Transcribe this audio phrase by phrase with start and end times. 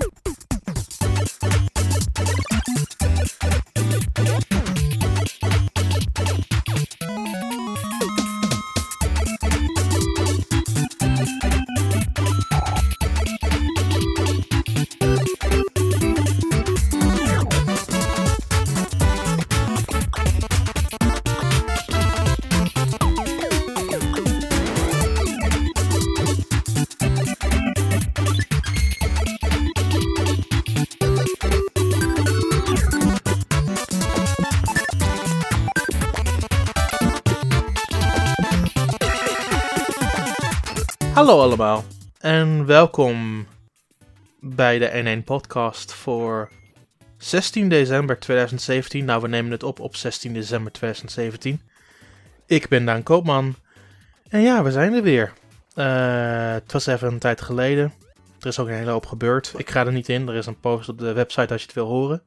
[0.00, 0.10] you
[41.24, 41.84] Hallo allemaal
[42.18, 43.46] en welkom
[44.40, 46.50] bij de N1 podcast voor
[47.18, 49.04] 16 december 2017.
[49.04, 51.60] Nou, we nemen het op op 16 december 2017.
[52.46, 53.54] Ik ben Daan Koopman
[54.28, 55.32] en ja, we zijn er weer.
[55.74, 57.92] Uh, het was even een tijd geleden.
[58.40, 59.54] Er is ook een hele hoop gebeurd.
[59.56, 61.76] Ik ga er niet in, er is een post op de website als je het
[61.76, 62.22] wil horen.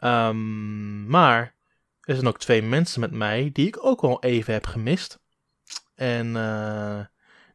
[0.00, 1.54] Um, maar
[2.00, 5.18] er zijn ook twee mensen met mij die ik ook al even heb gemist.
[5.94, 6.26] En...
[6.26, 7.00] Uh,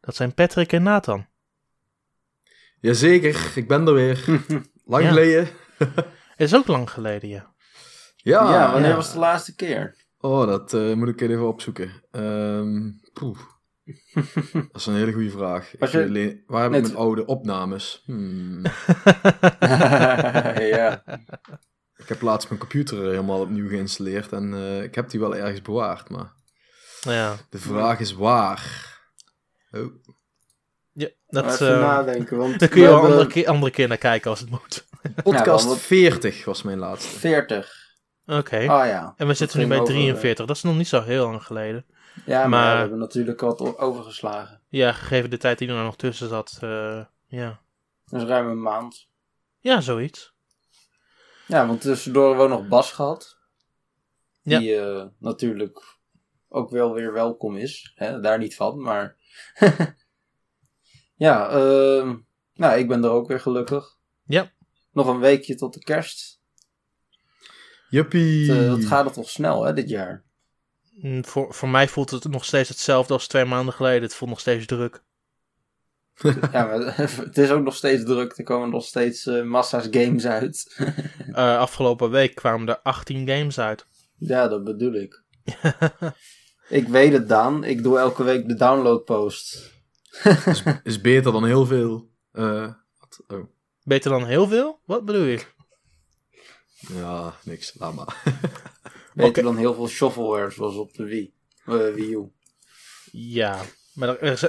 [0.04, 1.26] dat zijn Patrick en Nathan.
[2.80, 4.26] Jazeker, ik ben er weer.
[4.86, 5.48] Lang geleden.
[6.38, 7.54] is ook lang geleden, ja.
[8.16, 9.96] Ja, ja wanneer was de laatste keer?
[10.20, 11.92] Oh, dat uh, moet ik even opzoeken.
[12.12, 13.38] Um, poeh.
[14.54, 15.72] dat is een hele goede vraag.
[15.72, 16.44] Je...
[16.48, 18.04] waar heb ik mijn oude opnames?
[18.06, 18.62] Hmm.
[20.76, 21.04] ja.
[21.96, 25.62] Ik heb laatst mijn computer helemaal opnieuw geïnstalleerd en uh, ik heb die wel ergens
[25.62, 26.34] bewaard, maar
[27.02, 27.36] ja.
[27.50, 28.93] de vraag is waar.
[29.74, 29.94] Oh.
[30.92, 32.38] Ja, dat even uh, nadenken.
[32.38, 34.86] Want dan kun je wel een andere, keer, andere keer naar kijken als het moet.
[35.24, 37.20] Podcast ja, 40 was mijn laatste.
[37.20, 37.82] 40.
[38.26, 38.38] Oké.
[38.38, 38.64] Okay.
[38.64, 39.14] Oh ja.
[39.18, 40.46] En we zitten nu bij 43.
[40.46, 41.86] Dat is nog niet zo heel lang geleden.
[42.26, 44.62] Ja, maar, maar we hebben natuurlijk wat overgeslagen.
[44.70, 46.60] Ja, gegeven de tijd die er nog tussen zat.
[46.64, 47.62] Uh, ja.
[48.06, 49.08] Dat is ruim een maand.
[49.60, 50.34] Ja, zoiets.
[51.48, 53.38] Ja, want tussendoor hebben we nog Bas gehad.
[54.44, 54.96] Die ja.
[54.96, 55.98] uh, natuurlijk
[56.50, 57.92] ook wel weer welkom is.
[57.96, 58.20] Hè?
[58.20, 59.16] Daar niet van, maar
[61.26, 62.14] ja, uh,
[62.54, 63.98] nou, ik ben er ook weer gelukkig.
[64.26, 64.52] Ja.
[64.92, 66.42] Nog een weekje tot de kerst.
[67.90, 68.52] Juppie.
[68.52, 70.24] Het, uh, gaat het toch snel, hè, dit jaar?
[70.94, 74.02] Mm, voor, voor mij voelt het nog steeds hetzelfde als twee maanden geleden.
[74.02, 75.04] Het voelt nog steeds druk.
[76.52, 78.38] ja, maar het is ook nog steeds druk.
[78.38, 80.76] Er komen nog steeds uh, massa's games uit.
[81.30, 83.86] uh, afgelopen week kwamen er 18 games uit.
[84.18, 85.24] Ja, dat bedoel ik.
[86.70, 87.64] Ik weet het, Daan.
[87.64, 89.72] Ik doe elke week de downloadpost.
[90.46, 92.10] is, is beter dan heel veel.
[92.34, 92.74] Uh,
[93.28, 93.44] oh.
[93.84, 94.80] Beter dan heel veel?
[94.86, 95.46] Wat bedoel je?
[96.80, 97.74] Ja, niks.
[97.80, 98.22] Laat maar.
[99.14, 99.44] beter okay.
[99.44, 101.34] dan heel veel shovelware zoals op de Wii.
[101.66, 102.32] Uh, Wii U.
[103.12, 103.62] Ja,
[103.94, 104.48] maar, er is,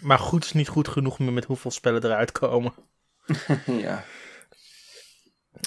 [0.00, 2.74] maar goed is niet goed genoeg meer met hoeveel spellen eruit komen.
[3.66, 4.04] ja.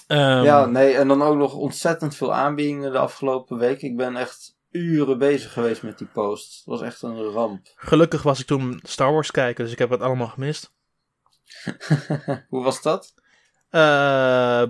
[0.07, 3.81] Um, ja, nee, en dan ook nog ontzettend veel aanbiedingen de afgelopen week.
[3.81, 6.55] Ik ben echt uren bezig geweest met die post.
[6.55, 7.67] Het was echt een ramp.
[7.75, 10.73] Gelukkig was ik toen Star Wars kijken, dus ik heb het allemaal gemist.
[12.49, 13.13] Hoe was dat?
[13.71, 14.63] Uh,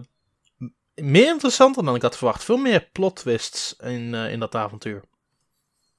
[0.96, 2.44] meer interessanter dan ik had verwacht.
[2.44, 5.04] Veel meer plot twists in, uh, in dat avontuur.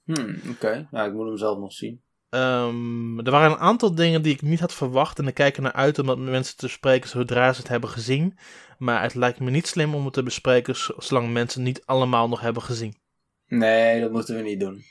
[0.05, 0.89] Hmm, Oké, okay.
[0.91, 2.00] ja, ik moet hem zelf nog zien.
[2.31, 5.19] Um, er waren een aantal dingen die ik niet had verwacht.
[5.19, 7.91] En ik kijk er naar uit om met mensen te spreken zodra ze het hebben
[7.91, 8.39] gezien.
[8.78, 12.41] Maar het lijkt me niet slim om het te bespreken zolang mensen niet allemaal nog
[12.41, 12.97] hebben gezien.
[13.49, 14.84] Nee, dat moeten we niet doen.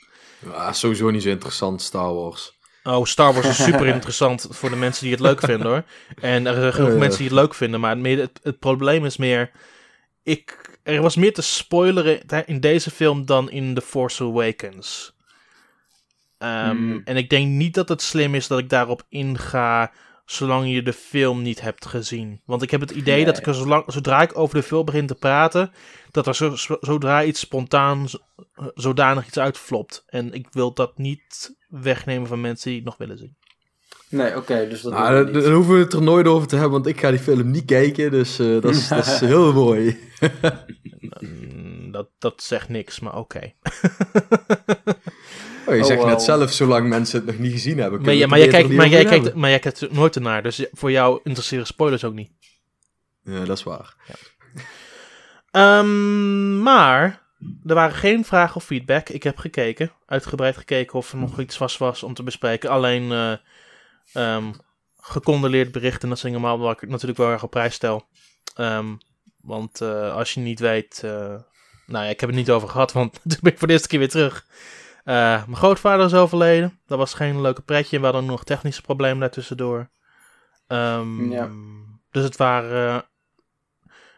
[0.44, 2.58] Ja, sowieso niet zo interessant, Star Wars.
[2.82, 5.84] Oh, Star Wars is super interessant voor de mensen die het leuk vinden hoor.
[6.20, 6.98] En er zijn genoeg uh.
[6.98, 9.50] mensen die het leuk vinden, maar het, het, probleem is meer.
[10.22, 15.14] Ik, er was meer te spoileren in deze film dan in The Force Awakens.
[16.38, 17.00] Um, mm.
[17.04, 19.92] En ik denk niet dat het slim is dat ik daarop inga
[20.26, 22.40] zolang je de film niet hebt gezien.
[22.44, 23.24] Want ik heb het idee nee.
[23.24, 25.72] dat ik er zolang, zodra ik over de film begin te praten,
[26.10, 28.06] dat er zo, zodra iets spontaan
[28.74, 30.04] zodanig iets uitflopt.
[30.06, 33.36] En ik wil dat niet wegnemen van mensen die het nog willen zien.
[34.08, 36.54] Nee, oké, okay, dus dat nou, dan, dan hoeven we het er nooit over te
[36.54, 39.52] hebben, want ik ga die film niet kijken, dus uh, dat, is, dat is heel
[39.52, 39.98] mooi.
[41.90, 43.36] dat, dat zegt niks, maar oké.
[43.36, 43.56] Okay.
[45.66, 46.08] Oh, je oh, zegt wow.
[46.08, 48.02] net zelf, zolang mensen het nog niet gezien hebben.
[48.02, 50.90] Maar, ja, maar, jij kijkt, maar, jij kijkt, maar jij kijkt nooit ernaar, dus voor
[50.90, 52.30] jou interesseren spoilers ook niet.
[53.22, 53.94] Ja, dat is waar.
[54.06, 54.14] Ja.
[55.78, 57.22] Um, maar
[57.66, 59.08] er waren geen vragen of feedback.
[59.08, 62.70] Ik heb gekeken, uitgebreid gekeken of er nog iets was, was om te bespreken.
[62.70, 64.52] Alleen uh, um,
[65.00, 68.06] gecondoleerd berichten, dat zijn normaal waar ik natuurlijk wel erg op prijs stel.
[68.60, 68.98] Um,
[69.42, 71.10] want uh, als je niet weet, uh,
[71.86, 73.88] nou ja, ik heb het niet over gehad, want toen ben ik voor de eerste
[73.88, 74.46] keer weer terug.
[75.06, 76.80] Uh, mijn grootvader is overleden.
[76.86, 77.98] Dat was geen leuke pretje.
[77.98, 79.90] We hadden nog technische problemen daartussendoor.
[80.68, 81.50] Um, ja.
[82.10, 83.04] Dus het waren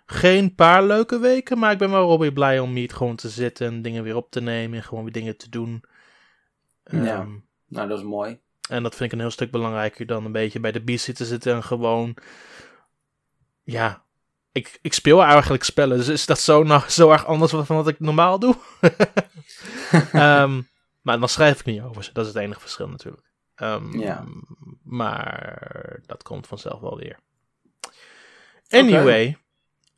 [0.07, 3.67] geen paar leuke weken, maar ik ben wel weer blij om niet gewoon te zitten
[3.67, 5.85] en dingen weer op te nemen en gewoon weer dingen te doen.
[6.85, 7.31] Ja, ehm,
[7.67, 8.39] nou dat is mooi.
[8.69, 11.25] En dat vind ik een heel stuk belangrijker dan een beetje bij de bies te
[11.25, 12.17] zitten en gewoon,
[13.63, 14.03] ja,
[14.53, 17.89] ik, ik speel eigenlijk spellen, dus is dat zo, nog, zo erg anders van wat
[17.89, 18.55] ik normaal doe?
[20.13, 20.69] um,
[21.01, 23.27] maar dan schrijf ik niet over ze, dat is het enige verschil natuurlijk.
[23.57, 24.25] Um, ja.
[24.83, 27.19] Maar dat komt vanzelf wel weer.
[28.69, 29.37] Anyway,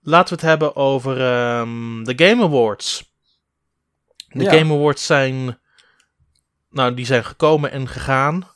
[0.00, 1.10] laten we het hebben over
[1.58, 3.14] um, de Game Awards.
[4.28, 5.58] De Game Awards zijn,
[6.70, 8.40] nou, die zijn gekomen en gegaan.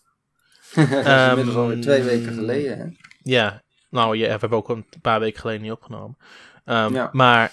[0.75, 2.87] dat is inmiddels alweer twee weken geleden, hè?
[3.23, 6.17] Ja, nou ja, we hebben ook een paar weken geleden niet opgenomen.
[6.65, 7.53] Um, Maar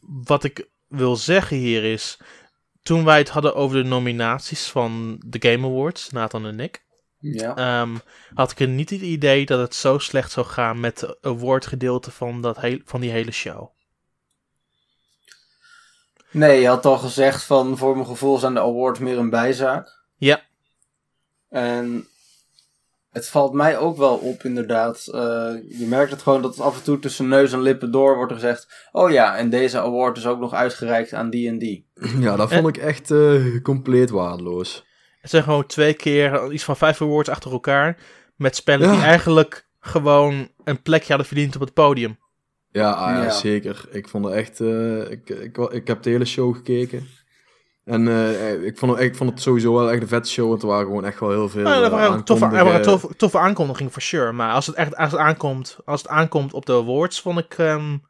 [0.00, 2.18] wat ik wil zeggen hier is,
[2.90, 6.84] toen wij het hadden over de nominaties van de Game Awards, Nathan en ik,
[7.18, 7.80] ja.
[7.80, 8.00] Um,
[8.34, 12.40] had ik niet het idee dat het zo slecht zou gaan met het awardgedeelte van,
[12.40, 13.68] dat heel, van die hele show.
[16.30, 20.04] Nee, je had al gezegd van voor mijn gevoel zijn de awards meer een bijzaak.
[20.16, 20.42] Ja.
[21.48, 22.08] En
[23.10, 25.06] het valt mij ook wel op, inderdaad.
[25.06, 25.20] Uh,
[25.78, 28.32] je merkt het gewoon dat het af en toe tussen neus en lippen door wordt
[28.32, 28.88] gezegd.
[28.92, 31.88] Oh ja, en deze award is ook nog uitgereikt aan die en die.
[32.20, 34.84] Ja, dat vond ik echt uh, compleet waardeloos.
[35.20, 37.96] Het zijn gewoon twee keer iets van vijf awards achter elkaar.
[38.36, 42.18] Met spellen die eigenlijk gewoon een plekje hadden verdiend op het podium.
[42.72, 43.84] Ja, ah, ja, zeker.
[43.90, 44.60] Ik vond het echt.
[44.60, 47.06] Uh, ik, ik, ik heb de hele show gekeken.
[47.84, 50.48] En uh, ik, vond, ik vond het sowieso wel echt een vette show.
[50.48, 51.66] Want er waren gewoon echt wel heel veel.
[51.66, 54.32] Ja, er waren, toffe, er waren toffe, toffe aankondigingen voor sure.
[54.32, 57.58] Maar als het echt als het aankomt, als het aankomt op de awards, vond ik.
[57.58, 58.02] Um,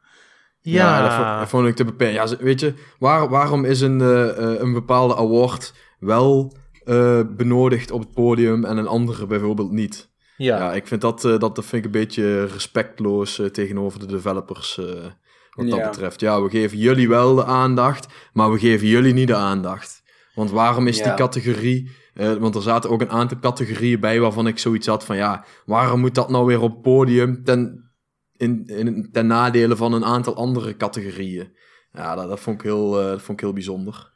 [0.61, 2.13] ja, ja dat, vond, ik te beperkt.
[2.13, 7.99] Ja, weet je, waar, waarom is een, uh, een bepaalde award wel uh, benodigd op
[7.99, 10.09] het podium en een andere bijvoorbeeld niet?
[10.37, 14.79] Ja, ja ik vind dat, dat, dat vind ik een beetje respectloos tegenover de developers.
[15.51, 16.19] Wat dat betreft.
[16.19, 20.03] Ja, we geven jullie wel de aandacht, maar we geven jullie niet de aandacht.
[20.33, 21.99] Want waarom is die categorie...
[22.13, 25.15] Uh, want er zaten ook een aantal categorieën bij waarvan ik zoiets had van...
[25.15, 27.91] Ja, waarom moet dat nou weer op het podium ten,
[28.37, 31.57] in, in, ten nadele van een aantal andere categorieën?
[31.91, 34.11] Ja, dat, dat vond, ik heel, uh, dat vond ik heel bijzonder.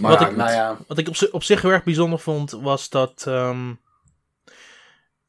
[0.00, 0.78] Maar wat, ik, nou ja.
[0.86, 3.24] wat ik op, op zich heel erg bijzonder vond, was dat...
[3.28, 3.80] Um,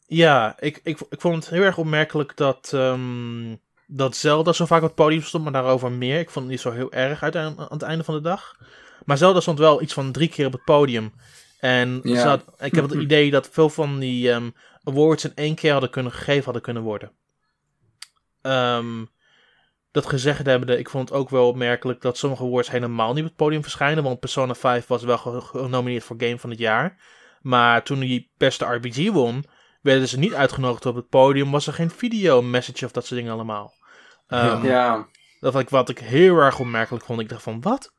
[0.06, 2.72] ja, ik, ik, ik vond het heel erg opmerkelijk dat...
[2.76, 3.60] Um,
[3.92, 6.20] dat Zelda zo vaak op het podium stond, maar daarover meer.
[6.20, 8.58] Ik vond het niet zo heel erg uit aan, het einde van de dag.
[9.06, 11.14] Maar Zelda stond wel iets van drie keer op het podium.
[11.60, 12.42] En ja.
[12.58, 14.54] ik heb het idee dat veel van die um,
[14.84, 17.12] awards in één keer hadden kunnen gegeven hadden kunnen worden.
[18.42, 19.10] Um,
[19.92, 23.30] dat gezegd hebbende, ik vond het ook wel opmerkelijk dat sommige awards helemaal niet op
[23.30, 24.04] het podium verschijnen.
[24.04, 26.98] Want Persona 5 was wel genomineerd voor Game van het Jaar.
[27.42, 29.46] Maar toen hij beste RPG won,
[29.82, 31.52] werden ze niet uitgenodigd op het podium.
[31.52, 33.74] Was er geen video message of dat soort dingen allemaal.
[34.30, 35.08] Um, ja.
[35.40, 37.20] Dat ik, wat ik heel erg opmerkelijk vond.
[37.20, 37.94] Ik dacht van, wat?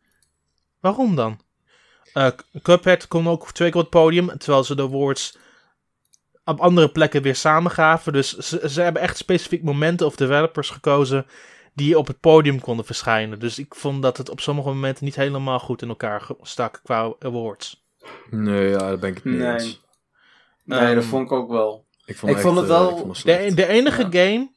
[0.81, 1.41] Waarom dan?
[2.15, 2.29] Uh,
[2.63, 5.39] Cuphead kon ook twee keer op het podium, terwijl ze de awards
[6.45, 8.13] op andere plekken weer samengaven.
[8.13, 11.27] Dus ze, ze hebben echt specifiek momenten of developers gekozen
[11.75, 13.39] die op het podium konden verschijnen.
[13.39, 17.15] Dus ik vond dat het op sommige momenten niet helemaal goed in elkaar stak qua
[17.19, 17.85] awards.
[18.31, 19.53] Nee, ja, daar ben ik het niet nee.
[19.53, 19.81] eens.
[20.65, 21.85] Nee, dat ehm, vond ik ook wel.
[22.05, 22.91] Ik vond, ik vond het wel...
[22.91, 24.51] Eh, vond de, de, enige game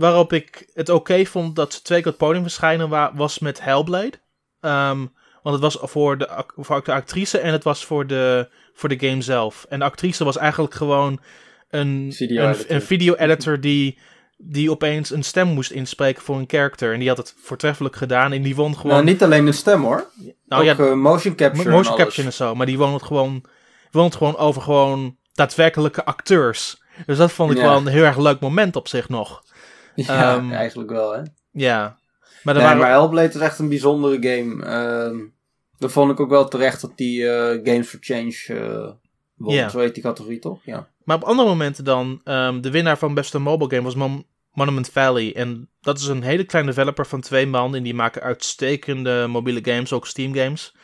[0.00, 3.62] waarop ik het oké vond dat ze twee keer op het podium verschijnen was met
[3.62, 4.12] Hellblade.
[4.60, 8.88] Um, want het was voor de, voor de actrice en het was voor de, voor
[8.88, 9.66] de game zelf.
[9.68, 11.20] En de actrice was eigenlijk gewoon
[11.70, 13.98] een video een, een video editor die,
[14.36, 16.92] die opeens een stem moest inspreken voor een character.
[16.92, 18.92] En die had het voortreffelijk gedaan en die won gewoon...
[18.92, 20.10] Nou, niet alleen de stem hoor.
[20.46, 22.54] Nou, Ook, ja, uh, motion capture Motion capture en zo.
[22.54, 23.44] Maar die won het gewoon,
[23.90, 26.82] won het gewoon over gewoon daadwerkelijke acteurs.
[27.06, 29.42] Dus dat vond ik wel een heel erg leuk moment op zich nog.
[29.94, 31.22] Ja, ehm, eigenlijk wel, hè?
[31.50, 31.98] Ja.
[32.42, 32.78] Maar, nee, waren...
[32.78, 34.66] maar Hellblade is echt een bijzondere game.
[35.12, 35.28] Uh,
[35.78, 37.32] dat vond ik ook wel terecht dat die uh,
[37.64, 38.90] Games for Change uh,
[39.34, 39.70] won.
[39.70, 40.60] Zo heet die categorie, toch?
[40.64, 40.88] Ja.
[41.04, 44.88] Maar op andere momenten dan, um, de winnaar van beste mobile game was Mon Monument
[44.88, 45.36] Valley.
[45.36, 47.74] En dat is een hele kleine developer van twee man.
[47.74, 50.74] En die maken uitstekende mobiele games, ook Steam games.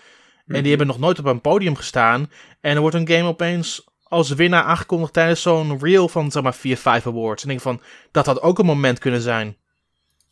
[0.47, 0.69] En die mhm.
[0.69, 2.31] hebben nog nooit op een podium gestaan.
[2.61, 6.55] En er wordt een game opeens als winnaar aangekondigd tijdens zo'n reel van zeg maar
[6.55, 7.45] 4, 5 awards.
[7.45, 9.57] En ik van, dat had ook een moment kunnen zijn.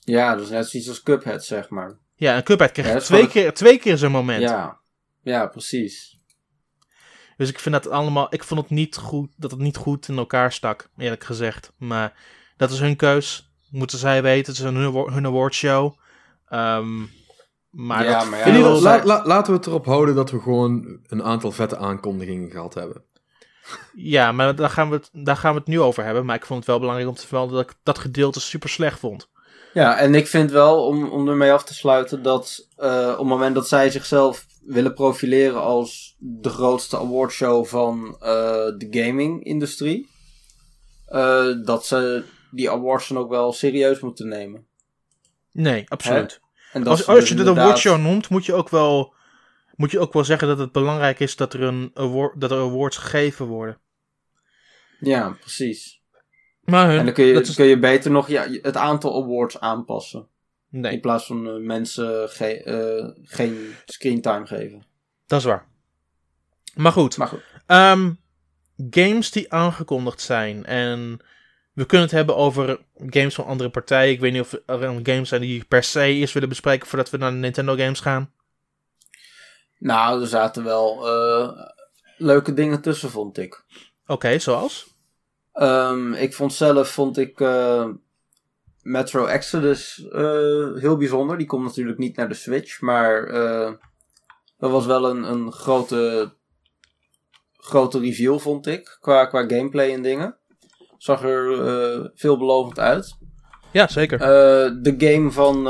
[0.01, 1.99] Ja, dus net zoiets als Cuphead, zeg maar.
[2.15, 4.43] Ja, en Cuphead kreeg twee, keer, twee keer zo'n moment.
[4.43, 4.81] Ja.
[5.23, 6.19] ja, precies.
[7.37, 10.17] Dus ik vind dat allemaal, ik vond het niet goed, dat het niet goed in
[10.17, 11.73] elkaar stak, eerlijk gezegd.
[11.79, 12.13] Maar
[12.57, 13.53] dat is hun keus.
[13.71, 14.77] Moeten zij weten, het is een,
[15.13, 15.99] hun awardshow.
[16.51, 17.11] Um,
[17.71, 21.77] maar, ja, maar ja, laten we het erop houden dat we gewoon een aantal vette
[21.77, 23.05] aankondigingen gehad hebben.
[23.95, 26.25] Ja, maar daar gaan, we het, daar gaan we het nu over hebben.
[26.25, 28.99] Maar ik vond het wel belangrijk om te vermelden dat ik dat gedeelte super slecht
[28.99, 29.29] vond.
[29.75, 33.27] Ja, en ik vind wel, om, om ermee af te sluiten, dat uh, op het
[33.27, 38.27] moment dat zij zichzelf willen profileren als de grootste awardshow van uh,
[38.79, 40.09] de gaming-industrie,
[41.09, 44.67] uh, dat ze die awards dan ook wel serieus moeten nemen.
[45.53, 46.41] Nee, absoluut.
[46.73, 49.15] En als, als dus je de awardshow noemt, moet je ook wel
[49.77, 52.59] moet je ook wel zeggen dat het belangrijk is dat er, een award, dat er
[52.59, 53.79] awards gegeven worden.
[55.01, 56.03] Ja, precies.
[56.65, 60.29] Maar hun, en dan kun je, kun je beter nog ja, het aantal awards aanpassen.
[60.69, 60.93] Nee.
[60.93, 64.87] In plaats van uh, mensen ge uh, geen screentime geven.
[65.27, 65.67] Dat is waar.
[66.75, 67.17] Maar goed.
[67.17, 67.43] Maar goed.
[67.67, 68.21] Um,
[68.91, 70.65] games die aangekondigd zijn.
[70.65, 71.19] En
[71.73, 74.13] we kunnen het hebben over games van andere partijen.
[74.13, 77.17] Ik weet niet of er games zijn die per se eerst willen bespreken voordat we
[77.17, 78.33] naar de Nintendo games gaan.
[79.79, 81.51] Nou, er zaten wel uh,
[82.17, 83.65] leuke dingen tussen, vond ik.
[84.07, 84.95] Oké, zoals?
[85.55, 87.89] Um, ik vond zelf, vond ik uh,
[88.83, 91.39] Metro Exodus uh, heel bijzonder.
[91.39, 93.27] Die komt natuurlijk niet naar de Switch, maar
[94.59, 96.33] dat was wel een, een grote,
[97.57, 100.37] grote reveal, vond ik, qua, qua gameplay en dingen.
[100.97, 103.17] Zag er veelbelovend uit.
[103.73, 104.19] Ja, zeker.
[104.83, 105.65] de game van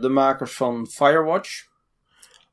[0.00, 1.68] de makers van Firewatch.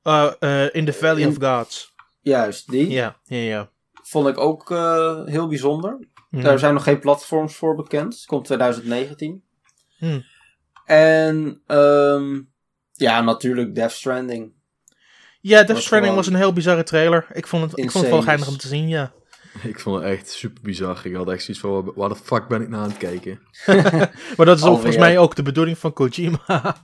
[0.07, 1.93] Uh, uh, in the Valley of Gods.
[2.21, 2.89] Juist, die.
[2.89, 3.69] Ja, ja, ja.
[4.03, 6.07] Vond ik ook uh, heel bijzonder.
[6.29, 6.41] Mm.
[6.41, 8.23] Daar zijn nog geen platforms voor bekend.
[8.25, 9.43] Komt 2019.
[9.99, 10.23] Mm.
[10.85, 12.51] En um,
[12.93, 14.53] ja, natuurlijk Death Stranding.
[15.41, 17.27] Ja, Death Stranding was een heel bizarre trailer.
[17.31, 19.11] Ik vond het, ik vond het wel geinig om te zien, ja.
[19.63, 21.01] Ik vond het echt super bizar.
[21.03, 23.39] Ik had echt zoiets van, waar de fuck ben ik naar aan het kijken?
[24.37, 26.75] maar dat is ook, volgens mij ook de bedoeling van Kojima.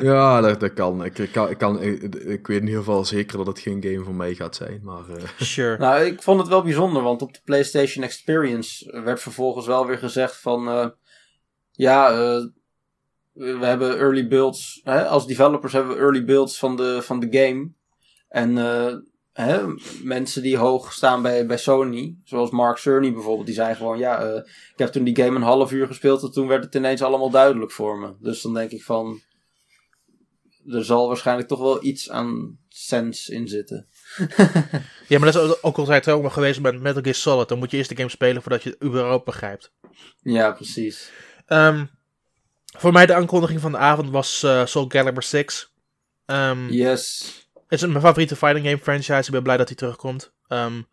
[0.00, 1.04] Ja, dat, dat kan.
[1.04, 3.82] Ik, ik, kan, ik, kan ik, ik, weet in ieder geval zeker dat het geen
[3.82, 4.80] game voor mij gaat zijn.
[4.82, 5.24] Maar, uh...
[5.38, 5.78] Sure.
[5.78, 9.98] Nou, ik vond het wel bijzonder, want op de PlayStation Experience werd vervolgens wel weer
[9.98, 10.68] gezegd van...
[10.68, 10.86] Uh,
[11.72, 12.44] ja, uh,
[13.32, 14.80] we hebben early builds.
[14.84, 17.70] Hè, als developers hebben we early builds van de, van de game.
[18.28, 18.56] En
[19.32, 19.62] hè,
[20.02, 23.98] mensen die hoog staan bij, bij Sony, zoals Mark Cerny bijvoorbeeld, die zijn gewoon...
[23.98, 24.20] Ja,
[24.72, 27.30] ik heb toen die game een half uur gespeeld en toen werd het ineens allemaal
[27.30, 28.12] duidelijk voor me.
[28.18, 29.20] Dus dan denk ik van
[30.72, 33.86] er zal waarschijnlijk toch wel iets aan sense in zitten.
[35.08, 37.48] ja, maar dat is ook altijd ook nog geweest met Metal Gear Solid.
[37.48, 39.72] Dan moet je eerst de game spelen voordat je het überhaupt begrijpt.
[40.22, 41.10] Ja, precies.
[41.48, 41.90] Um,
[42.78, 45.72] voor mij de aankondiging van de avond was uh, Soul Calibur 6.
[46.26, 47.34] Um, yes.
[47.68, 49.26] Het is mijn favoriete fighting game franchise.
[49.26, 50.32] Ik ben blij dat hij terugkomt.
[50.48, 50.86] Um,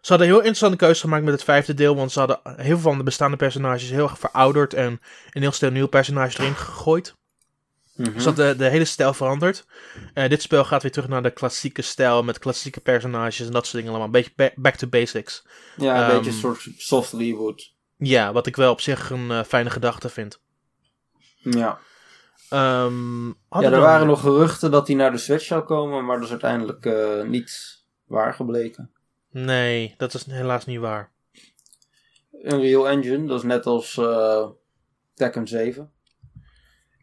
[0.00, 1.96] ze hadden een heel interessante keuze gemaakt met het vijfde deel.
[1.96, 4.74] Want ze hadden heel veel van de bestaande personages heel erg verouderd.
[4.74, 5.00] En
[5.30, 7.14] een heel stel nieuw personage erin gegooid.
[8.00, 9.66] Mm Dus dat de, de hele stijl verandert.
[10.14, 13.66] Uh, dit spel gaat weer terug naar de klassieke stijl met klassieke personages en dat
[13.66, 14.06] soort dingen allemaal.
[14.06, 15.46] Een beetje back to basics.
[15.76, 17.74] Ja, een beetje een soort soft reboot.
[17.96, 20.40] Ja, wat ik wel op zich een uh, fijne gedachte vind.
[21.36, 21.78] Ja.
[22.52, 26.24] Um, ja, er waren nog geruchten dat hij naar de Switch zou komen, maar dat
[26.24, 28.90] is uiteindelijk uh, niet waar gebleken.
[29.30, 31.10] Nee, dat is helaas niet waar.
[32.42, 34.00] Unreal Engine, dat is net als
[35.14, 35.92] Tekken 7.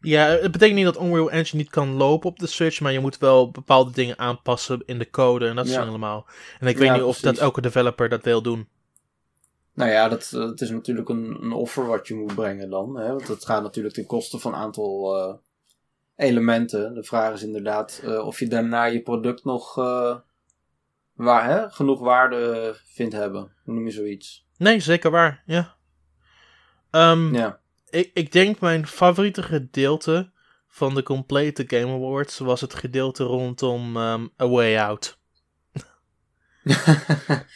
[0.00, 3.00] Ja, het betekent niet dat Unreal Engine niet kan lopen op de Switch, maar je
[3.00, 5.72] moet wel bepaalde dingen aanpassen in de code en dat ja.
[5.72, 6.26] soort allemaal.
[6.60, 8.68] En ik weet niet of dat elke developer dat wil doen.
[9.72, 12.98] Nou ja, dat, dat is natuurlijk een, een offer wat je moet brengen dan.
[12.98, 13.08] Hè?
[13.08, 15.34] Want het gaat natuurlijk ten koste van een aantal uh,
[16.16, 16.94] elementen.
[16.94, 20.16] De vraag is inderdaad uh, of je daarna je product nog uh,
[21.12, 21.70] waar, hè?
[21.70, 23.52] genoeg waarde vindt hebben.
[23.64, 24.46] Hoe noem je zoiets?
[24.56, 25.76] Nee, zeker waar, ja.
[26.90, 30.30] Um, ja ik, ik denk mijn favoriete gedeelte
[30.68, 35.18] van de complete Game Awards was het gedeelte rondom um, A Way Out.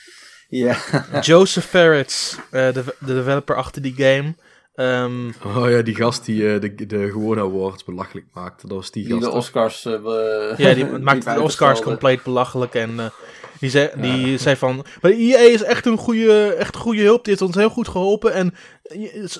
[0.48, 0.76] ja.
[1.20, 4.34] Joseph Ferrets, uh, de, de developer achter die game.
[4.74, 8.66] Um, oh ja, die gast die uh, de, de gewone awards belachelijk maakte.
[8.66, 9.24] Dat was die, die gast.
[9.24, 9.84] de Oscars.
[9.84, 12.74] Uh, ja, die maakte de Oscars compleet belachelijk.
[12.74, 13.12] En
[13.60, 17.24] die, zei, die zei van, maar EA is echt een goede, echt goede hulp.
[17.24, 18.32] Die heeft ons heel goed geholpen.
[18.32, 18.54] En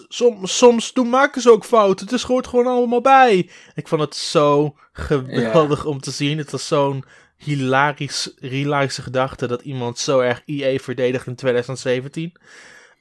[0.09, 2.07] soms, soms doen maken ze ook fouten.
[2.07, 3.51] Het is hoort gewoon allemaal bij.
[3.75, 6.39] Ik vond het zo geweldig om te zien.
[6.39, 7.05] Het was zo'n
[7.37, 12.33] hilarisch, hilarische gedachte dat iemand zo erg EA verdedigt in 2017.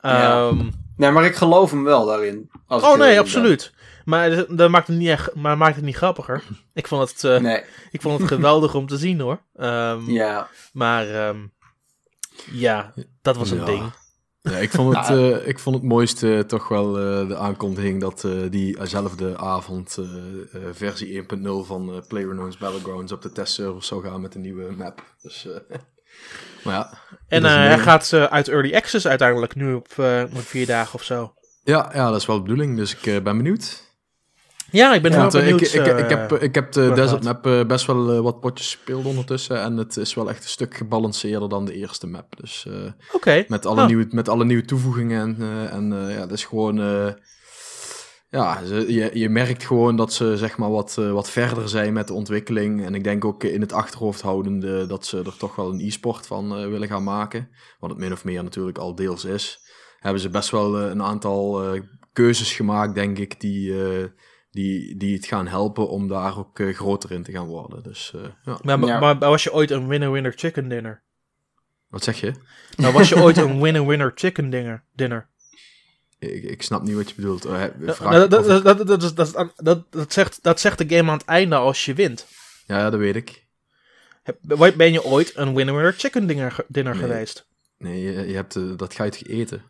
[0.02, 0.48] Ja.
[0.48, 2.52] Um, nee, maar ik geloof hem wel daarin.
[2.68, 3.74] Als oh nee, absoluut.
[4.06, 6.44] Maar dat maakt het niet, echt, maar maakt het niet grappiger.
[6.74, 7.64] Ik vond het, uh, nee.
[7.92, 9.42] ik vond het geweldig om te zien hoor.
[9.56, 10.48] Um, ja.
[10.74, 11.54] Maar um,
[12.52, 13.66] ja, dat was een ja.
[13.66, 13.92] ding.
[14.42, 18.24] Ja, ik, vond het, uh, ik vond het mooiste toch wel uh, de aankondiging dat
[18.24, 19.98] uh, diezelfde avond
[20.72, 21.28] versie 1.0
[21.62, 25.04] van PlayerUnknown's Battlegrounds op de testserver zou gaan met een nieuwe map.
[25.22, 25.48] Dus
[26.64, 26.94] ja.
[27.28, 29.88] En hij gaat uit Early Access uiteindelijk, nu op,
[30.34, 31.34] op vier dagen of zo.
[31.64, 33.90] Ja, ja, dat is wel de bedoeling, dus ik ben benieuwd.
[34.72, 35.62] Ja, ik ben wel benieuwd.
[35.62, 39.62] Ik, ik, ik, heb, ik heb de Desert Map best wel wat potjes gespeeld ondertussen.
[39.62, 42.38] En het is wel echt een stuk gebalanceerder dan de eerste map.
[42.38, 42.66] Dus
[43.48, 45.38] met, alle nieuwe, met alle nieuwe toevoegingen.
[45.40, 46.78] En, en ja, dat is gewoon
[48.32, 52.08] ja, je, je merkt gewoon dat ze zeg maar wat, uh, wat verder zijn met
[52.08, 52.86] de ontwikkeling.
[52.86, 56.28] En ik denk ook in het achterhoofd houdende dat ze er toch wel een e-sport
[56.28, 57.50] van uh, willen gaan maken.
[57.80, 59.60] Wat het min of meer natuurlijk al deels is.
[60.00, 61.64] Hebben ze best wel uh, een aantal
[62.14, 63.74] keuzes gemaakt, denk ik, die,
[64.52, 67.84] die, die het gaan helpen om daar ook groter in te gaan worden.
[67.84, 68.60] Dus, ja.
[68.62, 71.04] Maar, maar, maar, was je ooit een winner-winner chicken dinner?
[71.88, 72.34] Wat zeg je?
[72.78, 74.84] Nou, was je ooit een winner-winner chicken dinner?
[74.96, 75.30] dinner?
[76.30, 77.46] Ik, ik snap niet wat je bedoelt.
[77.46, 78.30] Uh, dat, dat,
[78.64, 81.94] dat, dat, dat, dat, dat, zegt, dat zegt de game aan het einde als je
[81.94, 82.28] wint.
[82.66, 83.46] Ja, dat weet ik.
[84.76, 87.02] Ben je ooit een winner chicken dinner, dinner nee.
[87.02, 87.48] geweest?
[87.78, 89.64] Nee, je, je hebt, uh, dat ga je eten.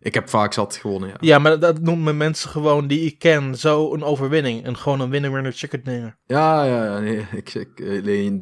[0.00, 1.16] Ik heb vaak zat gewonnen, ja.
[1.20, 4.64] Ja, maar dat noemen mensen gewoon die ik ken zo een overwinning.
[4.64, 6.18] En gewoon een winner-winner chicken dinner.
[6.26, 6.98] Ja, ja, ja.
[6.98, 7.76] Nee, ik, ik,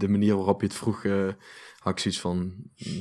[0.00, 1.32] de manier waarop je het vroeg, uh,
[1.78, 2.54] had ik zoiets van...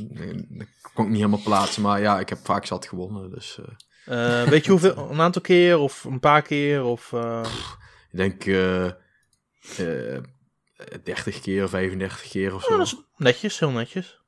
[0.10, 3.58] Nee, dat kon ik niet helemaal plaatsen, maar ja, ik heb vaak zat gewonnen, dus...
[3.60, 3.66] Uh...
[4.10, 5.10] Uh, weet je hoeveel?
[5.12, 6.84] Een aantal keer of een paar keer?
[6.84, 7.46] Of, uh...
[8.12, 8.92] Ik denk uh,
[11.04, 12.72] 30 keer, 35 keer of zo.
[12.72, 14.22] Oh, dat is netjes, heel netjes.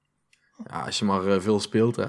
[0.70, 2.08] Ja, als je maar veel speelt, hè.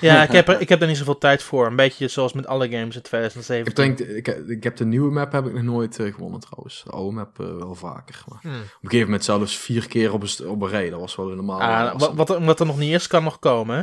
[0.00, 1.66] Ja, ik heb, er, ik heb er niet zoveel tijd voor.
[1.66, 3.84] Een beetje zoals met alle games in 2017.
[3.84, 6.82] Ik denk, ik, ik heb de nieuwe map heb ik nog nooit gewonnen trouwens.
[6.84, 8.22] De oude map wel vaker.
[8.28, 8.52] Maar hmm.
[8.52, 10.90] Op een gegeven moment zelfs vier keer op een, op een rij.
[10.90, 11.60] Dat was wel normaal.
[11.60, 13.82] Ah, wat, wat, wat er nog niet is, kan nog komen, hè?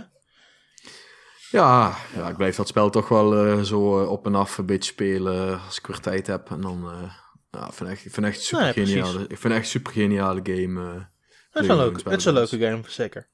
[1.52, 4.92] Ja, ja, ik blijf dat spel toch wel uh, zo op en af een beetje
[4.92, 6.50] spelen als ik weer tijd heb.
[6.50, 7.14] En dan, uh,
[7.52, 10.40] ja, ik vind echt, ik vind echt super nee, geniale, ik vind echt super geniale
[10.44, 10.82] game.
[10.82, 11.04] Uh,
[11.52, 13.30] het is een leuke, het is een leuke game, zeker.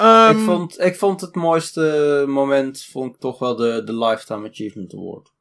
[0.00, 4.48] Um, ik, vond, ik vond het mooiste moment, vond ik toch wel de, de Lifetime
[4.48, 5.32] Achievement Award.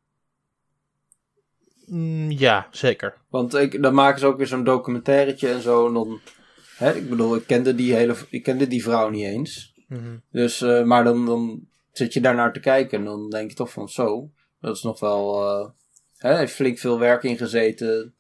[1.86, 3.18] Mm, ja, zeker.
[3.30, 5.88] Want ik, dan maken ze ook weer zo'n documentairetje en zo.
[5.88, 6.20] En dan,
[6.76, 9.74] hè, ik bedoel, ik kende die, hele, ik kende die vrouw niet eens.
[9.88, 10.22] Mm -hmm.
[10.32, 13.72] Dus, uh, maar dan, dan zit je daarnaar te kijken en dan denk je toch
[13.72, 14.30] van zo,
[14.62, 15.70] dat is nog wel, uh,
[16.18, 18.14] hè, heeft flink veel werk in gezeten.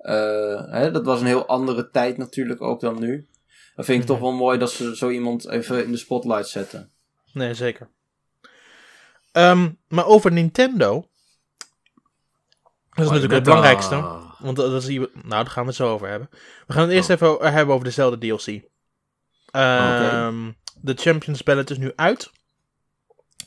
[0.00, 3.28] Uh, hè, dat was een heel andere tijd natuurlijk ook dan nu.
[3.76, 4.26] Dat vind ik toch mhm.
[4.26, 6.90] wel mooi dat ze zo iemand even in de spotlight zetten.
[7.32, 7.88] Nee, zeker.
[9.32, 11.08] Um, maar over Nintendo.
[12.90, 14.24] Dat is natuurlijk het belangrijkste.
[14.38, 16.28] Want dat is, nou, daar gaan we het zo over hebben.
[16.66, 17.14] We gaan het eerst oh.
[17.14, 18.46] even hebben over dezelfde DLC.
[18.46, 18.62] Um,
[19.52, 20.54] okay.
[20.80, 22.30] De Champions Ballot is nu uit.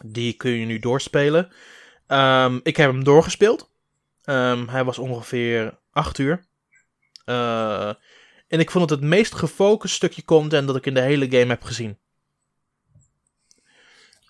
[0.06, 1.52] Die kun je nu doorspelen.
[2.08, 3.70] Um, ik heb hem doorgespeeld.
[4.26, 6.46] Um, hij was ongeveer 8 uur.
[7.26, 7.94] Uh,
[8.48, 11.46] en ik vond het het meest gefocust stukje content dat ik in de hele game
[11.46, 11.98] heb gezien.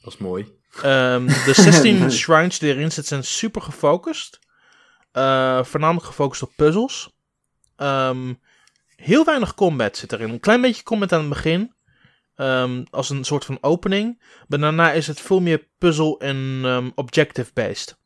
[0.01, 0.43] Dat is mooi.
[0.85, 4.39] Um, de 16 shrines die erin zitten zijn super gefocust.
[5.13, 7.15] Uh, voornamelijk gefocust op puzzels.
[8.95, 10.29] heel weinig combat zit erin.
[10.29, 11.73] Een klein beetje combat aan het begin.
[12.41, 14.21] Um, als een soort van opening.
[14.47, 17.97] Maar daarna is het veel meer puzzle en um, objective-based.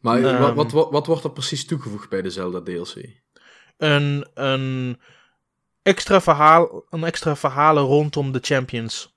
[0.00, 2.94] Maar um, wat, wat, wat, wat, wordt er precies toegevoegd bij de Zelda DLC?
[3.76, 5.00] Een, een,
[5.82, 9.14] extra, verhaal, een extra verhalen rondom de champions.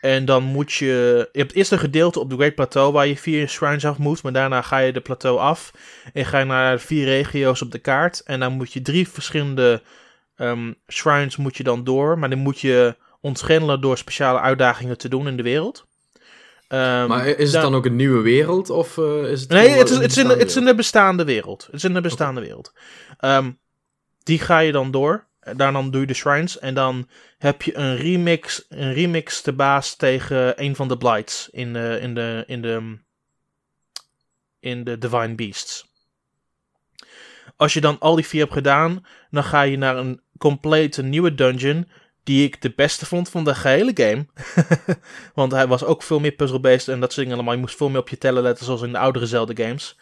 [0.00, 1.28] en dan moet je...
[1.32, 4.22] Je hebt eerst een gedeelte op de Great Plateau waar je vier shrines af moet.
[4.22, 5.70] Maar daarna ga je de plateau af.
[6.12, 8.20] En ga je naar vier regio's op de kaart.
[8.20, 9.82] En dan moet je drie verschillende
[10.40, 15.08] Um, shrines moet je dan door, maar dan moet je ontgrendelen door speciale uitdagingen te
[15.08, 15.86] doen in de wereld.
[16.68, 18.70] Um, maar is het dan, ook een nieuwe wereld?
[18.70, 21.24] Of, uh, is het nee, het is, het, is in, het is in de bestaande
[21.24, 21.66] wereld.
[21.66, 22.46] Het is in de bestaande okay.
[22.46, 22.72] wereld.
[23.20, 23.58] Um,
[24.22, 25.26] die ga je dan door.
[25.56, 26.58] Daar dan doe je de shrines.
[26.58, 31.48] En dan heb je een remix, een remix te baas tegen een van de blights
[31.50, 32.98] in de, in de, in de,
[34.60, 35.88] in de Divine Beasts.
[37.56, 41.34] Als je dan al die vier hebt gedaan, dan ga je naar een complete nieuwe
[41.34, 41.88] dungeon.
[42.24, 44.26] Die ik de beste vond van de gehele game.
[45.34, 47.54] Want hij was ook veel meer puzzle-based en dat soort dingen allemaal.
[47.54, 49.98] Je moest veel meer op je tellen letten, zoals in de oudere Zelda games.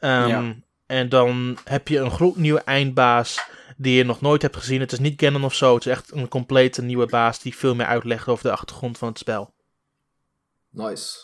[0.00, 0.54] Um, ja.
[0.86, 3.44] En dan heb je een groep nieuwe eindbaas
[3.76, 4.80] die je nog nooit hebt gezien.
[4.80, 5.74] Het is niet Ganon of zo.
[5.74, 9.08] Het is echt een complete nieuwe baas die veel meer uitlegt over de achtergrond van
[9.08, 9.54] het spel.
[10.70, 11.18] Nice.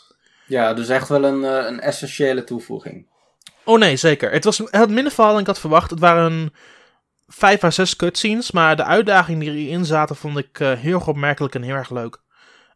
[0.46, 3.06] Ja, dus echt wel een, een essentiële toevoeging.
[3.64, 4.30] Oh nee, zeker.
[4.30, 5.90] Het, was, het had minder verhaal dan ik had verwacht.
[5.90, 6.52] Het waren
[7.28, 11.54] vijf à zes cutscenes, maar de uitdagingen die erin zaten vond ik uh, heel opmerkelijk
[11.54, 12.20] en heel erg leuk.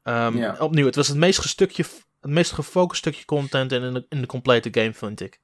[0.04, 0.56] Um, ja.
[0.58, 1.84] Opnieuw, het was het meest, stukje,
[2.20, 5.40] het meest gefocust stukje content in de, in de complete game, vind ik.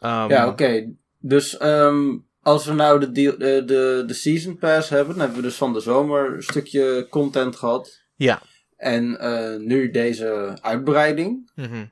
[0.00, 0.52] Um, ja, oké.
[0.62, 0.94] Okay.
[1.18, 5.36] Dus um, als we nou de, deal, de, de, de Season Pass hebben, dan hebben
[5.36, 8.02] we dus van de zomer een stukje content gehad.
[8.14, 8.42] Ja.
[8.76, 11.50] En uh, nu deze uitbreiding.
[11.54, 11.86] Mhm.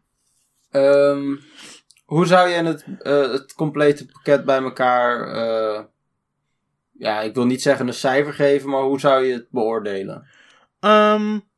[2.04, 5.88] Hoe zou je het, uh, het complete pakket bij elkaar.
[7.00, 10.26] Ja, ik wil niet zeggen een cijfer geven, maar hoe zou je het beoordelen?
[10.80, 11.48] Um,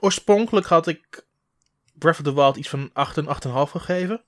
[0.00, 1.26] oorspronkelijk had ik
[1.94, 3.30] Breath of the Wild iets van 8 en 8,5
[3.70, 4.24] gegeven.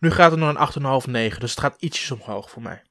[0.00, 1.40] Nu gaat het naar een 8,5, 9.
[1.40, 2.82] Dus het gaat ietsjes omhoog voor mij.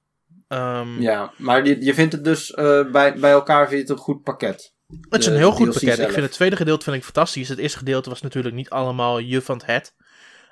[0.47, 3.89] Um, ja, maar je, je vindt het dus uh, bij, bij elkaar vind je het
[3.89, 4.73] een goed pakket?
[5.09, 5.95] Het is een heel goed pakket.
[5.95, 6.07] Zelf.
[6.07, 7.49] Ik vind het tweede gedeelte vind ik fantastisch.
[7.49, 9.93] Het eerste gedeelte was natuurlijk niet allemaal je van het.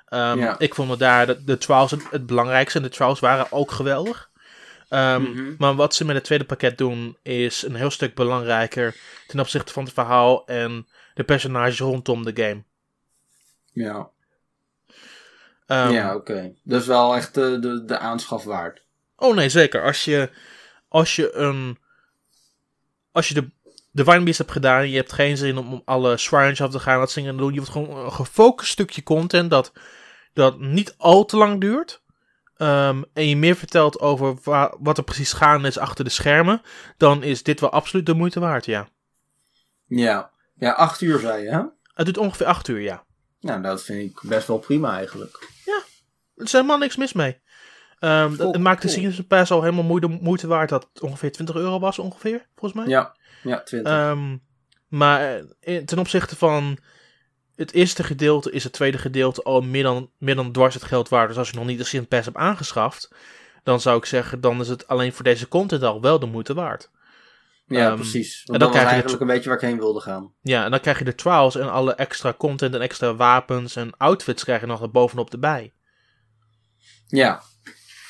[0.08, 0.58] Um, ja.
[0.58, 2.78] Ik vond het daar de, de trials het, het, belangrijkste.
[2.78, 4.30] En de trials waren ook geweldig.
[4.88, 5.54] Um, mm -hmm.
[5.58, 8.96] Maar wat ze met het tweede pakket doen is een heel stuk belangrijker
[9.26, 12.62] ten opzichte van het verhaal en de personages rondom de game.
[13.72, 14.10] Ja.
[15.66, 16.32] Um, ja, oké.
[16.32, 16.56] Okay.
[16.62, 18.82] Dus wel echt de, de, de aanschaf waard.
[19.16, 19.82] Oh nee, zeker.
[19.82, 20.30] Als je,
[20.88, 21.78] als je een.
[23.12, 23.50] Als je de
[23.92, 26.98] Divine Beast hebt gedaan en je hebt geen zin om, alle shrines af te gaan,
[26.98, 27.52] dat zingen doen.
[27.52, 29.72] Je wilt gewoon een gefocust stukje content dat,
[30.32, 32.02] dat niet al te lang duurt.
[32.58, 34.36] Um, en je meer vertelt over
[34.78, 36.62] wat er precies gaande is achter de schermen.
[36.96, 38.88] Dan is dit wel absoluut de moeite waard, ja.
[39.86, 41.62] Ja, ja acht uur zei je, hè?
[41.94, 43.04] Het duurt ongeveer acht uur, ja.
[43.40, 45.48] Nou, dat vind ik best wel prima eigenlijk.
[45.64, 45.82] Ja,
[46.34, 47.40] er is helemaal niks mis mee.
[48.00, 48.88] Um, cool, het maakt de.
[48.88, 52.80] Season Pass al helemaal moeite, moeite waard dat het ongeveer 20 euro was, ongeveer, volgens
[52.80, 52.90] mij.
[52.90, 53.92] Ja, ja 20.
[53.92, 54.42] Um,
[54.88, 55.42] maar
[55.84, 56.78] ten opzichte van
[57.56, 61.08] het eerste gedeelte is het tweede gedeelte al meer dan, meer dan dwars het geld
[61.08, 61.28] waard.
[61.28, 63.10] Dus als je nog niet de Season Pass hebt aangeschaft,
[63.62, 66.54] dan zou ik zeggen, dan is het alleen voor deze content al wel de moeite
[66.54, 66.90] waard.
[67.66, 68.42] Ja, um, precies.
[68.44, 70.32] En dan dat was eigenlijk een beetje waar ik heen wilde gaan.
[70.42, 73.96] Ja, en dan krijg je de trials en alle extra content en extra wapens en
[73.96, 75.72] outfits krijg je nog er bovenop erbij.
[77.06, 77.42] Ja.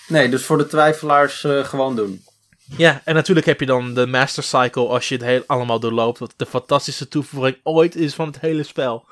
[0.08, 2.24] Nee, dus voor de twijfelaars uh, gewoon doen.
[2.76, 6.18] Ja, en natuurlijk heb je dan de Master Cycle als je het heel allemaal doorloopt.
[6.18, 9.06] Wat de fantastische toevoeging ooit is van het hele spel.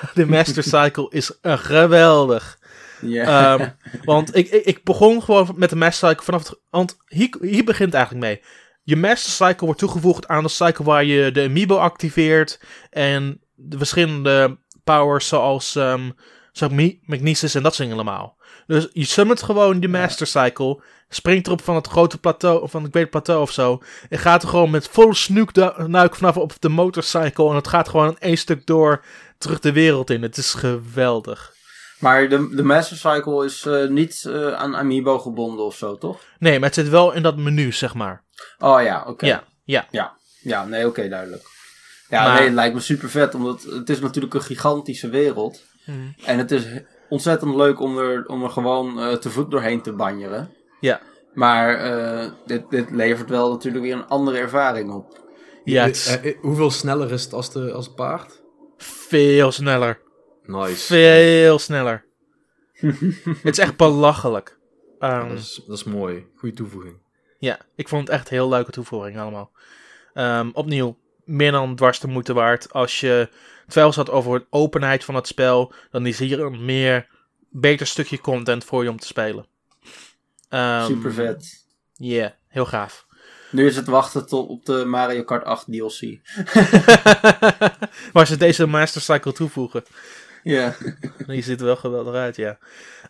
[0.14, 2.58] De Master Cycle is geweldig.
[3.00, 3.52] Ja.
[3.52, 3.72] Um,
[4.04, 6.60] want ik, ik, ik, begon gewoon met de Master Cycle vanaf het...
[6.70, 8.40] Want hier, hier begint eigenlijk mee.
[8.82, 12.60] Je Master Cycle wordt toegevoegd aan de cycle waar je de Amiibo activeert.
[12.90, 16.14] En de verschillende powers zoals, um,
[16.52, 16.72] zoals
[17.04, 18.40] Magnesis en dat soort allemaal.
[18.66, 20.82] Dus je summit gewoon de Master Cycle.
[21.08, 23.82] Springt erop van het grote plateau, of van het Great Plateau of zo.
[24.08, 27.48] En gaat er gewoon met volle snoeknuik vanaf op de motorcycle.
[27.48, 29.04] En het gaat gewoon een één stuk door
[29.42, 30.22] terug de wereld in.
[30.22, 31.52] Het is geweldig.
[31.98, 36.20] Maar de, de Master Cycle is uh, niet uh, aan Amiibo gebonden of zo, toch?
[36.38, 38.24] Nee, maar het zit wel in dat menu, zeg maar.
[38.58, 39.10] Oh ja, oké.
[39.10, 39.28] Okay.
[39.28, 39.86] Ja, ja.
[39.90, 41.42] Ja, ja nee, oké, okay, duidelijk.
[42.08, 42.34] Ja, maar...
[42.34, 45.62] nee, het lijkt me super vet, omdat het is natuurlijk een gigantische wereld.
[45.84, 46.14] Hmm.
[46.24, 46.64] En het is
[47.08, 50.50] ontzettend leuk om er, om er gewoon uh, te voet doorheen te banjeren.
[50.80, 51.00] Ja.
[51.34, 55.20] Maar uh, dit, dit levert wel natuurlijk weer een andere ervaring op.
[55.64, 56.20] Ja, het...
[56.24, 58.41] uh, hoeveel sneller is het als, de, als paard?
[58.82, 60.00] Veel sneller.
[60.46, 60.86] Nice.
[60.86, 62.04] Veel sneller.
[63.42, 64.58] het is echt belachelijk.
[64.98, 66.26] Um, ja, dat, is, dat is mooi.
[66.36, 66.96] Goede toevoeging.
[67.38, 69.50] Ja, ik vond het echt heel leuke toevoeging allemaal.
[70.14, 72.72] Um, opnieuw, meer dan dwars de moeite waard.
[72.72, 73.28] Als je
[73.66, 77.08] twijfels had over de openheid van het spel, dan is hier een meer
[77.48, 79.46] beter stukje content voor je om te spelen.
[80.48, 81.66] Um, Super vet.
[81.92, 83.06] Ja, yeah, heel gaaf.
[83.52, 86.00] Nu is het wachten tot op de Mario Kart 8 DLC.
[88.12, 89.84] Waar ze deze Master Cycle toevoegen.
[90.42, 90.74] Ja.
[91.26, 92.58] Die ziet er wel geweldig uit, ja.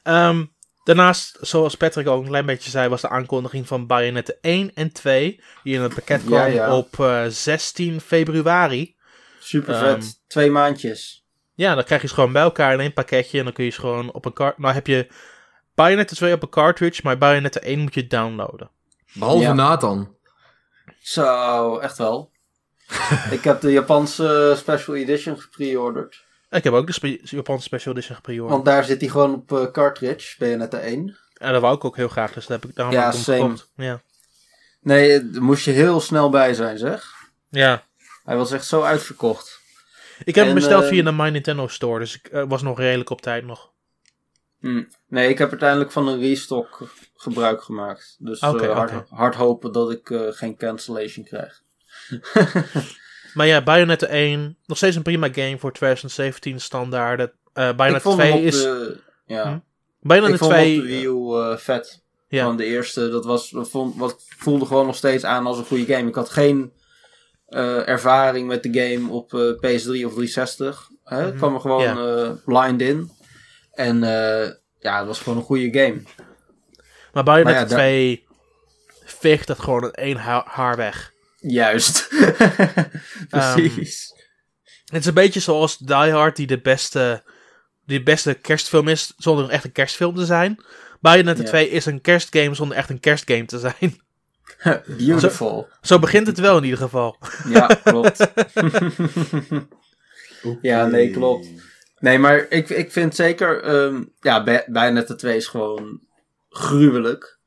[0.04, 0.52] Um,
[0.84, 4.92] daarnaast, zoals Patrick ook een klein beetje zei, was de aankondiging van Bayonetta 1 en
[4.92, 5.42] 2.
[5.62, 6.76] Die in het pakket kwam ja, ja.
[6.76, 8.96] op uh, 16 februari.
[9.38, 10.04] Super vet.
[10.04, 11.24] Um, Twee maandjes.
[11.54, 13.38] Ja, dan krijg je ze gewoon bij elkaar in één pakketje.
[13.38, 14.58] En dan kun je ze gewoon op een kart.
[14.58, 15.08] Nou heb je
[15.74, 18.70] Bayonetta 2 op een cartridge, maar Bayonetta 1 moet je downloaden.
[19.12, 19.52] Behalve ja.
[19.52, 20.16] Nathan.
[21.02, 22.30] Zo, echt wel.
[23.30, 26.24] ik heb de Japanse Special Edition gepreorderd.
[26.50, 28.50] Ik heb ook de spe Japanse Special Edition gepreorderd.
[28.50, 31.16] Want daar zit hij gewoon op uh, cartridge, Bayonetta 1.
[31.34, 33.56] En dat wou ik ook heel graag, dus dat heb ik daarom ja, same.
[33.76, 34.02] Ja,
[34.82, 37.12] Nee, daar moest je heel snel bij zijn, zeg.
[37.48, 37.86] Ja.
[38.24, 39.60] Hij was echt zo uitverkocht.
[40.24, 42.78] Ik heb hem besteld uh, via de My Nintendo Store, dus ik uh, was nog
[42.78, 43.72] redelijk op tijd nog.
[44.60, 44.88] Hmm.
[45.08, 48.16] Nee, ik heb uiteindelijk van een restock gebruik gemaakt.
[48.18, 49.04] Dus okay, uh, hard, okay.
[49.08, 51.62] hard, hopen dat ik uh, geen cancellation krijg.
[53.34, 57.32] maar ja, Bayonetta 1, nog steeds een prima game voor 2017 standaarden.
[57.54, 58.62] Uh, Bayonetta 2 is...
[58.62, 59.44] De, ja.
[59.44, 59.58] Hm?
[60.00, 60.76] Bayonetta ik vond 2...
[60.76, 62.02] op de Wii U vet.
[62.28, 62.44] Ja.
[62.44, 65.94] Van de eerste, dat was, vond, wat voelde gewoon nog steeds aan als een goede
[65.94, 66.08] game.
[66.08, 66.72] Ik had geen
[67.86, 70.88] ervaring met de game op PS3 of 360.
[71.04, 71.16] Hè?
[71.16, 71.32] Mm -hmm.
[71.32, 73.10] Ik kwam er gewoon blind in.
[73.72, 74.00] En
[74.78, 76.02] ja, het was gewoon een goede game.
[77.12, 78.26] Maar Bayonetta maar ja, 2
[79.04, 81.12] veegt dat gewoon in één haar weg.
[81.40, 82.08] Juist.
[83.28, 84.10] Precies.
[84.10, 84.20] Um,
[84.84, 87.22] het is een beetje zoals Die Hard, die de beste,
[87.86, 90.64] die beste kerstfilm is, zonder echt een kerstfilm te zijn.
[91.00, 91.48] Bayonetta ja.
[91.48, 94.00] 2 is een kerstgame zonder echt een kerstgame te zijn.
[95.06, 95.68] Beautiful.
[95.70, 97.16] Zo, zo, begint het wel in ieder geval.
[97.48, 98.26] Ja, klopt.
[100.62, 101.46] Ja, nee, klopt.
[101.98, 103.74] Nee, maar ik, ik vind zeker...
[103.74, 106.00] Um, ja, Bayonetta 2 is gewoon
[106.52, 107.38] gruwelijk.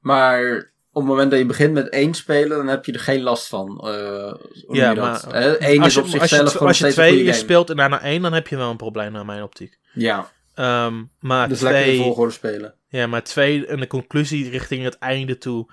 [0.00, 3.22] Maar op het moment dat je begint met één spelen, dan heb je er geen
[3.22, 3.80] last van.
[3.84, 4.34] Uh,
[4.68, 5.24] ja, maar
[5.58, 8.48] Eén is op zichzelf als je, als je twee speelt en daarna één, dan heb
[8.48, 9.78] je wel een probleem naar mijn optiek.
[9.92, 10.30] Ja.
[10.54, 12.74] Um, maar dus twee, lekker in volgorde spelen.
[12.88, 15.72] Ja, maar twee en de conclusie richting het einde toe.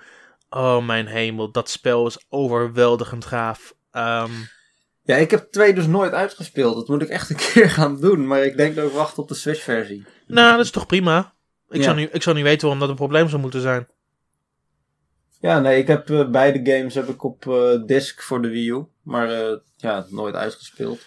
[0.50, 3.74] Oh mijn hemel, dat spel is overweldigend gaaf.
[3.92, 4.48] Um,
[5.02, 6.74] ja, ik heb twee dus nooit uitgespeeld.
[6.74, 8.26] Dat moet ik echt een keer gaan doen.
[8.26, 10.06] Maar ik denk dat ik wacht op de Switch-versie.
[10.26, 11.34] Nou, dat is toch prima.
[11.70, 13.88] Ik, zou niet, ik zou niet weten waarom dat een probleem zou moeten zijn.
[15.40, 18.70] Ja, nee, ik heb uh, beide games heb ik op uh, disc voor de Wii
[18.70, 18.86] U.
[19.02, 21.00] Maar uh, ja, nooit uitgespeeld.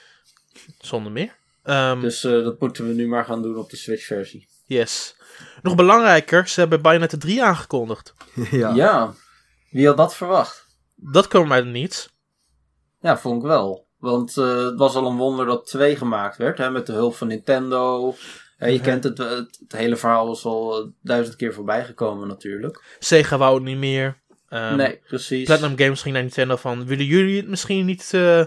[0.80, 1.36] Zonder meer.
[1.64, 4.48] Um, dus dat moeten we nu maar gaan doen op de Switch-versie.
[4.66, 5.16] Yes.
[5.62, 8.14] Nog belangrijker, ze hebben Bayonetta 3 aangekondigd.
[8.52, 8.74] ja.
[8.74, 9.14] ja.
[9.70, 10.66] Wie had dat verwacht?
[10.96, 12.10] Dat kwam uit niets.
[13.02, 13.88] Ja, vond ik wel.
[13.98, 17.28] Want het was al een wonder dat 2 gemaakt werd, hè, met de hulp van
[17.28, 18.16] Nintendo.
[18.62, 22.84] Ja, je kent het, het, hele verhaal is al duizend keer voorbij gekomen natuurlijk.
[23.00, 24.22] Sega wou het niet meer.
[24.50, 25.46] Um, nee, precies.
[25.46, 28.46] Platinum Games ging naar Nintendo van, willen jullie het misschien niet uh,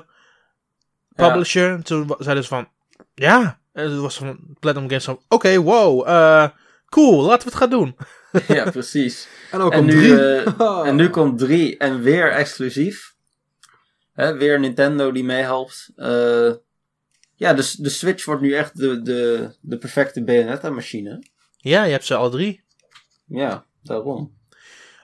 [1.14, 1.70] publishen?
[1.70, 1.82] Ja.
[1.82, 2.68] Toen zeiden ze van,
[3.14, 3.60] ja.
[3.72, 6.48] En het was van Platinum Games van, oké, okay, wow, uh,
[6.88, 7.96] cool, laten we het gaan doen.
[8.56, 9.28] ja, precies.
[9.50, 13.14] en, ook en, nu, uh, en nu komt drie en weer exclusief.
[14.12, 15.92] Hè, weer Nintendo die meehelpt.
[17.34, 21.22] Ja, dus de Switch wordt nu echt de, de, de perfecte Bayonetta-machine.
[21.56, 22.64] Ja, je hebt ze al drie.
[23.26, 24.32] Ja, daarom.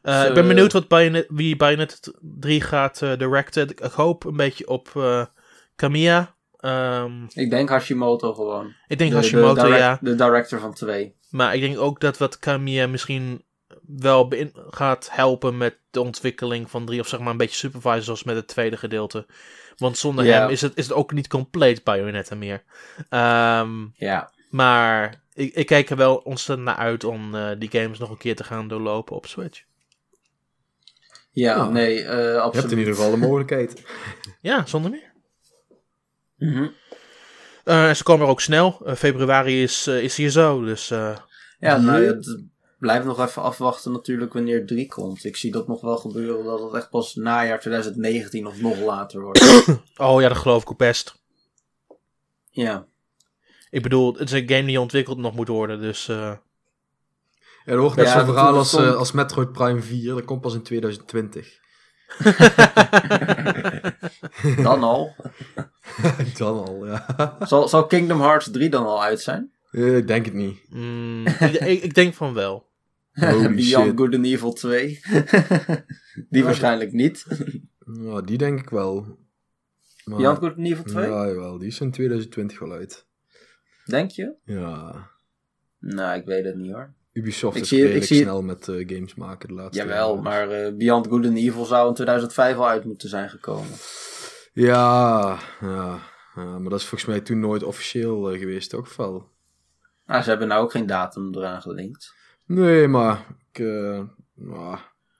[0.03, 3.69] Uh, ik ben benieuwd wat Bayonet, wie Bayonetta 3 gaat uh, directen.
[3.69, 5.25] Ik hoop een beetje op uh,
[5.77, 6.35] Kamiya.
[6.61, 8.75] Um, ik denk Hashimoto gewoon.
[8.87, 9.99] Ik denk de, Hashimoto, de ja.
[10.01, 11.15] De director van 2.
[11.31, 13.45] Maar ik denk ook dat wat Kamiya misschien
[13.87, 14.33] wel
[14.71, 17.01] gaat helpen met de ontwikkeling van 3.
[17.01, 19.27] Of zeg maar een beetje supervisor zoals met het tweede gedeelte.
[19.81, 20.41] Want zonder yeah.
[20.41, 22.63] hem is het, is het ook niet compleet Bayonetta meer.
[23.11, 24.31] Um, ja.
[24.51, 28.37] Maar ik, ik kijk er wel ontzettend naar uit om die games nog een keer
[28.37, 29.63] te gaan doorlopen op Switch.
[31.31, 32.53] Ja, nee, uh, absoluut.
[32.53, 33.83] Je hebt in ieder geval de mogelijkheid.
[34.41, 35.13] ja, zonder meer.
[36.37, 36.73] Mm -hmm.
[37.65, 38.81] uh, ze komen er ook snel.
[38.87, 40.89] Uh, februari is, is hier zo, dus...
[40.89, 42.50] ja, nou, het
[42.81, 45.25] blijft nog even afwachten natuurlijk wanneer 3 komt.
[45.25, 49.21] Ik zie dat nog wel gebeuren dat het echt pas najaar 2019 of nog later
[49.21, 49.69] wordt.
[49.97, 51.23] oh ja, dat geloof ik ook best.
[52.51, 52.87] Ja.
[53.71, 56.07] Ik bedoel, het is een game die ontwikkeld nog moet worden, dus...
[56.07, 56.41] Ja,
[57.65, 60.15] er wordt net ja, zo'n verhaal als, uh, als Metroid Prime 4.
[60.15, 61.59] Dat komt pas in 2020.
[64.63, 65.15] dan al.
[66.39, 67.37] dan al, ja.
[67.41, 69.53] Zal, zal Kingdom Hearts 3 dan al uit zijn?
[69.71, 70.61] Uh, ik denk het niet.
[70.69, 72.70] Mm, ik, ik, denk van wel.
[73.57, 73.99] Beyond.
[73.99, 75.01] Good and Evil 2.
[76.31, 77.27] die waarschijnlijk niet.
[78.01, 79.19] Ja, die denk ik wel.
[80.05, 81.09] Maar, Beyond Good and Evil 2?
[81.09, 81.59] Ja, jawel.
[81.59, 83.07] Die is in 2020 wel uit.
[83.85, 84.35] Denk je?
[84.45, 85.09] Ja.
[85.79, 86.95] Nou, ik weet het niet hoor.
[87.13, 90.77] Ubisoft ik is zie, redelijk snel met uh, games maken de laatste Jawel, maar uh,
[90.77, 93.73] Beyond Good and Evil zou in 2005 al uit moeten zijn gekomen.
[94.53, 95.99] Ja, ja,
[96.35, 99.29] ja maar dat is volgens mij toen nooit officieel uh, geweest, ook wel.
[100.07, 102.15] Ah, ze hebben nou ook geen datum eraan gelinkt.
[102.51, 103.59] Nee, maar ik...
[103.59, 104.03] Uh,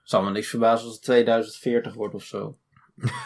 [0.03, 2.57] Zal me niks verbazen als het 2040 wordt of zo.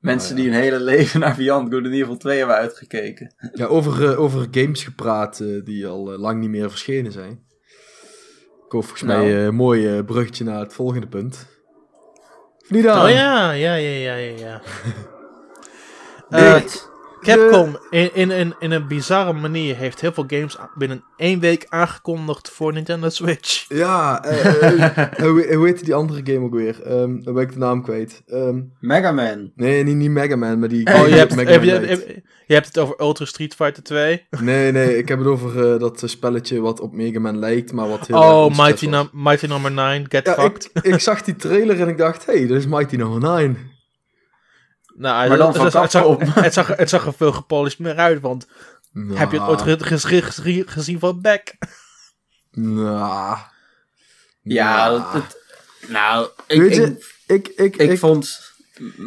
[0.00, 3.34] Mensen oh, die hun hele leven naar Beyond Good and Evil 2 hebben uitgekeken.
[3.52, 7.46] Ja, over, uh, over games gepraat uh, die al uh, lang niet meer verschenen zijn.
[8.66, 9.22] Ik hoop volgens nou.
[9.22, 11.46] mij een mooi bruggetje naar het volgende punt.
[12.68, 13.04] Niet aan.
[13.04, 14.62] Oh ja, ja, ja, ja, ja.
[16.30, 16.60] ja.
[17.26, 21.66] Capcom in, in, in, in een bizarre manier heeft heel veel games binnen één week
[21.68, 23.64] aangekondigd voor Nintendo Switch.
[23.68, 24.32] Ja, uh,
[25.22, 26.92] hoe, hoe heet die andere game ook weer?
[26.92, 28.22] Um, dan ben ik de naam kwijt.
[28.26, 29.52] Um, Mega Man.
[29.54, 30.94] Nee, niet, niet Mega Man, maar die...
[30.94, 32.08] Oh, je hebt, Mega heb, Man je, heb,
[32.46, 34.26] je hebt het over Ultra Street Fighter 2?
[34.40, 37.88] Nee, nee, ik heb het over uh, dat spelletje wat op Mega Man lijkt, maar
[37.88, 40.70] wat heel Oh, Mighty, Mighty Number 9, Get ja, Fucked.
[40.72, 43.74] Ik, ik zag die trailer en ik dacht, hey, dat is Mighty Number 9.
[44.98, 45.82] Nou, maar dan het, zag,
[46.34, 48.46] het, zag, het zag er veel gepolished meer uit, want
[48.92, 49.18] nou.
[49.18, 51.54] heb je het ooit gezien, gezien van Beck?
[52.50, 53.38] Nou.
[54.42, 55.02] Ja, nou.
[55.12, 55.36] Het,
[55.88, 58.54] nou, ik, Weet je, ik, ik, ik, ik, vond...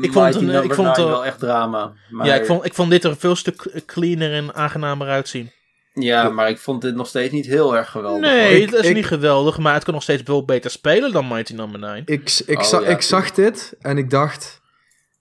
[0.02, 1.94] Ik vond, een, ik vond wel echt drama.
[2.10, 2.26] Maar...
[2.26, 5.52] Ja, ik vond, ik vond dit er een veel stuk cleaner en aangenamer uitzien.
[5.94, 8.22] Ja, maar ik vond dit nog steeds niet heel erg geweldig.
[8.22, 11.54] Nee, het is niet geweldig, maar het kan nog steeds wel beter spelen dan Mighty
[11.54, 11.88] Number no.
[11.88, 12.04] 9.
[12.06, 14.59] Ik, ik, oh, ik zag dit en ik dacht,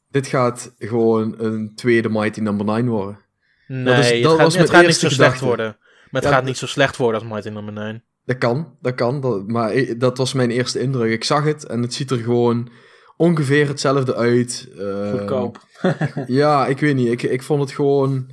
[0.08, 2.72] dit gaat gewoon een tweede Mighty Number no.
[2.72, 3.18] 9 worden.
[3.66, 5.76] Nee, dat is, dat het gaat, het gaat niet zo slecht worden.
[6.10, 7.82] Maar het gaat niet zo slecht worden als Mighty Number no.
[7.82, 8.02] 9.
[8.24, 9.20] Dat kan, dat kan.
[9.20, 11.12] Dat, maar dat was mijn eerste indruk.
[11.12, 12.70] Ik zag het en het ziet er gewoon
[13.16, 14.68] ongeveer hetzelfde uit.
[14.78, 15.60] Uh, Goedkoop.
[16.26, 17.08] ja, ik weet niet.
[17.08, 18.30] Ik, ik vond het gewoon...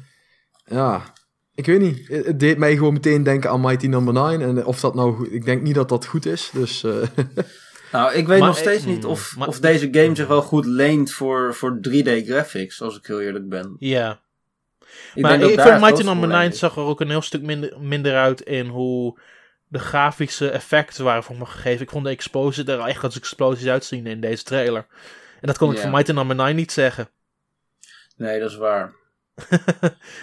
[0.65, 1.13] Ja,
[1.53, 2.07] ik weet niet.
[2.07, 4.27] Het deed mij gewoon meteen denken aan Mighty Number no.
[4.27, 4.41] 9.
[4.41, 5.29] En of dat nou...
[5.29, 6.83] Ik denk niet dat dat goed is, dus...
[6.83, 6.95] Uh...
[7.95, 11.55] Nou, ik weet nog steeds niet of, of deze game zich wel goed leent voor,
[11.55, 13.75] voor 3D graphics, als ik heel eerlijk ben.
[13.79, 14.19] Ja.
[15.13, 16.35] Ik maar ik vind Mighty Number no.
[16.35, 19.19] 9 zag er ook een heel stuk minder, minder uit in hoe
[19.67, 21.81] de grafische effecten waren voor me gegeven.
[21.81, 24.85] Ik vond de explosie er echt als explosies uitzien in deze trailer.
[25.41, 26.43] En dat kon ik voor Mighty Number no.
[26.43, 27.09] 9 niet zeggen.
[28.17, 28.93] Nee, dat is waar.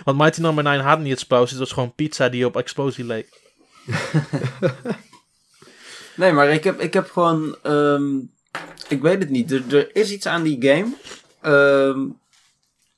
[0.04, 0.70] Want Mighty Number no.
[0.70, 3.40] 9 had niet explosies, het was gewoon pizza die op explosie leek.
[6.16, 7.56] nee, maar ik heb, ik heb gewoon...
[7.66, 8.30] Um,
[8.88, 9.52] ik weet het niet.
[9.52, 10.94] Er, er, is iets aan die game...
[11.44, 12.20] Um,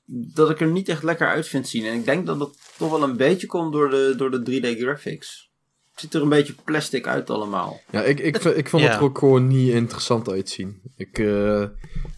[0.07, 1.85] dat ik er niet echt lekker uit vind zien.
[1.85, 4.81] En ik denk dat dat toch wel een beetje komt door de, door de 3D
[4.81, 5.53] graphics.
[5.91, 7.81] Het ziet er een beetje plastic uit allemaal.
[7.91, 10.81] Ja, ik, ik, ik vond het er ook gewoon niet interessant uitzien.
[10.97, 11.61] Ik, uh,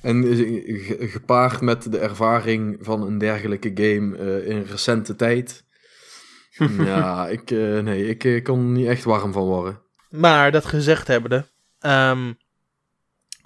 [0.02, 0.24] en
[0.98, 5.64] gepaard met de ervaring van een dergelijke game uh, in recente tijd.
[6.78, 9.80] ja, ik, uh, nee, ik, ik kon er niet echt warm van worden.
[10.16, 11.44] Maar dat gezegd hebbende,
[11.80, 12.38] um,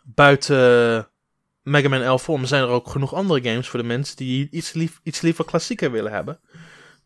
[0.05, 1.09] buiten
[1.63, 4.73] Mega Man 11 om zijn er ook genoeg andere games voor de mensen die iets,
[4.73, 6.41] lief, iets liever klassieker willen hebben.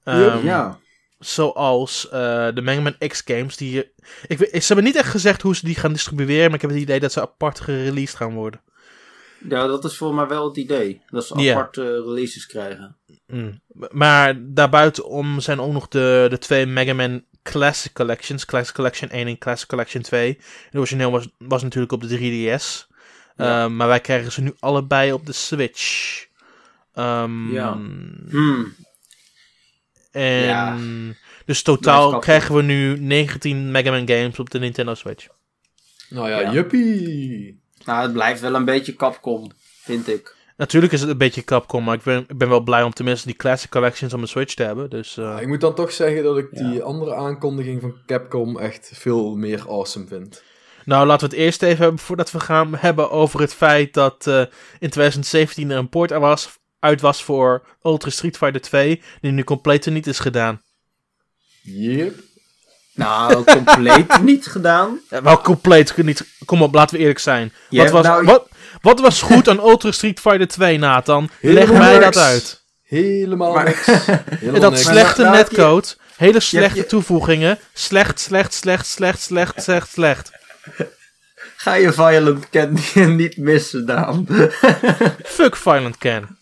[0.05, 0.79] Um, ja.
[1.19, 2.13] Zoals uh,
[2.55, 3.57] de Mega Man X games.
[3.57, 3.93] Die,
[4.27, 6.45] ik, ze hebben niet echt gezegd hoe ze die gaan distribueren.
[6.45, 8.61] Maar ik heb het idee dat ze apart gereleased gaan worden.
[9.49, 11.03] Ja, dat is voor mij wel het idee.
[11.11, 12.97] Dat ze apart releases krijgen.
[13.27, 13.61] Mm.
[13.91, 18.45] Maar daarbuitenom zijn ook nog de, de twee Mega Man Classic Collections.
[18.45, 20.39] Classic Collection 1 en Classic Collection 2.
[20.71, 22.93] De origineel was, was natuurlijk op de 3DS.
[23.37, 23.65] Ja.
[23.65, 26.27] Uh, maar wij krijgen ze nu allebei op de Switch.
[26.95, 27.73] Um, ja.
[28.29, 28.75] Hmm.
[30.13, 35.27] En dus totaal krijgen we nu 19 Mega Man games op de Nintendo Switch.
[36.09, 36.53] Nou ja, ja.
[36.53, 37.63] juppie.
[37.85, 39.51] Nou, het blijft wel een beetje Capcom,
[39.83, 40.37] vind ik.
[40.57, 43.27] Natuurlijk is het een beetje Capcom, maar ik ben, ik ben wel blij om tenminste
[43.27, 44.91] die Classic Collections op mijn Switch te hebben.
[44.91, 45.37] Dus, uh...
[45.41, 49.65] ik moet dan toch zeggen dat ik die andere aankondiging van Capcom echt veel meer
[49.69, 50.43] awesome vind.
[50.85, 54.27] Nou, laten we het eerst even hebben voordat we gaan hebben over het feit dat
[54.29, 54.41] uh,
[54.79, 59.45] in 2017 er een port was uit was voor Ultra Street Fighter 2, die nu
[59.45, 60.63] compleet niet is gedaan.
[61.63, 62.15] Yep.
[62.95, 65.01] Nou, compleet niet gedaan.
[65.11, 66.25] Ja, wel compleet niet.
[66.45, 67.53] Kom op, laten we eerlijk zijn.
[67.71, 68.49] Wat was, nou, wat,
[68.85, 71.31] wat was goed aan Ultra Street Fighter 2, Nathan?
[71.41, 72.63] Leg mij dat uit.
[72.83, 73.87] Helemaal niks.
[74.41, 77.59] Helemaal dat slechte nou, netcode, hele slechte toevoegingen.
[77.73, 80.31] Slecht, slecht, slecht, slecht, slecht, slecht, slecht.
[81.57, 82.79] Ga je Violent Ken
[83.17, 84.27] niet missen, Daan?
[85.37, 86.39] Fuck Violent Ken.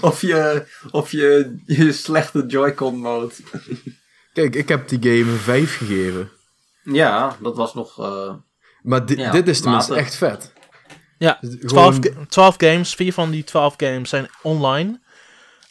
[0.00, 3.34] of je, of je, je slechte Joy-Con mode.
[4.32, 6.30] Kijk, ik heb die game een 5 gegeven.
[6.82, 8.00] Ja, dat was nog...
[8.00, 8.34] Uh,
[8.82, 10.52] maar di dit is tenminste echt vet.
[11.24, 12.94] Ja, 12, dus 12 games.
[12.94, 15.00] Vier van die 12 games zijn online.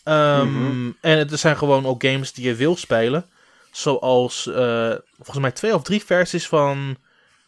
[0.03, 0.97] Um, mm -hmm.
[1.01, 3.25] En het zijn gewoon ook games die je wil spelen.
[3.71, 6.97] Zoals, uh, volgens mij twee of drie versies van...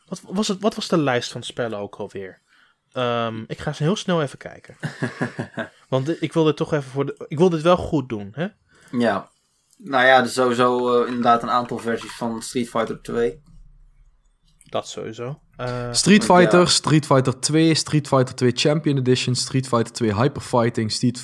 [0.05, 2.41] Wat was, het, wat was de lijst van spellen ook alweer?
[2.93, 4.77] Um, ik ga ze heel snel even kijken.
[5.89, 8.47] Want ik wil dit toch even voor de, Ik wil dit wel goed doen, hè?
[8.91, 9.29] Ja.
[9.77, 13.41] Nou ja, er sowieso uh, inderdaad een aantal versies van Street Fighter 2.
[14.69, 15.39] Dat sowieso.
[15.57, 16.65] Uh, Street Fighter, ja.
[16.65, 21.23] Street Fighter 2, Street Fighter 2 Champion Edition, Street Fighter 2 Hyper Fighting, Street,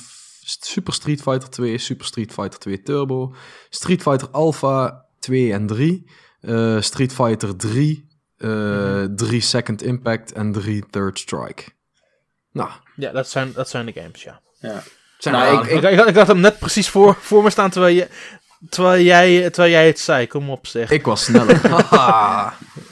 [0.60, 3.34] Super Street Fighter 2, Super Street Fighter 2 Turbo,
[3.70, 6.06] Street Fighter Alpha 2 en 3,
[6.42, 11.64] uh, Street Fighter 3, uh, drie Second Impact en drie Third Strike.
[12.52, 12.70] Nou.
[12.96, 14.40] Ja, dat zijn, dat zijn de games, ja.
[14.60, 14.82] ja.
[15.30, 18.08] nou, ik, ik, ik, ik, had hem net precies voor, voor me staan terwijl, je,
[18.68, 20.26] terwijl, jij, terwijl jij het zei.
[20.26, 20.90] Kom op, zeg.
[20.90, 21.60] Ik was sneller.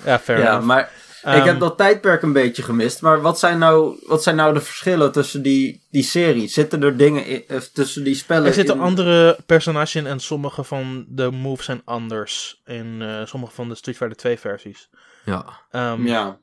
[0.04, 0.64] ja, fair ja, enough.
[0.66, 0.90] Maar
[1.26, 3.02] um, ik heb dat tijdperk een beetje gemist.
[3.02, 6.52] Maar wat zijn nou, wat zijn nou de verschillen tussen die, die series?
[6.52, 8.80] Zitten er dingen in, tussen die spellen Er zitten in...
[8.80, 12.60] andere personages in en sommige van de moves zijn anders.
[12.64, 14.88] In uh, sommige van de Street Fighter 2 versies.
[15.24, 15.44] Ja.
[15.72, 16.38] Um, ja.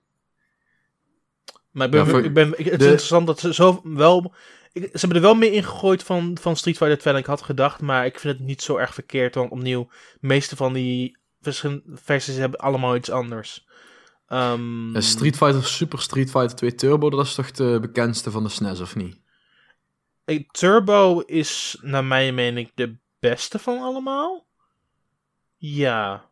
[1.72, 4.34] Maar ik ben, ja, voor, ik ben, het is interessant dat ze zo wel...
[4.72, 7.41] Ik, ze hebben er wel meer ingegooid van, van Street Fighter 2 dan ik had
[7.41, 7.82] gedacht.
[7.82, 9.36] Maar ik vind het niet zo erg verkeerd.
[9.36, 9.88] Want opnieuw,
[10.20, 11.18] de meeste van die
[12.04, 13.66] versies hebben allemaal iets anders.
[14.30, 18.49] Um, Street Fighter Super Street Fighter 2 Turbo, dat is toch de bekendste van de
[18.49, 19.19] SNES, of niet?
[20.51, 24.45] Turbo is naar mijn mening de beste van allemaal.
[25.57, 26.25] Ja.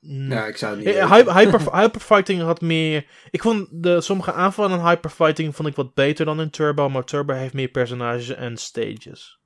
[0.00, 3.06] Ja, ik zou het niet Hyper, hyper, Hyperfighting had meer...
[3.30, 7.04] Ik vond de, sommige aanvallen in Hyperfighting vond ik wat beter dan in Turbo, maar
[7.04, 9.38] Turbo heeft meer personages en stages.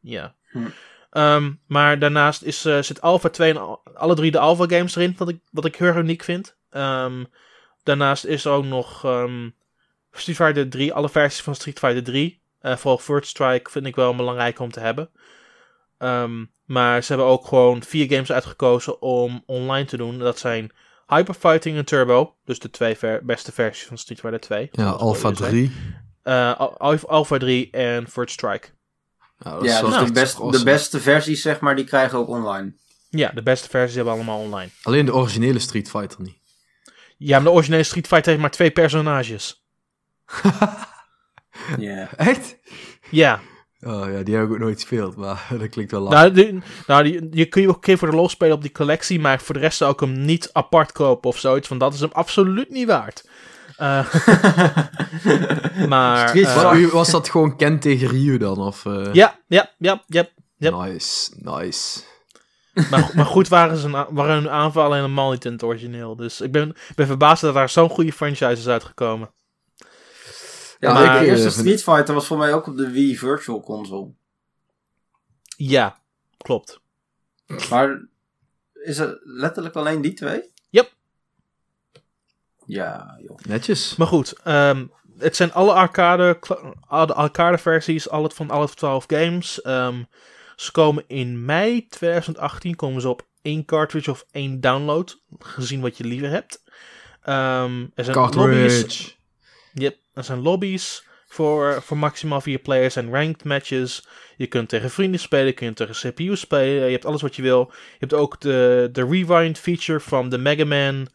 [0.00, 0.34] Ja.
[0.50, 0.68] Hm.
[1.16, 5.14] Ehm, maar daarnaast is, uh, zit Alpha 2 en alle drie de Alpha games erin,
[5.18, 6.56] wat ik, wat ik heel uniek vind.
[6.70, 7.26] Um,
[7.82, 9.54] daarnaast is er ook nog um,
[10.12, 12.40] Street Fighter 3, alle versies van Street Fighter 3.
[12.62, 15.10] Uh, eh, vooral First Strike vind ik wel belangrijk om te hebben.
[16.64, 20.18] maar ze hebben ook gewoon vier games uitgekozen om online te doen.
[20.18, 20.72] Dat zijn
[21.06, 24.68] Hyperfighting en Turbo, dus de twee beste versies van Street Fighter 2.
[24.72, 25.72] Ja, Alpha 3.
[26.24, 26.60] Uh,
[27.06, 28.68] Alpha 3 en First Strike.
[29.38, 32.74] Nou, ja, dus de, best, de beste versies, zeg maar, die krijgen ook online.
[33.10, 34.70] Ja, de beste versies hebben allemaal online.
[34.82, 36.38] Alleen de originele Street Fighter niet.
[37.16, 39.64] Ja, maar de originele Street Fighter heeft maar twee personages.
[41.78, 42.08] Ja.
[42.16, 42.56] Echt?
[43.10, 43.40] Ja.
[43.80, 46.34] Oh ja, die heb ik ook nooit gespeeld, maar dat klinkt wel lang.
[46.34, 48.72] Nou, nou die, je kun je ook een keer voor de los spelen op die
[48.72, 51.94] collectie, maar voor de rest zou ik hem niet apart kopen of zoiets, want dat
[51.94, 53.28] is hem absoluut niet waard.
[53.80, 54.14] Uh,
[55.88, 56.36] maar...
[56.36, 58.58] Uh, was dat gewoon Ken tegen Ryu dan?
[58.58, 59.12] Of, uh...
[59.12, 60.28] Ja, ja, ja, ja.
[60.58, 62.00] Nice, nice.
[62.90, 66.16] Maar, maar goed waren, ze, waren hun aanvallen helemaal niet in het origineel.
[66.16, 69.30] Dus ik ben, ben verbaasd dat daar zo'n goede franchise is uitgekomen.
[70.78, 74.10] Ja, maar, de eerste Street Fighter was voor mij ook op de Wii Virtual Console.
[75.56, 76.00] Ja,
[76.36, 76.80] klopt.
[77.70, 78.08] Maar
[78.72, 80.52] is het letterlijk alleen die twee?
[82.66, 83.38] Ja, joh.
[83.48, 83.96] Netjes.
[83.96, 86.38] Maar goed, um, het zijn alle arcade,
[86.86, 89.64] alle arcade versies, alle van alle 12 games.
[89.64, 90.06] Um,
[90.56, 95.96] ze komen in mei 2018 komen ze op één cartridge of één download, gezien wat
[95.96, 96.62] je liever hebt.
[97.28, 98.68] Um, er zijn cartridge.
[98.68, 99.18] lobby's.
[99.72, 104.06] Yep, er zijn lobby's voor, voor maximaal vier players en ranked matches.
[104.36, 106.84] Je kunt tegen vrienden spelen, je kunt tegen CPU spelen.
[106.84, 107.70] Je hebt alles wat je wil.
[107.72, 111.08] Je hebt ook de, de rewind feature van de Mega Man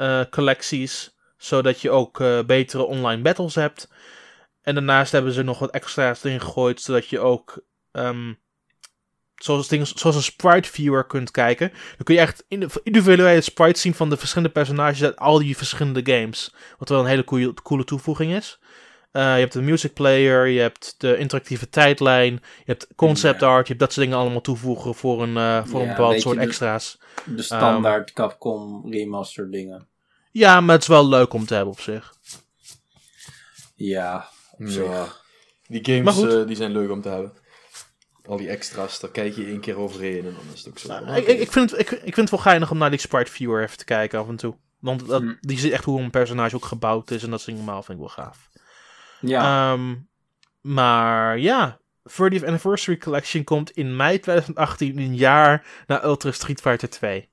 [0.00, 3.88] uh, collecties, zodat je ook uh, betere online battles hebt.
[4.62, 8.38] En daarnaast hebben ze nog wat extra's erin gegooid, zodat je ook um,
[9.34, 11.68] zoals, dingen, zoals een sprite viewer kunt kijken.
[11.68, 12.44] Dan kun je echt
[12.82, 16.54] individuele sprites zien van de verschillende personages uit al die verschillende games.
[16.78, 18.58] Wat wel een hele coole, coole toevoeging is.
[19.12, 23.66] Uh, je hebt de music player, je hebt de interactieve tijdlijn, je hebt concept art,
[23.66, 27.00] je hebt dat soort dingen allemaal toevoegen voor een, uh, voor een bepaald soort extra's.
[27.24, 29.88] De standaard um, Capcom remaster dingen.
[30.30, 32.14] Ja, maar het is wel leuk om te hebben op zich.
[33.74, 34.28] Ja,
[34.58, 35.24] op zich.
[35.66, 37.32] Die games uh, die zijn leuk om te hebben.
[38.24, 40.88] Al die extra's, daar kijk je één keer overheen en dan is het ook zo.
[40.88, 43.30] Nou, ik, ik, vind het, ik, ik vind het wel geinig om naar die sprite
[43.30, 44.56] viewer even te kijken af en toe.
[44.78, 45.34] Want dat, hm.
[45.40, 48.04] die ziet echt hoe een personage ook gebouwd is en dat is normaal vind ik
[48.04, 48.50] wel gaaf.
[49.20, 49.72] Ja.
[49.72, 50.08] Um,
[50.60, 56.90] maar ja, 30th Anniversary Collection komt in mei 2018, een jaar na Ultra Street Fighter
[56.90, 57.28] 2.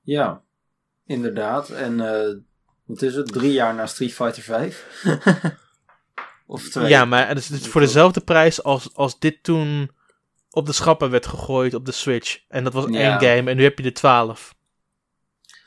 [0.00, 0.42] Ja,
[1.08, 1.70] inderdaad.
[1.70, 2.36] En uh,
[2.84, 3.32] wat is het?
[3.32, 5.04] Drie jaar na Street Fighter 5?
[6.46, 6.88] of twee?
[6.88, 9.90] Ja, maar het is voor dezelfde prijs als, als dit toen
[10.50, 12.40] op de schappen werd gegooid op de Switch.
[12.48, 14.56] En dat was één game en nu heb je de 12.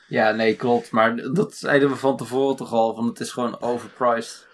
[0.08, 0.90] Ja, nee, klopt.
[0.90, 4.46] Maar dat zeiden we van tevoren toch al, van het is gewoon overpriced.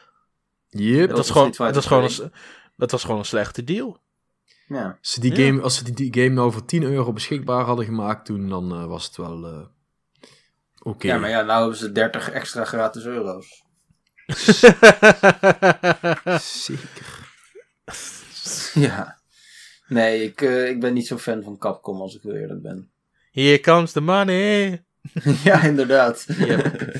[0.68, 1.08] Yep.
[1.08, 2.32] Dat, was gewoon, dat, was gewoon een,
[2.76, 3.98] dat was gewoon een slechte deal.
[4.66, 4.98] Ja.
[5.00, 8.24] Als ze die, game, als ze die, game nou voor 10 euro beschikbaar hadden gemaakt
[8.26, 9.66] toen, dan uh, was het wel uh,
[10.78, 10.88] oké.
[10.88, 11.10] Okay.
[11.10, 13.64] Ja, maar ja, nou hebben ze 30 extra gratis euro's.
[16.40, 17.26] Zeker.
[18.74, 19.18] ja.
[19.88, 22.90] Nee, ik, uh, ik ben niet zo fan van Capcom als ik heel eerlijk ben.
[23.32, 24.82] Here comes the money.
[25.44, 26.26] ja, inderdaad.
[26.38, 26.96] Yep.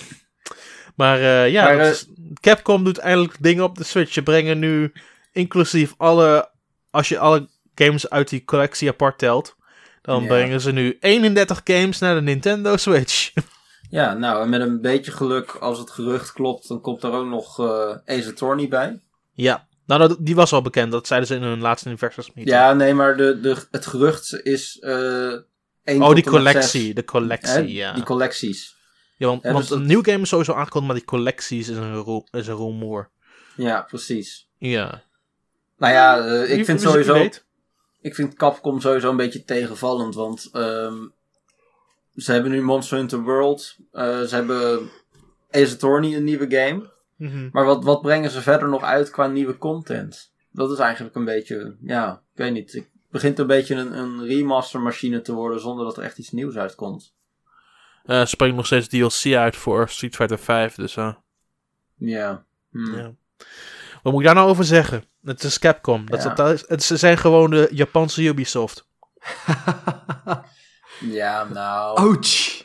[0.94, 2.08] Maar uh, ja, maar, is,
[2.40, 4.12] Capcom doet eindelijk dingen op de Switch.
[4.12, 4.92] Ze brengen nu
[5.32, 6.50] inclusief alle.
[6.90, 9.56] Als je alle games uit die collectie apart telt.
[10.02, 13.32] Dan brengen ze nu 31 games naar de Nintendo Switch.
[13.90, 17.26] Ja, nou, en met een beetje geluk, als het gerucht klopt, dan komt er ook
[17.26, 19.00] nog uh, Ace Attorney bij.
[19.32, 20.92] Ja, nou, dat, die was al bekend.
[20.92, 22.56] Dat zeiden ze in hun laatste Investors meeting.
[22.56, 24.78] Ja, nee, maar de, de, het gerucht is.
[24.80, 25.34] Uh,
[25.84, 26.94] oh, die collectie.
[26.94, 27.92] De collectie, ja.
[27.92, 28.76] Die collecties.
[29.16, 32.24] Ja, want, want dus een nieuw game is sowieso aangekondigd, maar die collecties is een,
[32.30, 33.10] is een rumoer.
[33.56, 34.48] Ja, precies.
[34.58, 35.02] Ja.
[35.76, 37.28] Nou ja, uh, ik vind sowieso...
[38.00, 41.12] Ik vind Capcom sowieso een beetje tegenvallend, want um,
[42.18, 43.76] ze hebben nu Monster Hunter World.
[43.92, 44.90] Uh, ze hebben
[45.50, 46.90] Ace Attorney, een nieuwe game.
[47.16, 47.48] Mm -hmm.
[47.52, 50.32] Maar wat, wat brengen ze verder nog uit qua nieuwe content?
[50.50, 52.72] Dat is eigenlijk een beetje, ja, ik weet niet.
[52.72, 56.30] Het begint een beetje een, een remaster machine te worden zonder dat er echt iets
[56.30, 57.14] nieuws uitkomt.
[58.06, 61.14] Uh, springt nog steeds DLC uit voor Street Fighter 5, dus uh.
[61.94, 62.44] ja.
[62.70, 62.96] Hmm.
[62.96, 63.12] ja.
[64.02, 65.04] Wat moet ik daar nou over zeggen?
[65.24, 66.06] Het is Capcom.
[66.06, 66.34] Dat, Ja.
[66.34, 68.86] dat is, het, ze zijn gewoon de Japanse Ubisoft.
[71.00, 71.96] Ja, nou.
[71.96, 72.56] Ouch!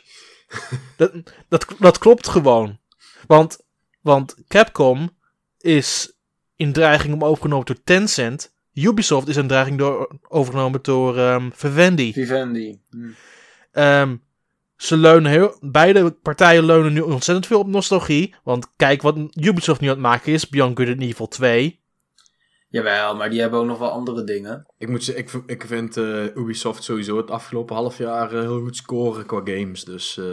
[0.96, 1.12] Dat,
[1.48, 2.78] dat, dat klopt gewoon.
[3.26, 3.58] Want,
[4.00, 5.10] want Capcom
[5.58, 6.12] is
[6.56, 8.54] in dreiging om overgenomen door Tencent.
[8.72, 12.12] Ubisoft is in dreiging door, overgenomen door ehm Vivendi.
[12.12, 12.80] Vivendi.
[12.90, 13.10] Hm.
[13.72, 14.16] Ehm,
[14.76, 18.34] ze leunen heel, beide partijen leunen nu ontzettend veel op nostalgie.
[18.44, 21.80] Want kijk wat Ubisoft nu aan het maken is: Beyond Good and Evil 2.
[22.74, 24.66] Jawel, maar die hebben ook nog wel andere dingen.
[24.78, 28.60] Ik, moet zeggen, ik, ik vind eh, Ubisoft sowieso het afgelopen half jaar eh, heel
[28.60, 29.84] goed scoren qua games.
[29.84, 30.24] Dus eh,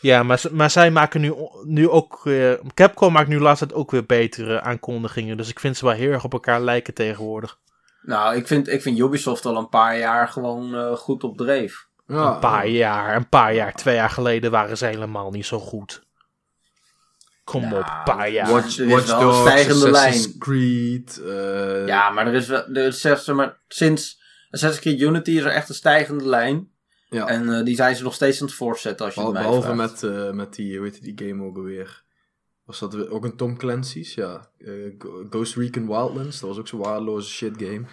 [0.00, 1.34] Ja, maar, ze- maar zij maken nu,
[1.64, 2.20] nu ook.
[2.24, 5.36] weer- Capcom maakt nu laatst ook weer betere aankondigingen.
[5.36, 7.58] Dus ik vind ze wel heel erg op elkaar lijken tegenwoordig.
[8.02, 11.86] Nou, ik vind, ik vind Ubisoft al een paar jaar gewoon eh, goed op dreef.
[12.06, 15.58] ja, een paar jaar, een paar jaar, twee jaar geleden waren ze helemaal niet zo
[15.58, 16.05] goed.
[17.46, 18.50] Kom op, een paar jaar.
[18.50, 20.38] Watch, er is Watch wel een Dogs, stijgende Assassin's lijn.
[20.38, 21.18] Creed.
[21.18, 24.20] eh, Ja, maar er is wel, er is zeg maar, sinds
[24.50, 26.68] Assassin's Creed Unity is er echt een stijgende lijn.
[27.08, 27.26] ja.
[27.26, 29.74] En eh, die zijn ze nog steeds aan het voortzetten als je het mij behalve
[29.74, 30.02] vraagt.
[30.02, 32.02] met, eh, met die, hoe heet die game ook alweer?
[32.64, 34.14] Was dat ook een Tom Clancy's?
[34.14, 34.48] Ja.
[34.58, 34.72] eh,
[35.30, 36.40] Ghost Recon Wildlands.
[36.40, 37.84] Dat was ook zo'n waardeloze shit game.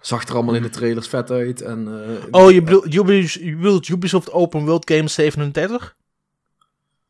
[0.00, 1.60] Zag er allemaal in de trailers vet uit.
[1.60, 5.96] En, eh, Oh, je bedoelt, je bedoelt Ubisoft Open World Game 37?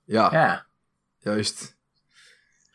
[0.05, 0.67] Ja, Ja.
[1.23, 1.81] Juist.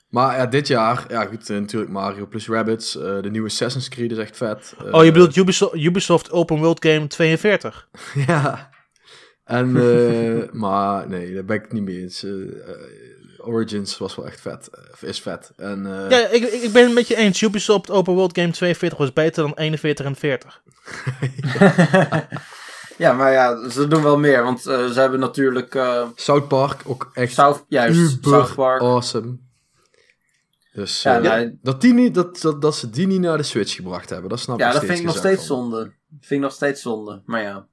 [0.07, 2.95] Maar ja, dit jaar, ja goed, eh, natuurlijk Mario plus Rabbids.
[2.97, 4.73] eh, de nieuwe Assassin's Creed is echt vet.
[4.85, 7.87] Eh, oh, je bedoelt Ubisoft, Ubisoft Open World Game 42?
[8.27, 8.69] ja.
[9.43, 12.23] En, eh, maar nee, daar ben ik het niet mee eens.
[12.23, 14.69] Eh, eh, Origins was wel echt vet.
[14.99, 15.51] eh, is vet.
[15.57, 17.41] En, eh, Ja, ik, ik ben het met je eens.
[17.41, 20.61] Ubisoft Open World Game 42 was beter dan 41 en 40.
[22.97, 24.43] ja, maar ja, ze doen wel meer.
[24.43, 28.81] Want eh, ze hebben natuurlijk eh South Park ook echt South, juist, uber South Park.
[28.81, 29.37] awesome.
[30.73, 33.43] Dus Ja, eh, nou, dat, die niet, dat, dat, dat ze die niet naar de
[33.43, 35.57] Switch gebracht hebben, dat snap ja, ik dat steeds vind ik nog steeds van.
[35.57, 35.79] zonde.
[36.19, 37.21] vind ik nog steeds zonde.
[37.25, 37.67] Maar ja,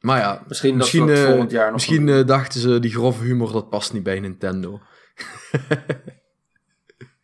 [0.00, 3.52] Maar ja, misschien, misschien, dat dat volgend jaar nog misschien dachten ze die grove humor
[3.52, 4.80] dat past niet bij Nintendo.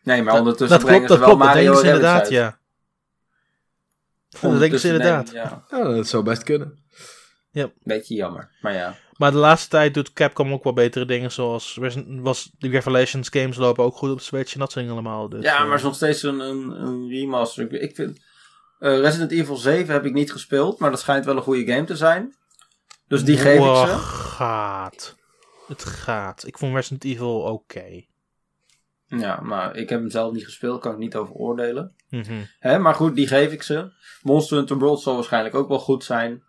[0.05, 1.55] Nee, maar Dat, ondertussen dat brengen klopt, dat ze wel klopt.
[1.55, 2.31] Dat Mario Rabbids inderdaad, uit.
[2.31, 2.59] ja.
[4.29, 5.27] Dat ze Ondertussen inderdaad.
[5.33, 5.41] nemen-
[5.71, 6.82] Ja, Ja, dat zou best kunnen.
[7.83, 8.51] Beetje jammer.
[8.61, 8.97] Maar ja.
[9.17, 13.57] Maar de laatste tijd doet Capcom ook wel betere dingen, zoals was die Revelations games
[13.57, 15.29] lopen ook goed op Switch en dat dingen allemaal.
[15.29, 17.65] Dus, ja, eh, maar het is nog steeds een, een, een remaster.
[17.73, 18.21] Ik, ik vind...
[18.79, 21.85] eh, Resident Evil 7 heb ik niet gespeeld, maar dat schijnt wel een goede game
[21.85, 22.35] te zijn.
[23.09, 23.97] Dus die geef ik ze.
[23.99, 25.17] gaat.
[25.67, 26.47] Het gaat.
[26.47, 28.05] Ik vond Resident Evil oké.
[29.07, 31.95] Ja, maar ik heb hem zelf niet gespeeld, kan ik niet over oordelen.
[32.09, 32.43] Mhm.
[32.59, 33.93] Hè, maar goed, die geef ik ze.
[34.23, 36.43] Monster Hunter World zal waarschijnlijk ook wel goed zijn.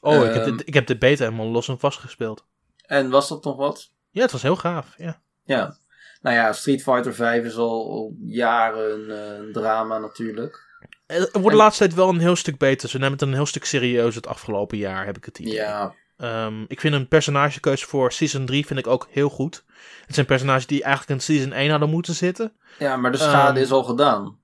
[0.00, 0.56] Oh, ik, heb Ehm.
[0.56, 2.44] de, ik heb de beta helemaal los en vast gespeeld.
[2.86, 3.90] En was dat nog wat?
[4.10, 4.94] Ja, het was heel gaaf.
[4.96, 5.20] Ja.
[5.44, 5.76] Ja.
[6.22, 10.66] Nou ja, Street Fighter 5 is al, al jaren eh, een drama natuurlijk.
[11.06, 12.88] Het wordt de laatste tijd wel een heel stuk beter.
[12.88, 15.52] Ze nemen het een heel stuk serieus het afgelopen jaar, heb ik het idee.
[15.54, 19.64] Ja, Ehm, ik vind een personagekeuze voor Season 3 vind ik ook heel goed.
[20.06, 22.52] Het zijn personages die eigenlijk in Season 1 hadden moeten zitten.
[22.78, 24.38] ja maar de schade Ehm, is al gedaan.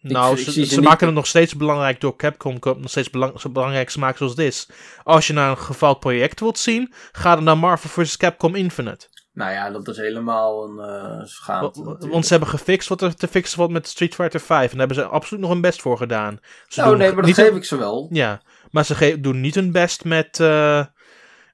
[0.00, 3.40] Nou, ik ze, ze niet- maken het nog steeds belangrijk door Capcom, nog steeds belang,
[3.40, 4.68] zo belangrijk te maken zoals dit is.
[5.04, 8.16] Als je naar een gefaald project wilt zien, ga dan naar Marvel vs.
[8.16, 9.08] Capcom Infinite.
[9.32, 11.60] Nou ja, dat is helemaal een eh schade.
[11.60, 12.12] Wa- natuurlijk.
[12.12, 14.62] Want ze hebben gefixt wat er te fixen valt met Street Fighter 5.
[14.70, 16.38] En daar hebben ze absoluut nog hun best voor gedaan.
[16.68, 18.08] Ze Nou nee, maar dat geef ik ze wel.
[18.12, 20.84] Ja, maar ze doen niet hun best met, eh,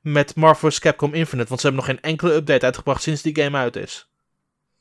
[0.02, 0.78] met Marvel vs.
[0.78, 1.48] Capcom Infinite.
[1.48, 4.08] Want ze hebben nog geen enkele update uitgebracht sinds die game uit is.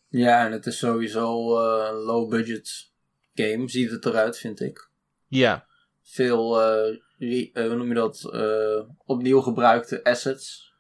[0.08, 2.91] Ja, en het is sowieso eh, een low budget
[3.36, 4.90] game, ziet het eruit, vind ik.
[5.28, 5.66] Ja,
[6.04, 10.74] Veel, eh, re- eh, hoe noem je dat, eh, opnieuw gebruikte assets.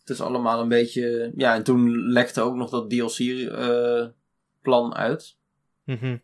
[0.00, 5.36] Het is allemaal een beetje, ja, en toen lekte ook nog dat DLC-plan uit.
[5.84, 6.16] mhm.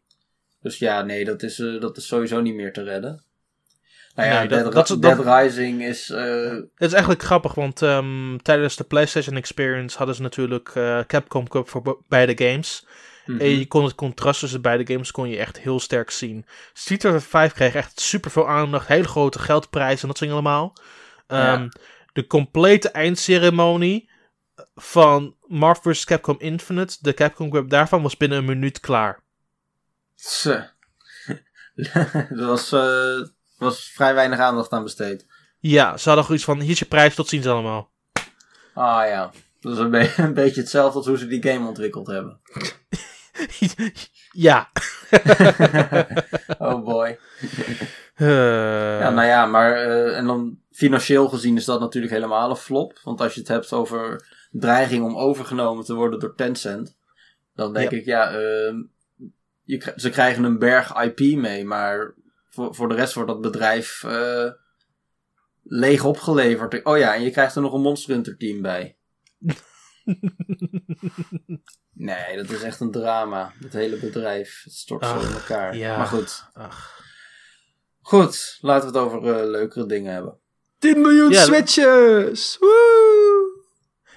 [0.62, 3.22] Dus ja, nee, dat is, dat is sowieso niet meer te redden.
[4.14, 6.08] Nou ja, Nee, dat- Dead, dat is- Dead dat- Rising is...
[6.08, 10.68] Het is eigenlijk grappig, want ehm, tijdens de PlayStation Experience hadden ze natuurlijk
[11.06, 12.86] Capcom Cup voor be- beide games.
[13.28, 13.40] Mhm.
[13.40, 16.46] En je kon het contrast tussen beide games kon je echt heel sterk zien.
[16.72, 20.72] Street Fighter 5 kreeg echt super veel aandacht, hele grote geldprijzen en dat soort allemaal.
[21.28, 21.52] Ja.
[21.54, 21.68] Ehm,
[22.12, 24.10] De complete eindceremonie
[24.74, 26.04] van Marvel vs.
[26.04, 29.22] Capcom Infinite, de Capcom Cup daarvan, was binnen een minuut klaar.
[30.14, 30.50] Zo.
[31.74, 33.20] er was, eh,
[33.56, 35.26] was vrij weinig aandacht aan besteed.
[35.60, 37.90] Ja, ze hadden gewoon iets van, hier is je prijs, tot ziens allemaal.
[38.74, 42.06] Ah ja, dat is een, be- een beetje hetzelfde als hoe ze die game ontwikkeld
[42.06, 42.40] hebben.
[44.32, 44.70] ja.
[46.58, 47.18] oh boy.
[48.14, 52.56] Eh, Ja, nou ja, maar eh, en dan financieel gezien is dat natuurlijk helemaal een
[52.56, 52.98] flop.
[53.04, 56.96] Want als je het hebt over dreiging om overgenomen te worden door Tencent,
[57.54, 57.96] dan denk Ja.
[57.96, 58.82] ik, ja, ehm,
[59.62, 62.14] je, ze krijgen een berg IP mee, maar
[62.50, 64.50] voor, voor de rest wordt dat bedrijf uh,
[65.62, 66.84] leeg opgeleverd.
[66.84, 68.97] Oh ja, en je krijgt er nog een Monster Hunter team bij.
[71.92, 73.52] Nee, dat is echt een drama.
[73.60, 74.60] Het hele bedrijf.
[74.64, 75.76] Het stort zo in elkaar.
[75.76, 75.96] Ja.
[75.96, 76.44] Maar goed.
[76.52, 76.96] Ach.
[78.00, 80.38] Goed, laten we het over uh, leukere dingen hebben.
[80.78, 82.56] 10 miljoen switches!
[82.60, 83.56] Woe!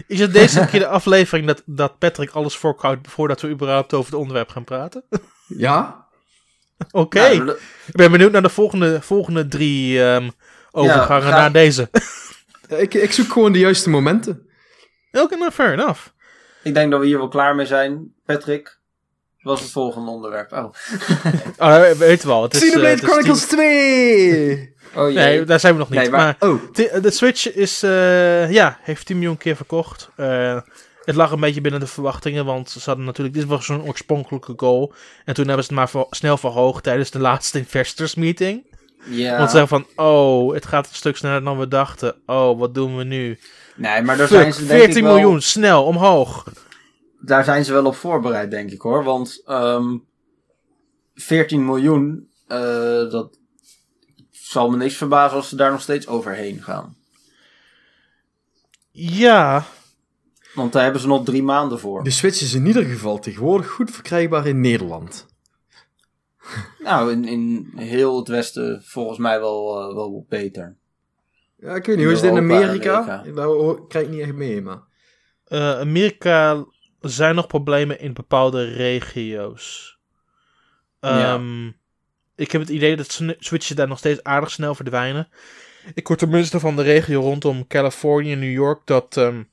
[0.07, 4.11] Is het deze keer de aflevering dat, dat Patrick alles voorhoudt voordat we überhaupt over
[4.11, 5.03] het onderwerp gaan praten?
[5.57, 6.07] Ja.
[6.91, 7.25] Oké.
[7.85, 10.31] Ik ben benieuwd naar de volgende, volgende drie um,
[10.71, 11.89] overgangen ja, naar deze.
[12.67, 14.49] ik, ik zoek gewoon de juiste momenten.
[15.11, 16.07] Oké, okay, nou, fair enough.
[16.63, 18.13] Ik denk dat we hier wel klaar mee zijn.
[18.25, 18.79] Patrick,
[19.41, 20.51] was het volgende onderwerp?
[20.51, 20.73] Oh.
[21.57, 22.43] oh weet wel.
[22.43, 24.75] Het is, Xenoblade uh, Chronicles 2!
[24.95, 25.23] Oh, jee.
[25.23, 25.99] Nee, daar zijn we nog niet.
[25.99, 26.73] Nee, maar, maar oh.
[27.01, 30.09] de Switch is, uh, ja, heeft 10 miljoen keer verkocht.
[30.17, 30.59] Uh,
[31.03, 34.53] het lag een beetje binnen de verwachtingen, want ze hadden natuurlijk, dit was zo'n oorspronkelijke
[34.55, 34.93] goal.
[35.25, 38.65] En toen hebben ze het maar snel verhoogd tijdens de laatste investors meeting.
[39.05, 39.37] Ja.
[39.37, 42.15] Want ze zeggen van, oh, het gaat een stuk sneller dan we dachten.
[42.25, 43.39] Oh, wat doen we nu?
[43.81, 46.43] Nee, maar daar zijn ze denk 14 miljoen, snel, omhoog.
[47.19, 49.03] Daar zijn ze wel op voorbereid, denk ik hoor.
[49.03, 49.97] Want um, ehm,
[51.15, 52.57] 14 miljoen, uh,
[53.11, 53.37] dat
[54.31, 56.95] zal me niks verbazen als ze daar nog steeds overheen gaan.
[58.91, 59.65] Ja,
[60.53, 62.03] want daar hebben ze nog drie maanden voor.
[62.03, 65.25] De Switch is in ieder geval tegenwoordig goed verkrijgbaar in Nederland.
[66.79, 70.79] Nou, in, in heel het Westen volgens mij wel, uh, wel beter.
[71.61, 73.01] Ja, ik weet niet, hoe is het in Amerika?
[73.01, 73.31] Amerika.
[73.33, 74.79] Daar krijg ik niet echt mee, maar...
[75.47, 76.65] Uh, Amerika
[76.99, 79.97] zijn nog problemen in bepaalde regio's.
[80.99, 81.79] Um,
[82.35, 85.29] Ik heb het idee dat switches daar nog steeds aardig snel verdwijnen.
[85.93, 89.49] Ik hoor tenminste van de regio rondom Californië en New York dat um,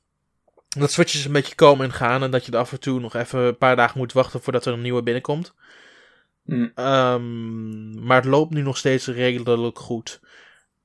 [0.77, 2.23] dat switches een beetje komen en gaan.
[2.23, 4.65] En dat je er af en toe nog even een paar dagen moet wachten voordat
[4.65, 5.53] er een nieuwe binnenkomt.
[6.43, 6.71] Mm.
[6.75, 10.21] Um, maar het loopt nu nog steeds redelijk goed.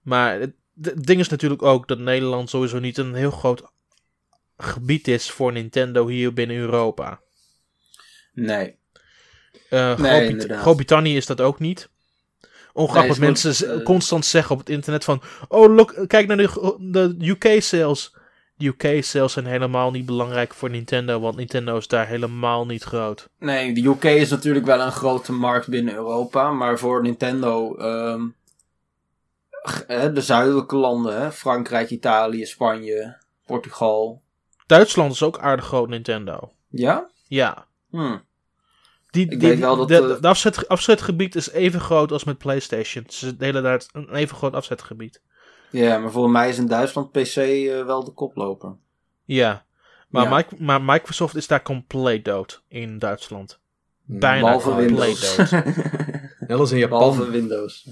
[0.03, 3.63] Maar het, ding is natuurlijk ook dat Nederland sowieso niet een heel groot
[4.57, 7.21] gebied is voor Nintendo hier binnen Europa.
[8.33, 8.77] Nee.
[9.71, 11.89] Uh, nee Groot-Brittannië is dat ook niet.
[12.73, 15.23] Ongeacht wat mensen constant zeggen op het internet van...
[15.49, 18.15] Oh, look, kijk naar de, de UK-sales.
[18.57, 23.29] De UK-sales zijn helemaal niet belangrijk voor Nintendo, want Nintendo is daar helemaal niet groot.
[23.39, 28.35] Nee, de UK is natuurlijk wel een grote markt binnen Europa, maar voor Nintendo, um,
[30.15, 34.23] de zuidelijke landen, hè, Frankrijk, Italië, Spanje, Portugal.
[34.67, 36.53] Duitsland is ook aardig groot Nintendo.
[36.69, 37.11] Ja?
[37.29, 37.67] Ja.
[37.91, 38.23] Hmm.
[39.11, 43.05] Die, die, die de, de, de afzet, afzetgebied is even groot als met PlayStation.
[43.09, 45.21] Ze delen daar een even groot afzetgebied.
[45.71, 48.77] Ja, maar voor mij is in Duitsland PC uh, wel de koploper.
[49.25, 49.65] Ja,
[50.09, 50.37] maar, ja.
[50.37, 53.59] Mike, maar, Microsoft is daar compleet dood in Duitsland.
[54.05, 55.37] Bijna Behalve compleet Windows.
[55.37, 55.65] dood.
[56.49, 56.99] Net als in Japan.
[56.99, 57.89] Behalve Windows.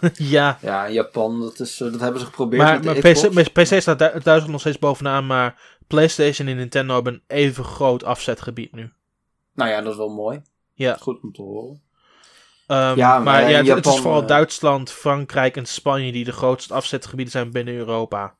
[0.36, 0.58] ja.
[0.60, 4.60] Ja, Japan, dat, is, dat hebben ze geprobeerd maar, maar PC, PC staat Duitsland nog
[4.60, 8.92] steeds bovenaan, maar PlayStation en Nintendo hebben een even groot afzetgebied nu.
[9.54, 10.42] Nou ja, dat is wel mooi.
[10.72, 10.96] Ja.
[11.00, 11.82] Goed om te horen.
[12.66, 16.74] Um, ja, maar, ja, het, is vooral eh, Duitsland, Frankrijk en Spanje die de grootste
[16.74, 18.34] afzetgebieden zijn binnen Europa.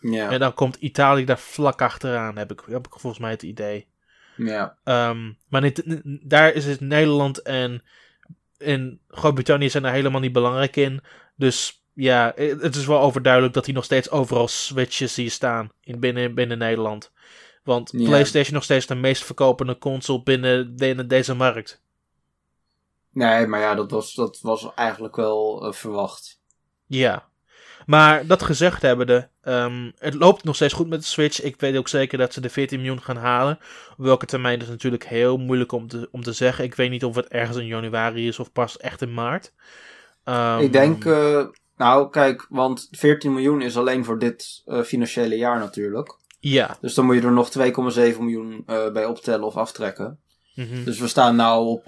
[0.00, 0.30] Ja.
[0.30, 3.86] En dan komt Italië daar vlak achteraan, heb ik, heb ik volgens mij het idee.
[4.36, 4.76] Ja.
[4.84, 5.72] Um, maar
[6.22, 7.82] daar is het Nederland en
[8.62, 11.00] in Groot-Brittannië zijn er helemaal niet belangrijk in.
[11.36, 16.00] Dus ja, het is wel overduidelijk dat hij nog steeds overal switches zie staan in,
[16.00, 17.12] binnen, binnen Nederland.
[17.64, 21.82] Want PlayStation nog steeds de meest verkopende console binnen, binnen deze markt.
[23.10, 26.40] Nee, maar ja, dat was, dat was eigenlijk wel uh, verwacht.
[26.86, 27.28] Ja.
[27.86, 31.42] Maar dat gezegd hebbende, um, het loopt nog steeds goed met de Switch.
[31.42, 33.58] Ik weet ook zeker dat ze de 14 miljoen gaan halen.
[33.90, 36.64] Op welke termijn is natuurlijk heel moeilijk om te, om te zeggen.
[36.64, 39.52] Ik weet niet of het ergens in januari is of pas echt in maart.
[40.24, 45.36] Um, ik denk, uh, nou kijk, want 14 miljoen is alleen voor dit uh, financiële
[45.36, 46.18] jaar natuurlijk.
[46.40, 46.76] Ja.
[46.80, 50.20] Dus dan moet je er nog 2,7 miljoen bij optellen of aftrekken.
[50.54, 50.84] Mhm.
[50.84, 51.86] Dus we staan nou op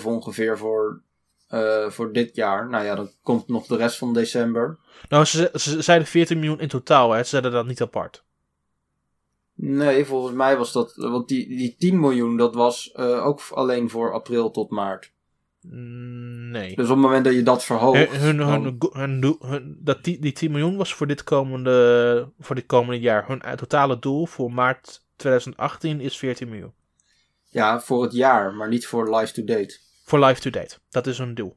[0.00, 1.02] 7,5 ongeveer voor,
[1.50, 2.68] uh, voor dit jaar.
[2.68, 4.78] Nou ja, dan komt nog de rest van december.
[5.08, 7.22] Nou, ze, ze zeiden 14 miljoen in totaal, hè?
[7.22, 8.24] Ze zeiden dat niet apart.
[9.54, 10.94] Nee, volgens mij was dat.
[10.96, 15.12] Want die, die 10 miljoen, dat was uh, ook alleen voor april tot maart.
[15.60, 16.74] Mm, nee.
[16.76, 18.08] Dus op het moment dat je dat verhoogt.
[18.08, 22.66] Hun, hun, hun, hun, dat die, die 10 miljoen was voor dit, komende, voor dit
[22.66, 23.26] komende jaar.
[23.26, 26.72] Hun totale doel voor maart 2018 is 14 miljoen.
[27.48, 29.78] Ja, voor het jaar, maar niet voor live to date.
[30.10, 30.76] Voor live to date.
[30.88, 31.56] Dat is een doel.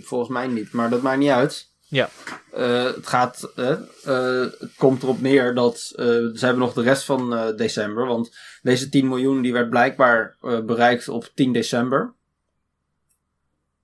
[0.00, 1.70] Volgens mij niet, maar dat maakt niet uit.
[1.88, 2.08] Ja.
[2.56, 3.68] Uh, het gaat, uh,
[4.06, 8.06] uh, het komt erop neer dat ze hebben nog de rest van december.
[8.06, 12.14] Want deze 10 miljoen die werd blijkbaar bereikt op 10 december.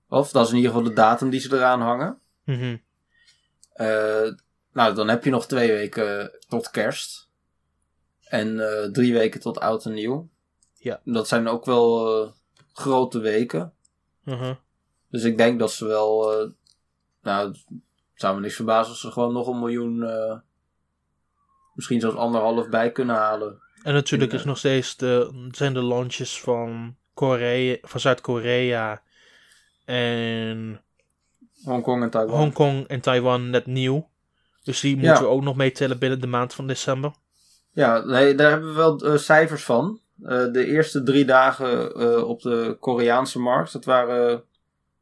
[0.09, 2.19] Of dat is in ieder geval de datum die ze eraan hangen.
[2.43, 2.77] Mhm.
[3.73, 4.31] Eh,
[4.73, 7.27] nou, dan heb je nog twee weken tot kerst.
[8.23, 10.29] En eh, drie weken tot oud en nieuw.
[10.73, 11.01] Ja.
[11.03, 12.31] Dat zijn ook wel eh,
[12.73, 13.73] grote weken.
[14.29, 14.53] Mhm.
[15.09, 16.31] Dus ik denk dat ze wel.
[16.41, 16.49] eh,
[17.21, 17.65] nou, het
[18.13, 20.03] zou me niks verbazen als ze gewoon nog een miljoen.
[20.03, 20.37] eh,
[21.73, 23.61] misschien zelfs anderhalf bij kunnen halen.
[23.83, 29.01] En natuurlijk In, is nog steeds de, zijn de launches van, Korea, van Zuid-Korea
[29.85, 30.81] en
[31.63, 32.37] Hongkong en Taiwan.
[32.39, 34.09] Hongkong en Taiwan net nieuw.
[34.63, 35.01] Dus die Ja.
[35.01, 37.11] moeten we ook nog meetellen binnen de maand van december.
[37.71, 39.99] Ja, nee, daar hebben we wel eh, cijfers van.
[40.23, 44.43] Eh, de eerste drie dagen eh, op de Koreaanse markt, dat waren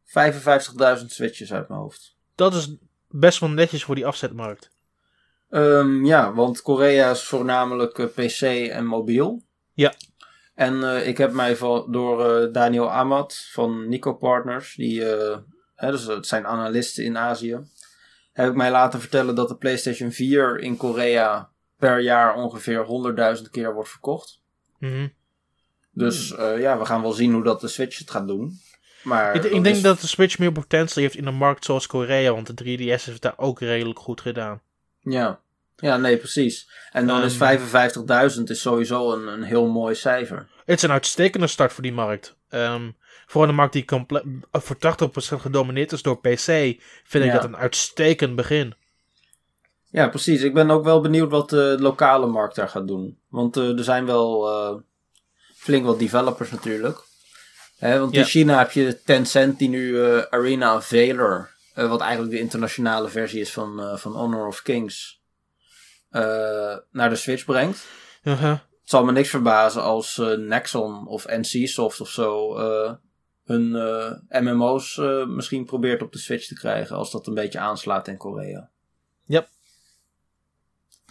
[0.04, 2.16] 55.000 switches uit mijn hoofd.
[2.36, 2.76] Dat is
[3.10, 4.70] best wel netjes voor die afzetmarkt.
[5.50, 9.44] Ehm, ja, want Korea is voornamelijk eh, PC en mobiel.
[9.74, 9.94] Ja.
[10.56, 15.02] En ik heb mij van, door Daniel Amat van Nico Partners, die,
[15.76, 17.60] hè, dus het zijn analisten in Azië,
[18.34, 22.86] heb ik mij laten vertellen dat de PlayStation 4 in Korea per jaar ongeveer
[23.38, 24.42] 100.000 keer wordt verkocht.
[24.78, 25.08] Mhm.
[25.92, 28.60] Dus eh, ja, we gaan wel zien hoe dat de Switch het gaat doen.
[29.04, 31.66] Maar Ik, ik dat denk is- dat de Switch meer potentie heeft in een markt
[31.66, 34.62] zoals Korea, want de 3DS heeft het daar ook redelijk goed gedaan.
[35.00, 35.40] Ja.
[35.76, 36.70] ja, nee, precies.
[36.92, 37.26] En dan Ehm.
[37.26, 37.36] is
[38.38, 40.48] 55.000 is sowieso een, een heel mooi cijfer.
[40.66, 42.36] Het is een uitstekende start voor die markt.
[42.50, 42.92] Ehm,
[43.26, 46.46] voor een markt die comple- voor 80% gedomineerd is door PC,
[47.04, 48.74] vind ik dat een uitstekend begin.
[49.90, 50.42] Ja, precies.
[50.42, 53.18] Ik ben ook wel benieuwd wat de lokale markt daar gaat doen.
[53.38, 54.76] Want eh, er zijn wel eh,
[55.56, 57.00] flink wat developers natuurlijk.
[57.78, 62.40] Hè, want in China heb je Tencent die nu eh, Arena Valor, wat eigenlijk de
[62.40, 65.22] internationale versie is van, van Honor of Kings,
[66.92, 67.86] naar de Switch brengt.
[68.24, 68.50] Uh-huh.
[68.52, 72.58] Het zal me niks verbazen als Nexon of NCSoft of zo
[73.44, 73.72] hun
[74.30, 74.96] MMO's
[75.28, 76.96] misschien probeert op de Switch te krijgen.
[76.96, 78.70] Als dat een beetje aanslaat in Korea.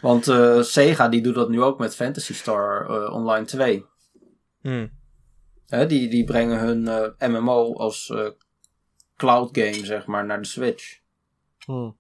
[0.01, 3.85] Want eh, Sega die doet dat nu ook met Fantasy Star eh, Online 2.
[4.61, 4.91] Hmm.
[5.67, 8.29] Hè, die, die brengen hun eh, MMO als eh,
[9.17, 10.99] cloud game zeg maar naar de Switch.
[11.65, 11.97] Hmm.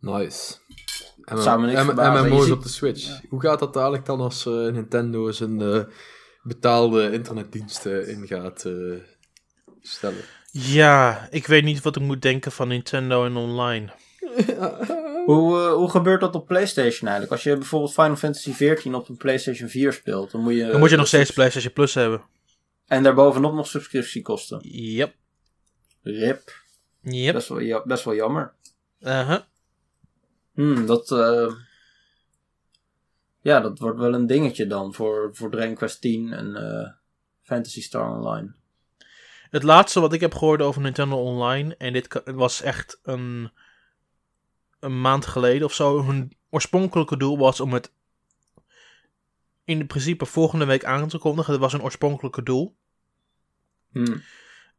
[0.00, 0.54] Nice.
[1.16, 2.26] M- Zou me niks M- verbazen.
[2.28, 3.20] MMO's ziet- op de Switch.
[3.28, 5.84] Hoe gaat dat dadelijk dan als eh, Nintendo zijn eh,
[6.42, 8.72] betaalde internetdiensten in gaat eh,
[9.80, 10.24] stellen?
[10.50, 13.92] Ja, ik weet niet wat ik moet denken van Nintendo en online.
[15.26, 17.32] Hoe, eh, hoe gebeurt dat op PlayStation eigenlijk?
[17.32, 20.66] Als je bijvoorbeeld Final Fantasy XIV op een PlayStation 4 speelt, dan moet je.
[20.66, 22.22] Dan moet je nog steeds PlayStation Plus hebben.
[22.86, 24.58] En daarbovenop nog subscriptiekosten.
[24.62, 25.14] Yep.
[26.02, 26.64] Rip.
[27.00, 27.34] Yep.
[27.34, 28.52] Best, wel, ja, best wel jammer.
[29.00, 29.40] Uh-huh.
[30.54, 31.10] Hmm, dat.
[31.10, 31.52] eh,
[33.40, 36.90] ja, dat wordt wel een dingetje dan voor, voor Dragon Quest 10 en eh,
[37.42, 38.54] Fantasy Star Online.
[39.50, 43.50] Het laatste wat ik heb gehoord over Nintendo Online, en dit was echt een,
[44.80, 47.92] een maand geleden of zo, hun oorspronkelijke doel was om het
[49.64, 51.52] in principe volgende week aan te kondigen.
[51.52, 52.76] Dat was een oorspronkelijke doel.
[53.92, 54.22] Hmm.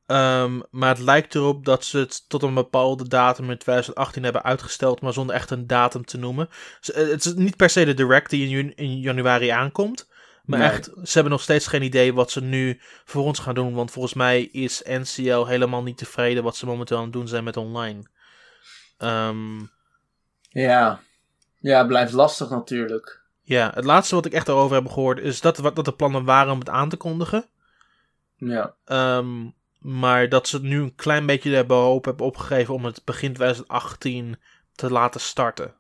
[0.06, 4.44] Ehm, maar het lijkt erop dat ze het tot een bepaalde datum in 2018 hebben
[4.44, 6.50] uitgesteld, maar zonder echt een datum te noemen.
[6.82, 10.10] Eh, Het is niet per se de direct die in, januari aankomt.
[10.46, 10.68] Maar Nee.
[10.70, 13.74] echt, ze hebben nog steeds geen idee wat ze nu voor ons gaan doen.
[13.74, 17.44] Want volgens mij is NCL helemaal niet tevreden wat ze momenteel aan het doen zijn
[17.44, 18.04] met online.
[18.98, 19.60] Ehm,
[20.48, 21.00] Ja.
[21.60, 23.22] Ja, het blijft lastig natuurlijk.
[23.44, 26.24] ja, het laatste wat ik echt daarover heb gehoord is dat, wat, dat de plannen
[26.26, 27.46] waren om het aan te kondigen.
[28.36, 28.76] Ja.
[28.86, 33.34] Ehm, maar dat ze nu een klein beetje de hoop hebben opgegeven om het begin
[33.34, 34.38] 2018
[34.76, 35.74] te laten starten.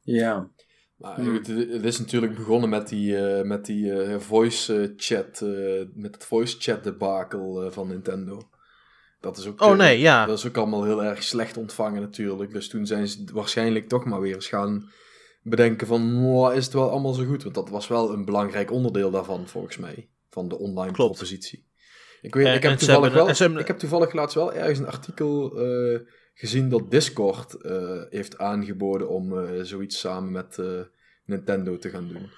[0.00, 0.48] Ja.
[0.96, 1.34] Maar Hmm.
[1.34, 5.82] het, het is natuurlijk begonnen met die, eh, met die eh, voice eh, chat, eh,
[5.94, 8.48] met het voice chat debakel van Nintendo.
[9.26, 10.26] Dat is ook, Oh eh, nee, ja.
[10.26, 12.52] Dat is ook allemaal heel erg slecht ontvangen natuurlijk.
[12.52, 14.90] Dus toen zijn ze waarschijnlijk toch maar weer eens gaan
[15.42, 17.42] bedenken van, "Mwah, is het wel allemaal zo goed?
[17.42, 20.08] Want dat was wel een belangrijk onderdeel daarvan, volgens mij.
[20.30, 21.12] Van de online Klopt.
[21.14, 21.64] propositie.
[22.20, 24.78] Ik, weet, En- ik, heb toevallig hebben- wel, hebben- ik heb toevallig laatst wel ergens
[24.78, 25.98] een artikel eh,
[26.34, 30.58] gezien dat Discord eh, heeft aangeboden om zoiets samen met
[31.24, 32.30] Nintendo te gaan doen.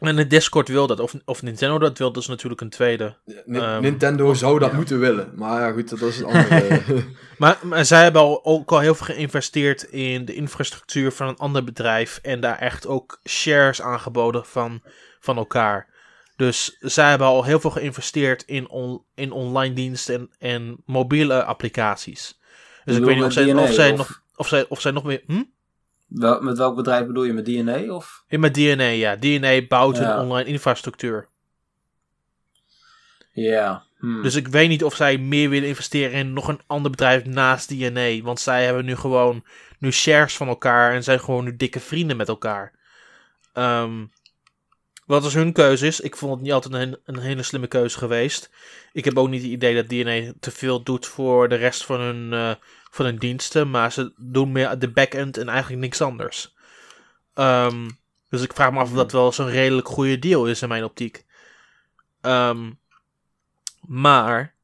[0.00, 1.00] En de Discord wil dat.
[1.00, 3.16] Of, of Nintendo dat wil, dat is natuurlijk een tweede.
[3.46, 4.76] Ehm, Nintendo zou dat ja.
[4.76, 5.32] moeten willen.
[5.34, 6.82] Maar ja, goed, dat is een andere...
[7.38, 11.36] Maar, maar zij hebben al, ook al heel veel geïnvesteerd in de infrastructuur van een
[11.36, 12.18] ander bedrijf.
[12.22, 14.82] En daar echt ook shares aangeboden van,
[15.20, 15.88] van elkaar.
[16.36, 21.44] Dus zij hebben al heel veel geïnvesteerd in, on, in online diensten en, en mobiele
[21.44, 22.40] applicaties.
[22.84, 24.22] Dus ik weet niet of zij, DNA of zij of- nog.
[24.36, 25.22] Of zij, of zij nog meer.
[25.26, 25.42] Hm?
[26.10, 27.32] Wel, met welk bedrijf bedoel je?
[27.32, 28.24] Met DNA of?
[28.28, 29.16] Ja, met DNA, ja.
[29.16, 30.12] DNA bouwt Ja.
[30.14, 31.28] een online infrastructuur.
[33.32, 33.82] Ja.
[33.98, 34.22] Hmm.
[34.22, 37.68] Dus ik weet niet of zij meer willen investeren in nog een ander bedrijf naast
[37.68, 38.22] DNA.
[38.22, 39.44] Want zij hebben nu gewoon
[39.78, 42.72] nu shares van elkaar en zijn gewoon nu dikke vrienden met elkaar.
[43.54, 44.12] Um,
[45.10, 47.98] wat als hun keuze is, ik vond het niet altijd een, een, hele slimme keuze
[47.98, 48.50] geweest.
[48.92, 52.00] Ik heb ook niet het idee dat DNA te veel doet voor de rest van
[52.00, 52.54] hun, uh,
[52.90, 53.70] van hun diensten.
[53.70, 56.54] Maar ze doen meer de back-end en eigenlijk niks anders.
[57.34, 57.98] Um,
[58.28, 60.84] dus ik vraag me af of dat wel zo'n redelijk goede deal is in mijn
[60.84, 61.24] optiek.
[62.22, 62.78] Um,
[63.80, 64.54] maar,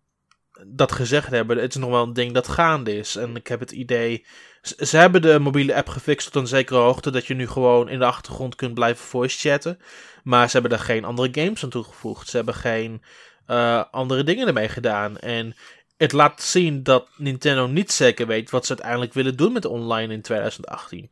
[0.67, 3.17] dat gezegd hebben, het is nog wel een ding dat gaande is.
[3.17, 4.27] En ik heb het idee.
[4.67, 7.11] Ze hebben de mobiele app gefixt tot een zekere hoogte.
[7.11, 9.79] Dat je nu gewoon in de achtergrond kunt blijven voice chatten.
[10.23, 12.29] Maar ze hebben er geen andere games aan toegevoegd.
[12.29, 13.03] Ze hebben geen
[13.49, 15.19] uh, andere dingen ermee gedaan.
[15.19, 15.55] En
[15.97, 20.13] het laat zien dat Nintendo niet zeker weet wat ze uiteindelijk willen doen met online
[20.13, 21.09] in 2018.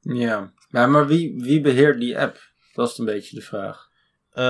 [0.00, 2.52] Ja, ja maar wie, wie beheert die app?
[2.72, 3.88] Dat is een beetje de vraag.
[4.34, 4.44] Uh,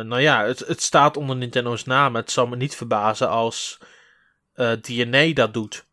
[0.00, 2.14] nou ja, het, het staat onder Nintendo's naam.
[2.14, 3.78] Het zal me niet verbazen als
[4.54, 5.88] uh, eh, DNA dat doet.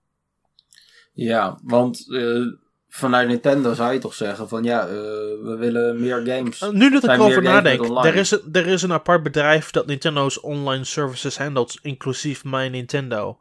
[1.18, 2.54] Ja, want uh,
[2.90, 6.66] vanuit Nintendo zou je toch zeggen van ja, we willen meer games.
[6.72, 10.42] nu dat ik erover nadenk, er is, een, er is een apart bedrijf dat Nintendo's
[10.44, 13.38] online services handelt, inclusief My Nintendo.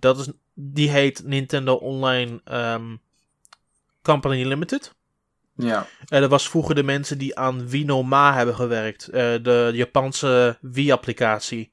[0.00, 3.00] dat is, die heet Nintendo Online um,
[4.02, 4.94] Company Limited.
[5.54, 5.86] Ja.
[6.08, 9.12] Uh, dat was vroeger de mensen die aan Winoma hebben gewerkt.
[9.12, 11.70] De Japanse Wii-applicatie.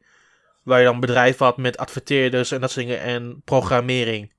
[0.64, 4.36] Waar je dan bedrijven had met adverteerders en dat soort dingen en programmering.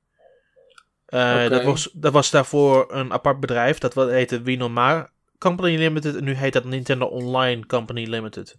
[1.09, 3.79] Uh, dat, was, dat was daarvoor een apart bedrijf.
[3.79, 6.17] Dat heette Winoma Company Limited.
[6.17, 8.59] En nu heet dat Nintendo Online Company Limited.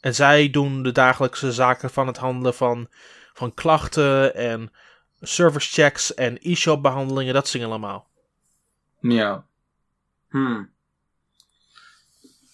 [0.00, 2.88] En zij doen de dagelijkse zaken van het handelen van,
[3.34, 4.72] van klachten en
[5.20, 7.34] service checks en e-shop behandelingen.
[7.34, 8.08] Dat soort allemaal.
[9.00, 9.44] Ja.
[10.28, 10.72] Hmm.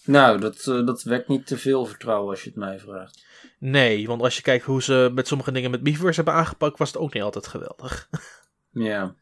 [0.05, 3.25] Nou, dat, uh, dat wekt niet te veel vertrouwen als je het mij vraagt.
[3.59, 6.89] Nee, want als je kijkt hoe ze met sommige dingen met Miiverse hebben aangepakt, was
[6.89, 8.09] het ook niet altijd geweldig.
[8.71, 9.15] ja.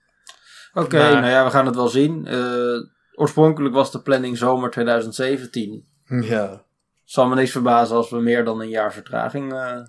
[0.73, 2.27] Oké, nou ja, we gaan het wel zien.
[2.29, 2.83] Uh,
[3.15, 5.89] oorspronkelijk was de planning zomer 2017.
[6.05, 6.65] Ja.
[7.05, 9.53] Zal me niks verbazen als we meer dan een jaar vertraging.
[9.53, 9.81] Uh,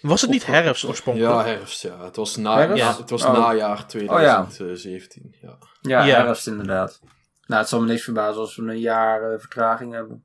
[0.00, 1.32] was het niet herfst oorspronkelijk?
[1.32, 2.04] Ja, herfst, ja.
[2.04, 3.32] Het was, na, ja, het was oh.
[3.32, 5.36] najaar 2017.
[5.40, 5.58] ja.
[5.80, 6.04] Ja.
[6.04, 7.00] ja, herfst inderdaad.
[7.46, 10.24] Nou, het zal me niks verbazen als we een jaar uh, vertraging hebben.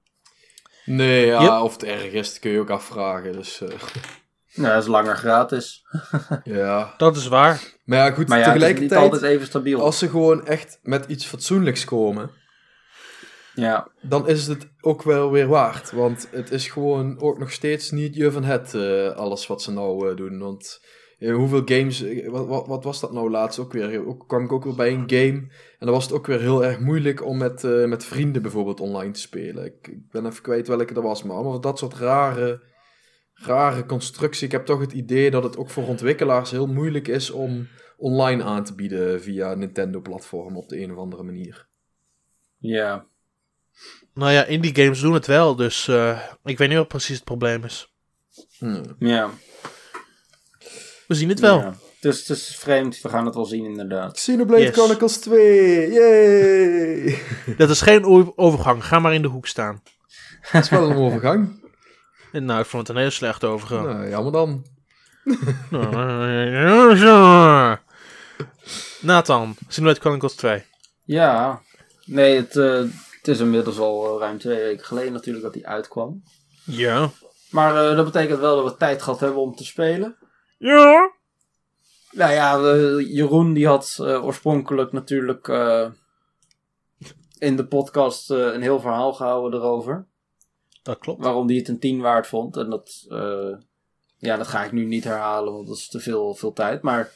[0.86, 3.32] Nee, ja, of het erg is, dat kun je ook afvragen.
[3.32, 3.70] Dus, uh...
[4.58, 5.86] Nou, dat is langer gratis.
[6.44, 6.94] ja.
[6.98, 7.62] Dat is waar.
[7.86, 8.90] Maar ja, goed, maar ja, tegelijkertijd...
[8.90, 9.82] Het is niet altijd even stabiel.
[9.82, 12.30] Als ze gewoon echt met iets fatsoenlijks komen...
[13.54, 13.88] Ja.
[14.02, 15.92] Dan is het ook wel weer waard.
[15.92, 19.72] Want het is gewoon ook nog steeds niet je van het, uh, alles wat ze
[19.72, 20.40] nou doen.
[20.40, 20.80] Want
[21.20, 24.08] uh, hoeveel games, eh, wat, wat, wat, was dat nou laatst ook weer?
[24.08, 25.48] Ook, kwam ik ook weer bij een game
[25.80, 28.80] en dan was het ook weer heel erg moeilijk om met, uh, met vrienden bijvoorbeeld
[28.80, 29.66] online te spelen.
[29.66, 32.62] Ik, ik, ben even kwijt welke dat was, maar allemaal dat soort rare,
[33.38, 34.46] rare constructie.
[34.46, 37.68] Ik heb toch het idee dat het ook voor ontwikkelaars heel moeilijk is om
[37.98, 41.68] online aan te bieden via Nintendo-platform op de een of andere manier.
[42.58, 43.06] Ja.
[44.14, 47.24] Nou ja, indie games doen het wel, dus uh, ik weet niet wat precies het
[47.24, 47.94] probleem is.
[48.58, 48.96] Hmm.
[49.00, 49.30] Ja.
[51.08, 51.60] We zien het wel.
[51.60, 51.76] Ja.
[52.00, 54.14] Dus het is vreemd, we gaan het wel zien inderdaad.
[54.14, 54.74] Xenoblade yes.
[54.76, 57.20] Chronicles 2, yay!
[57.58, 58.06] Dat is geen
[58.38, 59.84] overgang, ga maar in de hoek staan.
[60.52, 61.67] Dat is wel een overgang.
[62.32, 63.86] Nou, ik vond het een heel slechte overgang.
[63.86, 64.66] Nou, jammer dan.
[69.02, 70.64] Nathan, Xenoblade Chronicles 2.
[71.04, 71.62] Ja,
[72.06, 72.80] nee, het, uh,
[73.18, 76.24] het is inmiddels al ruim twee weken geleden natuurlijk dat die uitkwam.
[76.64, 77.10] Ja.
[77.50, 80.18] Maar uh, dat betekent wel dat we tijd gehad hebben om te spelen.
[80.58, 81.12] Ja.
[82.12, 85.86] Nou ja, uh, Jeroen die had uh, oorspronkelijk natuurlijk uh,
[87.38, 90.08] in de podcast een heel verhaal gehouden erover.
[90.88, 91.24] Dat klopt.
[91.24, 92.58] Waarom hij het een 10 waard vond.
[92.58, 93.06] En dat,
[94.18, 96.82] ja, dat ga ik nu niet herhalen, want dat is te veel, veel tijd.
[96.82, 97.12] Maar,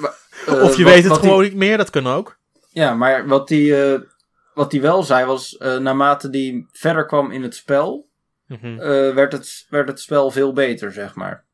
[0.00, 0.14] maar
[0.62, 2.38] of je weet het gewoon niet meer, dat kan ook.
[2.68, 4.02] Ja, maar wat hij
[4.54, 8.08] wat die wel zei was, naarmate hij verder kwam in het spel,
[8.46, 8.76] mm -hmm.
[9.14, 11.44] werd, het, werd het spel veel beter, zeg maar.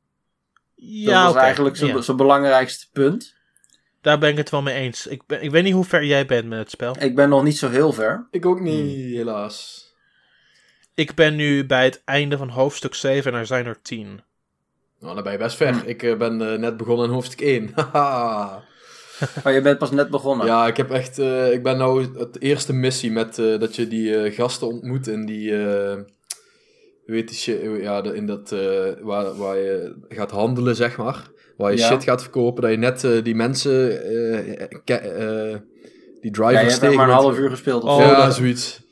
[0.74, 3.38] Ja, dat was eigenlijk zijn belangrijkste punt.
[4.00, 5.06] Daar ben ik het wel mee eens.
[5.06, 6.96] Ik, ben, ik weet niet hoe ver jij bent met het spel.
[6.98, 8.26] Ik ben nog niet zo heel ver.
[8.30, 9.16] Ik ook niet, hmm.
[9.16, 9.79] helaas.
[10.94, 14.20] Ik ben nu bij het einde van hoofdstuk 7 en er zijn er 10.
[15.00, 15.86] Nou, dan ben je best ver.
[15.86, 17.72] Ik uh, ben uh, net begonnen in hoofdstuk 1.
[17.94, 18.56] oh,
[19.44, 20.46] je bent pas net begonnen?
[20.46, 21.18] Ja, ik heb echt...
[21.18, 25.52] Uh, ik ben nou het eerste missie met dat je die gasten ontmoet in die
[27.10, 31.30] weet je, ja, in dat, uh, waar, waar je gaat handelen, zeg maar.
[31.56, 35.56] Waar je shit gaat verkopen, dat je net uh, die mensen uh,
[36.20, 37.82] die driver ja, je hebt maar een half uur gespeeld.
[37.82, 38.82] Of oh, ja, zoiets.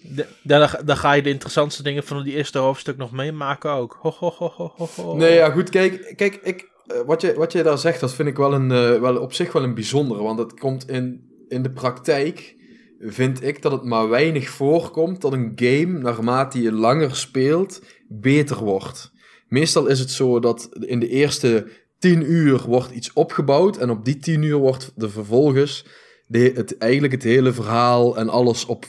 [0.42, 3.98] Dan, dan ga je de interessantste dingen van die eerste hoofdstuk nog meemaken ook.
[4.00, 5.70] Ho, ho, ho, nee, ja, goed.
[5.70, 8.70] Kijk, kijk ik, eh, wat, je, wat je daar zegt, dat vind ik wel, een,
[8.70, 10.22] uh, wel op zich wel een bijzondere.
[10.22, 12.56] Want het komt in, in de praktijk,
[13.00, 18.56] vind ik dat het maar weinig voorkomt dat een game, naarmate je langer speelt, beter
[18.56, 19.12] wordt.
[19.48, 21.66] Meestal is het zo dat in de eerste
[21.98, 25.84] 10 uur wordt iets opgebouwd en op die 10 uur wordt er vervolgens
[26.28, 28.86] de, het, eigenlijk het hele verhaal en alles op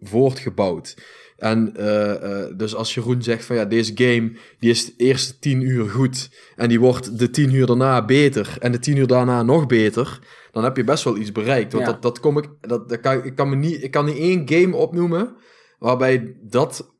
[0.00, 0.96] voortgebouwd.
[1.36, 5.38] En uh, uh, dus als Jeroen zegt van ja, deze game die is de eerste
[5.38, 9.06] 10 uur goed en die wordt de 10 uur daarna beter en de 10 uur
[9.06, 10.18] daarna nog beter,
[10.52, 11.72] dan heb je best wel iets bereikt.
[11.72, 14.18] Want dat, dat kom ik, dat, dat kan, ik, kan me niet, ik kan niet
[14.18, 15.36] één game opnoemen
[15.78, 16.94] waarbij dat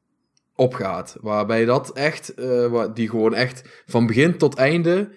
[0.55, 1.17] opgaat.
[1.21, 5.11] Waarbij dat echt, uh, die gewoon echt van begin tot einde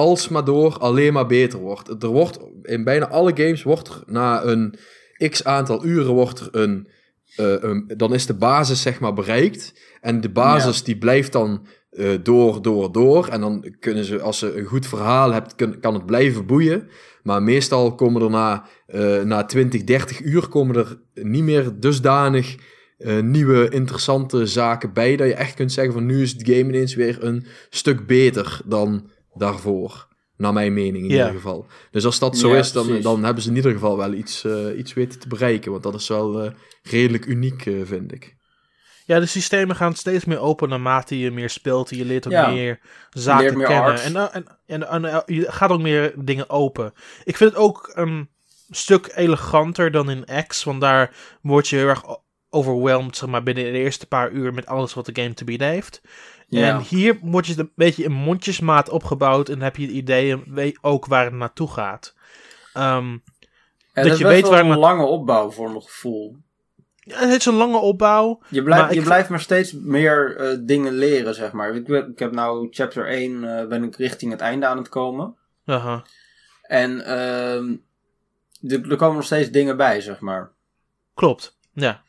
[0.00, 2.02] alsmaar door alleen maar beter wordt.
[2.02, 4.74] Er wordt in bijna alle games wordt er na een
[5.28, 6.88] x aantal uren wordt er een,
[7.36, 11.66] uh, een dan is de basis zeg maar bereikt en de basis die blijft dan
[11.90, 15.80] uh, door, door, door en dan kunnen ze als ze een goed verhaal hebt kun,
[15.80, 16.88] kan het blijven boeien.
[17.22, 22.56] Maar meestal komen er na, uh, na 20, 30 uur komen er niet meer dusdanig
[23.22, 26.94] nieuwe interessante zaken bij dat je echt kunt zeggen van nu is het game ineens
[26.94, 30.08] weer een stuk beter dan daarvoor.
[30.36, 31.66] Naar mijn mening in ieder geval.
[31.90, 34.78] Dus als dat zo is, dan, dan hebben ze in ieder geval wel iets, uh,
[34.78, 35.70] iets weten te bereiken.
[35.70, 36.50] Want dat is wel uh,
[36.82, 38.36] redelijk uniek, uh, vind ik.
[39.06, 41.90] Ja, de systemen gaan steeds meer open naarmate je meer speelt.
[41.90, 44.00] Je leert ook meer zaken meer kennen.
[44.00, 46.92] En, en, en, en, je gaat ook meer dingen open.
[47.24, 48.28] Ik vind het ook een
[48.70, 50.64] stuk eleganter dan in X.
[50.64, 52.02] Want daar word je heel erg
[52.50, 55.68] overwhelmed zeg maar, binnen de eerste paar uur met alles wat de game te bieden
[55.68, 56.00] heeft.
[56.50, 60.78] En hier wordt je een beetje in mondjesmaat opgebouwd en heb je het idee weet
[60.80, 62.14] ook waar het naartoe gaat.
[62.74, 63.22] Um,
[63.92, 66.36] dat, je weet waar een lange opbouw voor mijn gevoel.
[66.96, 68.40] Ja, het is een lange opbouw.
[68.48, 71.74] Je blijft, je blijft maar steeds meer uh, dingen leren, zeg maar.
[71.74, 74.88] Ik, ik heb nou chapter 1, uh, eh, ben ik richting het einde aan het
[74.88, 75.36] komen.
[75.64, 76.04] Aha.
[76.62, 80.50] En uh, er komen nog steeds dingen bij, zeg maar.
[81.14, 82.02] Klopt, ja.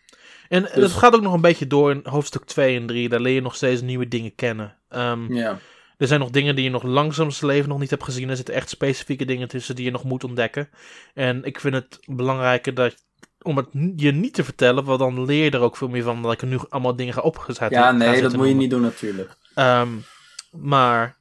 [0.52, 0.72] En dus...
[0.74, 3.10] het gaat ook nog een beetje door in hoofdstuk 2 en 3.
[3.10, 4.78] Daar leer je nog steeds nieuwe dingen kennen.
[4.89, 5.58] Um, ja.
[5.97, 8.30] Er zijn nog dingen die je nog langzaams leven nog niet hebt gezien.
[8.30, 10.70] Er zitten echt specifieke dingen tussen die je nog moet ontdekken.
[11.14, 12.95] En ik vind het belangrijker dat
[13.41, 16.22] om het je niet te vertellen, want dan leer je er ook veel meer van
[16.22, 17.72] dat ik er nu allemaal dingen ga opgezet.
[17.72, 19.36] Ja, nee, dat moet je niet doen natuurlijk.
[19.56, 20.04] Um,
[20.52, 21.18] maar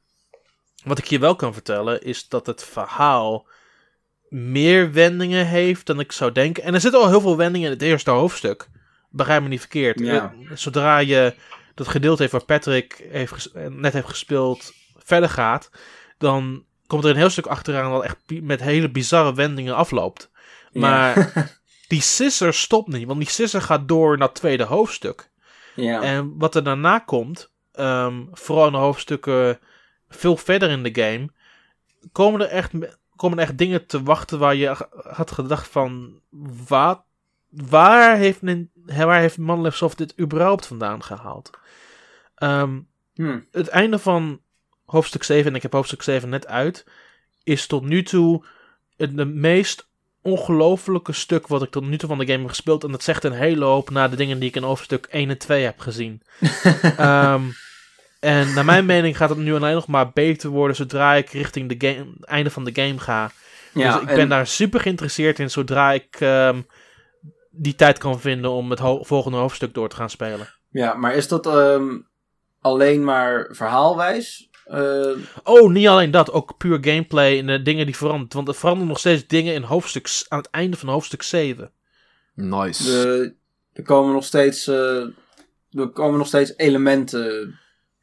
[0.83, 3.47] wat ik je wel kan vertellen is dat het verhaal
[4.29, 6.63] meer wendingen heeft dan ik zou denken.
[6.63, 8.69] En er zitten al heel veel wendingen in het eerste hoofdstuk
[9.11, 10.01] begrijp me niet verkeerd.
[10.01, 11.35] Eh, zodra je
[11.75, 15.69] dat gedeelte heeft waar Patrick heeft net heeft gespeeld verder gaat,
[16.17, 20.31] dan komt er een heel stuk achteraan dat echt met hele bizarre wendingen afloopt.
[20.71, 21.33] Maar
[21.87, 25.29] die sisser stopt niet, want die sisser gaat door naar het tweede hoofdstuk.
[25.75, 26.01] Ja.
[26.01, 29.59] En wat er daarna komt, um, vooral in de hoofdstukken
[30.09, 31.29] veel verder in de game,
[32.11, 32.71] komen er echt,
[33.15, 34.75] komen er echt dingen te wachten waar je
[35.09, 36.19] had gedacht van,
[36.67, 37.03] wat
[37.51, 38.39] waar heeft,
[38.85, 41.49] waar heeft Monolith Soft dit überhaupt vandaan gehaald?
[42.35, 42.79] Ehm,
[43.13, 43.45] hmm.
[43.51, 44.41] Het einde van
[44.85, 46.85] hoofdstuk 7, en ik heb hoofdstuk 7 net uit,
[47.43, 48.45] is tot nu toe
[48.97, 49.89] het meest
[50.21, 52.83] ongelofelijke stuk wat ik tot nu toe van de game heb gespeeld.
[52.83, 55.37] En dat zegt een hele hoop na de dingen die ik in hoofdstuk 1 en
[55.37, 56.21] 2 heb gezien.
[56.99, 57.53] um,
[58.19, 61.69] en naar mijn mening gaat het nu alleen nog maar beter worden zodra ik richting
[61.69, 63.31] de game, het einde van de game ga.
[63.73, 66.65] Ja, dus ik ben daar super geïnteresseerd in zodra ik um,
[67.51, 70.47] die tijd kan vinden om het volgende hoofdstuk door te gaan spelen.
[70.69, 72.07] Ja, maar is dat um,
[72.59, 74.49] alleen maar verhaalwijs?
[74.67, 75.17] Uh...
[75.43, 78.35] Oh, niet alleen dat, ook puur gameplay en de dingen die veranderen.
[78.35, 81.71] Want er veranderen nog steeds dingen in hoofdstuk, aan het einde van hoofdstuk 7.
[82.35, 82.83] Nice.
[82.83, 83.33] De,
[83.73, 85.05] er komen nog steeds, uh,
[85.71, 87.59] er komen nog steeds elementen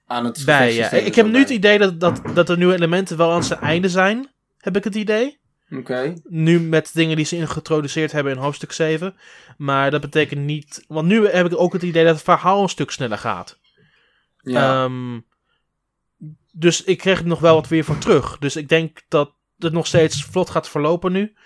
[0.07, 0.75] aan het bij.
[0.75, 0.91] Ja.
[0.91, 3.89] Ik heb nu het idee dat, dat, dat er nu elementen wel aan zijn einde
[3.89, 4.31] zijn.
[4.59, 5.39] Heb ik het idee?
[5.71, 6.14] Oké.
[6.25, 9.16] Nu met dingen die ze ingetroduceerd hebben in hoofdstuk 7.
[9.57, 10.85] Maar dat betekent niet.
[10.89, 13.59] Want nu heb ik ook het idee dat het verhaal een stuk sneller gaat.
[14.41, 14.85] Ja.
[14.85, 15.27] Um,
[16.53, 18.39] dus ik kreeg er nog wel wat weer voor terug.
[18.39, 21.37] Dus ik denk dat het nog steeds vlot gaat verlopen nu.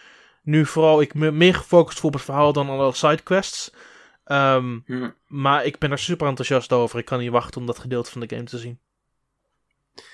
[0.42, 3.72] Nu vooral ik me meer gefocust voel op het verhaal dan alle sidequests.
[4.24, 4.84] Um,
[5.26, 6.98] Maar ik ben er super enthousiast over.
[6.98, 8.78] Ik kan niet wachten om dat gedeelte van de game te zien.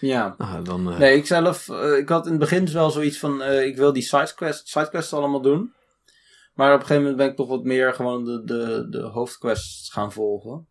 [0.00, 0.34] Ja.
[0.38, 0.98] Ah, dan, uh...
[0.98, 3.76] Nee, ik zelf, uh, ik had in het begin dus wel zoiets van, uh, ik
[3.76, 5.72] wil die sidequests, sidequests allemaal doen.
[6.54, 9.90] Maar op een gegeven moment ben ik toch wat meer gewoon de, de, de hoofdquests
[9.92, 10.66] gaan volgen.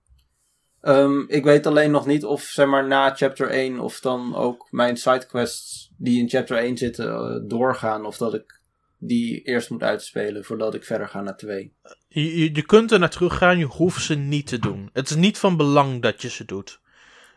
[0.81, 4.67] Um, ik weet alleen nog niet of, zeg maar, na chapter 1 of dan ook
[4.71, 8.05] mijn sidequests die in chapter 1 zitten doorgaan.
[8.05, 8.59] Of dat ik
[8.97, 11.73] die eerst moet uitspelen voordat ik verder ga naar 2.
[12.07, 14.89] Je, je, kunt er naar terug gaan, je hoeft ze niet te doen.
[14.93, 16.79] Het is niet van belang dat je ze doet.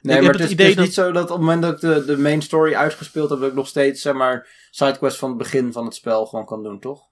[0.03, 0.85] Nee, ik maar het, is, idee is dat...
[0.85, 3.49] niet zo dat op het moment dat ik de, de main story uitgespeeld heb, dat
[3.49, 6.81] ik nog steeds, zeg maar, sidequests van het begin van het spel gewoon kan doen,
[6.81, 7.09] toch?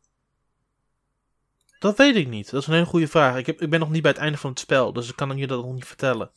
[1.78, 2.51] Dat weet ik niet.
[2.51, 3.36] Dat is een hele goede vraag.
[3.36, 5.36] Ik, heb, ik ben nog niet bij het einde van het spel, dus ik kan
[5.36, 6.30] je dat nog niet vertellen.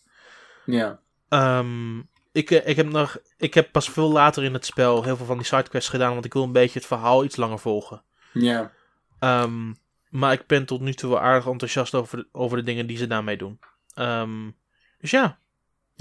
[0.66, 1.00] Ja.
[1.30, 5.18] Um, ik, eh, ik, heb nog, ik heb pas veel later in het spel heel
[5.18, 8.04] veel van die sidequests gedaan, want ik wil een beetje het verhaal iets langer volgen.
[8.34, 8.72] Ja.
[9.20, 9.78] Um,
[10.10, 12.98] maar ik ben tot nu toe wel aardig enthousiast over de, over de dingen die
[12.98, 13.60] ze daarmee doen.
[13.96, 14.56] Um,
[15.00, 15.40] dus ja.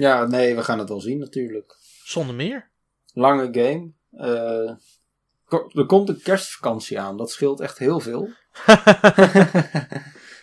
[0.01, 1.77] Ja, nee, we gaan het wel zien natuurlijk.
[2.05, 2.71] Zonder meer.
[3.13, 3.93] Lange game.
[4.13, 4.71] Uh,
[5.79, 7.17] er komt een kerstvakantie aan.
[7.17, 8.23] Dat scheelt echt heel veel.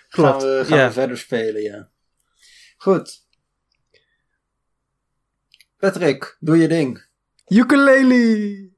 [0.10, 0.32] Klopt.
[0.34, 1.90] Gaan, we, gaan we verder spelen, ja.
[2.78, 3.26] Goed.
[5.78, 7.06] Patrick, doe je ding.
[7.48, 8.70] Ukulele!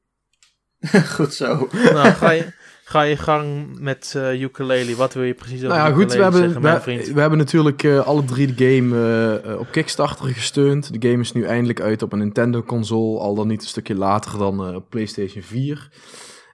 [1.16, 1.70] Goed zo.
[1.72, 2.54] Nou, ga je,
[2.90, 4.96] ga je gang met uh, ukulele.
[4.96, 8.08] Wat wil je precies over nou ja, goed, we hebben, we, we, hebben natuurlijk uh,
[8.08, 11.02] alle drie de game uh, op Kickstarter gesteund.
[11.02, 13.20] De game is nu eindelijk uit op een Nintendo-console.
[13.20, 15.90] Al dan niet een stukje later dan PlayStation 4.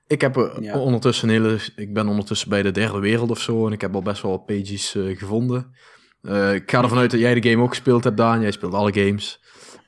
[0.07, 0.77] Ik heb er ja.
[0.79, 1.57] ondertussen een hele...
[1.75, 3.67] Ik ben ondertussen bij de derde wereld of zo.
[3.67, 5.75] En ik heb al best wel wat pages gevonden.
[6.53, 8.41] ik ga ervan uit dat jij de game ook gespeeld hebt, Daan.
[8.41, 9.39] Jij speelt alle games.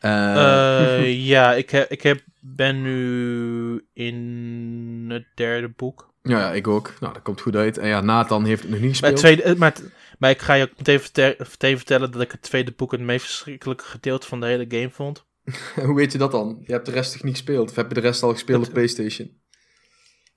[0.02, 6.16] Uh, ja, ik, heb, ik heb, ben nu in het derde boek.
[6.28, 6.94] Ja, ja, ik ook.
[7.00, 7.78] Nou, dat komt goed uit.
[7.78, 9.12] En ja, Nathan heeft het nog niet gespeeld.
[9.12, 9.76] Maar, tweede, eh, maar,
[10.20, 11.02] maar ik ga je ook meteen,
[11.38, 14.90] meteen vertellen dat ik het tweede boek het meest verschrikkelijke gedeelte van de hele game
[14.90, 15.26] vond.
[15.86, 16.64] Hoe weet je dat dan?
[16.66, 17.70] Je hebt de rest toch niet gespeeld?
[17.70, 19.42] Of heb je de rest al gespeeld op PlayStation?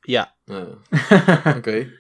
[0.00, 0.34] Ja.
[1.56, 1.92] Oké.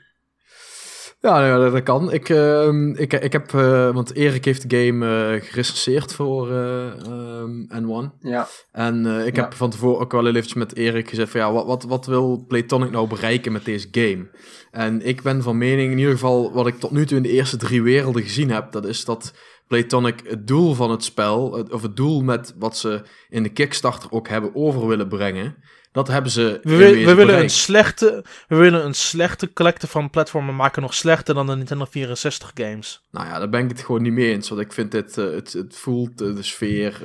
[1.22, 2.12] Ja, nou, dat kan.
[2.12, 6.92] Ik, uh, ik, ik heb, uh, want Erik heeft de game uh, gerecenseerd voor uh,
[7.40, 8.18] um, N1.
[8.20, 8.48] Ja.
[8.72, 11.84] En ik heb van tevoren ook wel eventjes met Erik gezegd van ja, wat, wat,
[11.84, 14.30] wat wil Playtonic nou bereiken met deze game?
[14.70, 17.28] En ik ben van mening, in ieder geval wat ik tot nu toe in de
[17.28, 19.34] eerste drie werelden gezien heb, dat is dat
[19.66, 24.12] Playtonic het doel van het spel, of het doel met wat ze in de Kickstarter
[24.12, 25.56] ook hebben over willen brengen,
[25.92, 26.60] dat hebben ze.
[26.62, 31.34] We, we willen een slechte, we willen een slechte collector van platformen maken nog slechter
[31.34, 33.02] dan de Nintendo 64 games.
[33.10, 34.48] Nou ja, daar ben ik het gewoon niet mee eens.
[34.48, 37.00] Want ik vind dit, uh, het, het voelt uh, de sfeer,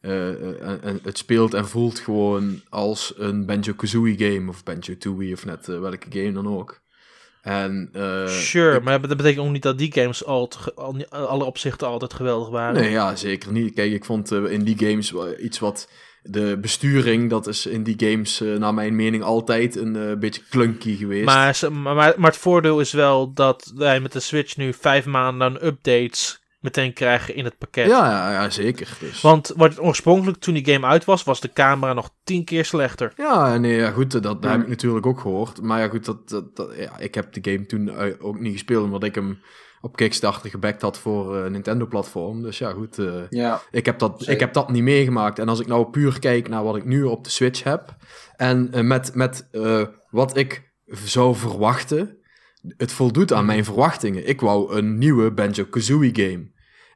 [0.00, 5.44] uh, het speelt en voelt gewoon als een Banjo Kazooie game of Banjo Tooie of
[5.44, 6.82] net welke game dan ook.
[7.42, 7.90] En,
[8.26, 10.50] sure, maar dat betekent ook niet dat die games al
[11.10, 12.80] alle opzichten altijd geweldig waren.
[12.80, 13.74] Nee, ja, zeker niet.
[13.74, 15.88] Kijk, ik vond in die games iets wat
[16.26, 20.42] de besturing, dat is in die games uh, naar mijn mening altijd een uh, beetje
[20.50, 21.24] clunky geweest.
[21.24, 25.46] Maar, maar, maar het voordeel is wel dat wij met de Switch nu vijf maanden
[25.46, 27.86] aan updates meteen krijgen in het pakket.
[27.86, 28.96] Ja, ja, ja zeker.
[29.00, 29.20] Dus.
[29.20, 33.12] Want wat oorspronkelijk toen die game uit was, was de camera nog tien keer slechter.
[33.16, 35.62] Ja, nee, ja, goed, dat, dat heb ik natuurlijk ook gehoord.
[35.62, 39.04] Maar ja, goed, dat, dat, ja, ik heb de game toen ook niet gespeeld, omdat
[39.04, 39.38] ik hem
[39.84, 42.42] op Kickstarter gebackt had voor uh, Nintendo-platform.
[42.42, 42.98] Dus ja, goed.
[42.98, 45.38] Uh, ja, ik, heb dat, ik heb dat niet meegemaakt.
[45.38, 47.96] En als ik nou puur kijk naar wat ik nu op de Switch heb.
[48.36, 49.48] En uh, met, met
[50.10, 50.72] wat ik
[51.04, 52.18] zou verwachten.
[52.76, 54.28] Het voldoet aan mijn verwachtingen.
[54.28, 56.10] Ik wou een nieuwe Banjo-Kazooie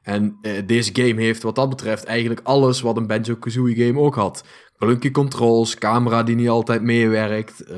[0.09, 4.43] En deze game heeft wat dat betreft eigenlijk alles wat een Banjo-Kazooie game ook had
[4.79, 7.77] clunky controls, camera die niet altijd meewerkt, uh,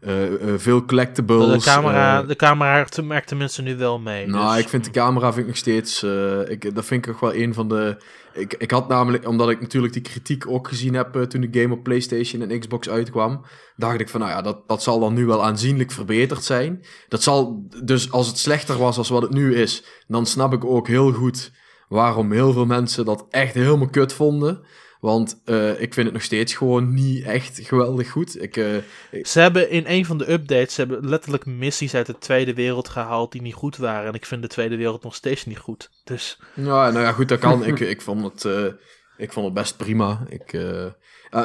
[0.00, 1.64] uh, veel collectibles.
[1.64, 4.26] De camera, de camera merkt mensen nu wel mee.
[4.26, 6.02] Nou, dus- ik vind de camera vind ik nog steeds,
[6.48, 7.96] ik, dat vind ik nog wel een van de...
[8.36, 11.74] Ik, ik had namelijk, omdat ik natuurlijk die kritiek ook gezien heb toen de game
[11.74, 13.44] op PlayStation en Xbox uitkwam,
[13.76, 16.84] dacht ik van, nou ja, dat, dat zal dan nu wel aanzienlijk verbeterd zijn.
[17.08, 20.64] Dat zal, dus als het slechter was als wat het nu is, dan snap ik
[20.64, 21.52] ook heel goed
[21.88, 24.64] waarom heel veel mensen dat echt helemaal kut vonden.
[25.06, 28.42] Want uh, ik vind het nog steeds gewoon niet echt geweldig goed.
[28.42, 28.76] Ik, uh,
[29.22, 32.88] Ze hebben in een van de updates ze hebben letterlijk missies uit de Tweede Wereld
[32.88, 34.08] gehaald die niet goed waren.
[34.08, 35.90] En ik vind de Tweede Wereld nog steeds niet goed.
[36.04, 36.38] Dus...
[36.54, 37.64] Ja, nou ja, goed, dat kan.
[37.72, 38.72] ik, ik, vond het, uh,
[39.16, 40.26] ik vond het best prima.
[40.28, 40.52] Ik,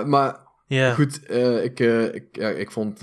[0.05, 0.95] maar yeah.
[0.95, 1.29] goed,
[1.63, 1.79] ik,
[2.13, 3.01] ik, ja, ik vond...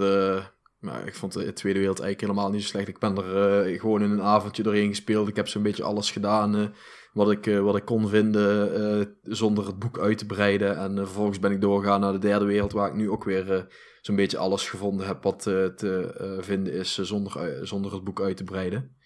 [0.78, 2.88] Maar ik vond de Tweede Wereld eigenlijk helemaal niet zo slecht.
[2.88, 5.28] Ik ben er gewoon in een avondje doorheen gespeeld.
[5.28, 6.72] Ik heb zo'n beetje alles gedaan
[7.18, 10.76] wat ik, uh, wat ik kon vinden uh, zonder het boek uit te breiden.
[10.76, 13.66] En uh, vervolgens ben ik doorgegaan naar de derde wereld, waar ik nu ook weer
[14.00, 18.44] zo'n beetje alles gevonden heb wat te vinden is zonder, zonder het boek uit te
[18.44, 18.96] breiden.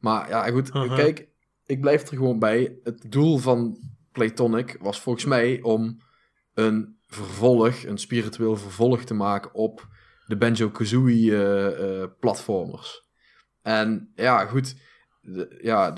[0.00, 0.94] Maar ja, goed, -huh.
[0.94, 1.28] kijk,
[1.64, 2.78] ik blijf er gewoon bij.
[2.82, 3.76] Het doel van
[4.12, 6.00] Playtonic was volgens mij om
[6.54, 9.88] een vervolg, een spiritueel vervolg te maken op
[10.26, 13.06] de Banjo-Kazooie platformers.
[13.62, 14.76] En ja, goed,
[15.60, 15.94] ja,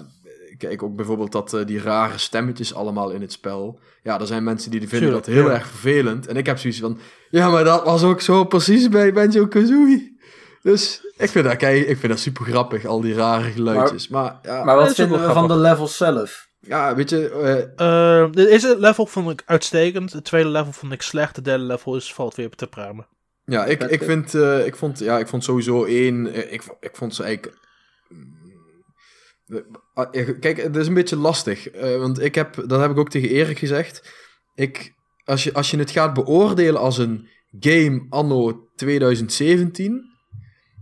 [0.59, 3.81] kijk ook bijvoorbeeld dat uh, die rare stemmetjes allemaal in het spel.
[4.03, 6.27] Ja, er zijn mensen die vinden dat heel erg vervelend.
[6.27, 6.99] En ik heb zoiets van,
[7.31, 10.15] ja, maar dat was ook zo precies bij Banjo-Kazooie.
[10.62, 14.09] Dus ik vind, dat, kijk, ik vind dat super grappig, al die rare geluidjes.
[14.09, 16.49] Maar, ja, maar wat vinden we van de levels zelf?
[16.61, 17.31] Ja, weet je...
[17.77, 18.33] Uh...
[18.33, 20.12] de eerste level vond ik uitstekend.
[20.12, 21.35] Het tweede level vond ik slecht.
[21.35, 23.07] De derde level is, valt weer te pramen.
[23.45, 26.53] Ja, ik, ik, vind, uh, ik, vond, ja, ik vond sowieso één...
[26.53, 27.59] Ik, ik vond ze eigenlijk...
[30.40, 31.74] Kijk, het is een beetje lastig.
[31.74, 34.14] Uh, want ik heb, dat heb ik ook tegen Erik gezegd.
[34.55, 34.94] Ik,
[35.24, 37.28] als, je, als je het gaat beoordelen als een
[37.60, 40.05] game anno 2017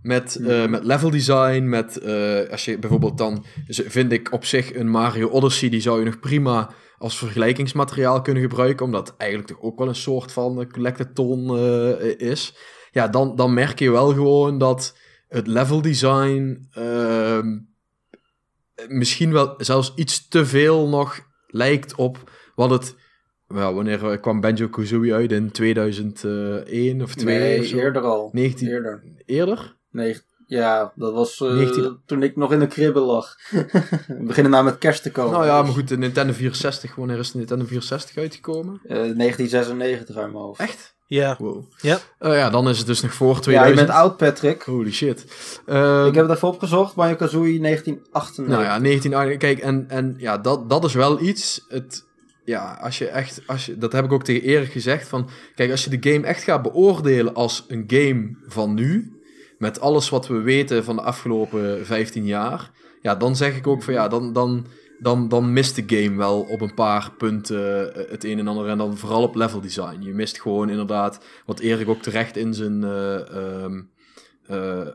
[0.03, 4.74] met, uh, met level design, met uh, als je bijvoorbeeld dan, vind ik op zich
[4.74, 9.62] een Mario Odyssey, die zou je nog prima als vergelijkingsmateriaal kunnen gebruiken, omdat eigenlijk toch
[9.62, 11.59] ook wel een soort van collectathon
[12.19, 12.57] is.
[12.91, 17.47] Ja, dan, dan merk je wel gewoon dat het level design ehm,
[18.89, 22.94] misschien wel zelfs iets te veel nog lijkt op wat het
[23.47, 25.32] well, wanneer kwam Banjo Kazooie uit?
[25.32, 27.39] In 2001 of 2?
[27.39, 28.28] Nee, of eerder al.
[28.32, 28.69] 19...
[28.69, 29.02] Eerder.
[29.24, 29.77] Eerder?
[29.90, 30.16] Nee,
[30.47, 33.36] ja, dat was uh, toen ik nog in de kribbel lag.
[34.06, 35.32] We beginnen nou met kerst te komen.
[35.32, 38.81] Nou ja, maar goed, de Nintendo 64, wanneer is de Nintendo 64 uitgekomen?
[38.82, 40.61] Uh, 1996 uit mijn hoofd.
[40.61, 40.94] Echt?
[41.15, 41.36] Ja.
[41.39, 41.65] Wow.
[41.81, 41.99] Ja.
[42.20, 43.77] Uh, ja, dan is het dus nog voor 2000.
[43.77, 44.62] Ja, je bent oud, Patrick.
[44.62, 45.20] Holy shit.
[46.07, 48.47] ik heb het even opgezocht, Banjo Kazooie 1998.
[48.47, 49.39] Nou ja, 1998.
[49.39, 51.65] Kijk, en, en ja, dat, dat is wel iets.
[51.69, 52.05] Het,
[52.45, 55.70] ja, als je echt, als je, dat heb ik ook tegen Erik gezegd, van, kijk,
[55.70, 59.12] als je de game echt gaat beoordelen als een game van nu,
[59.59, 62.70] met alles wat we weten van de afgelopen 15 jaar,
[63.01, 64.66] ja, dan zeg ik ook van, ja, dan, dan,
[65.29, 68.79] dan, mist de game wel op een paar punten eh, het een en ander, en
[68.79, 70.01] dan vooral op level design.
[70.01, 72.83] Je mist gewoon inderdaad, wat Erik ook terecht in zijn...
[72.83, 73.67] Uh,
[74.51, 74.87] uh,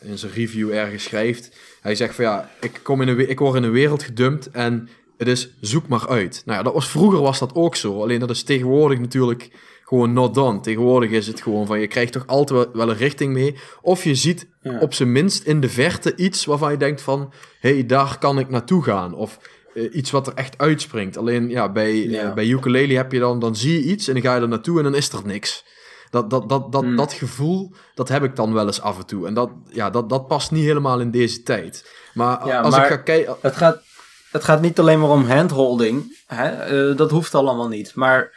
[0.00, 1.56] in zijn review ergens schrijft.
[1.80, 4.88] Hij zegt van ja, ik, kom in een, ik word in een wereld gedumpt en
[5.18, 6.42] het is zoek maar uit.
[6.44, 8.02] Nou ja, dat was, vroeger was dat ook zo.
[8.02, 9.50] Alleen dat is tegenwoordig natuurlijk
[9.90, 10.60] gewoon not done.
[10.60, 13.56] Tegenwoordig is het gewoon van je krijgt toch altijd wel een richting mee.
[13.82, 14.48] Of je ziet
[14.80, 18.38] op zijn minst in de verte iets waarvan je denkt van hé, hey, daar kan
[18.38, 19.14] ik naartoe gaan.
[19.14, 19.38] Of
[19.74, 21.16] uh, iets wat er echt uitspringt.
[21.16, 22.24] Alleen ja, bij, ja.
[22.24, 24.48] Uh, bij ukulele heb je dan, dan zie je iets en dan ga je er
[24.48, 25.64] naartoe en dan is er niks.
[26.10, 26.96] Dat, dat, dat, dat, mm.
[26.96, 29.26] dat gevoel, dat heb ik dan wel eens af en toe.
[29.26, 31.90] En dat, ja, dat, dat past niet helemaal in deze tijd.
[32.14, 33.36] Maar ja, als maar ik ga kijken...
[33.40, 33.82] Het gaat,
[34.30, 36.22] het gaat niet alleen maar om handholding.
[36.26, 36.72] Hè?
[36.90, 37.94] Uh, dat hoeft allemaal niet.
[37.94, 38.32] Maar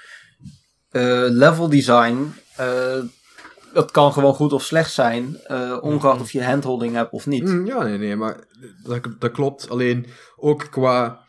[0.93, 3.03] uh, level design, uh,
[3.73, 5.37] dat kan gewoon goed of slecht zijn.
[5.81, 7.43] ongeacht of je handholding hebt of niet.
[7.43, 8.37] Mm, ja, nee, nee, maar
[8.83, 9.69] dat, dat klopt.
[9.69, 10.05] Alleen
[10.35, 11.19] ook qua...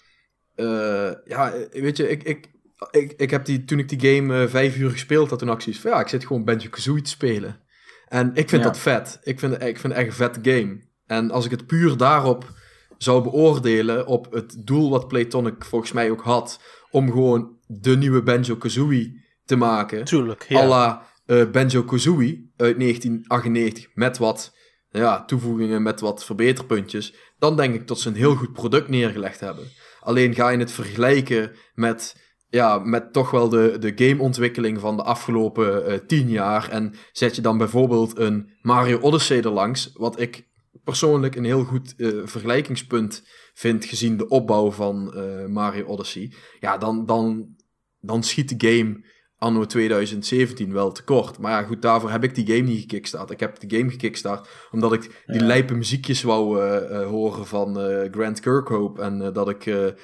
[1.24, 2.22] ja, weet je, ik...
[2.22, 2.52] ik
[2.90, 5.90] ik, ik heb die, toen ik die game vijf uur gespeeld had, toen acties van
[5.90, 7.60] ja, ik zit gewoon Banjo-Kazooie te spelen.
[8.08, 8.68] En ik vind ja.
[8.68, 9.18] dat vet.
[9.22, 10.80] Ik vind, ik vind het echt een vet game.
[11.06, 12.52] En als ik het puur daarop
[12.98, 16.60] zou beoordelen op het doel wat Playtonic volgens mij ook had,
[16.90, 20.04] om gewoon de nieuwe Banjo-Kazooie te maken.
[20.04, 20.60] Tuurlijk, ja.
[20.60, 24.54] A la uh, Banjo-Kazooie uit 1998, met wat
[24.90, 27.14] ja, toevoegingen, met wat verbeterpuntjes.
[27.38, 29.64] Dan denk ik dat ze een heel goed product neergelegd hebben.
[30.00, 35.02] Alleen ga je het vergelijken met ja, met toch wel de, de gameontwikkeling van de
[35.02, 36.68] afgelopen uh, tien jaar.
[36.68, 40.48] En zet je dan bijvoorbeeld een Mario Odyssey erlangs, wat ik
[40.84, 43.22] persoonlijk een heel goed uh, vergelijkingspunt
[43.54, 45.14] vind gezien de opbouw van
[45.52, 46.32] Mario Odyssey.
[46.60, 47.56] Ja, dan, dan,
[48.00, 49.04] dan schiet de game
[49.44, 51.38] anno 2017 wel tekort.
[51.38, 53.30] Maar ja, goed, daarvoor heb ik die game niet gekickstart.
[53.30, 55.46] Ik heb de game gekickstart omdat ik die ja.
[55.46, 59.02] lijpe muziekjes wou uh, uh, horen van uh, Grant Kirkhope.
[59.02, 59.94] En dat ik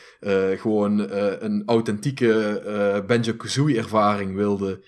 [0.60, 0.98] gewoon
[1.40, 4.84] een authentieke Banjo-Kazooie ervaring wilde,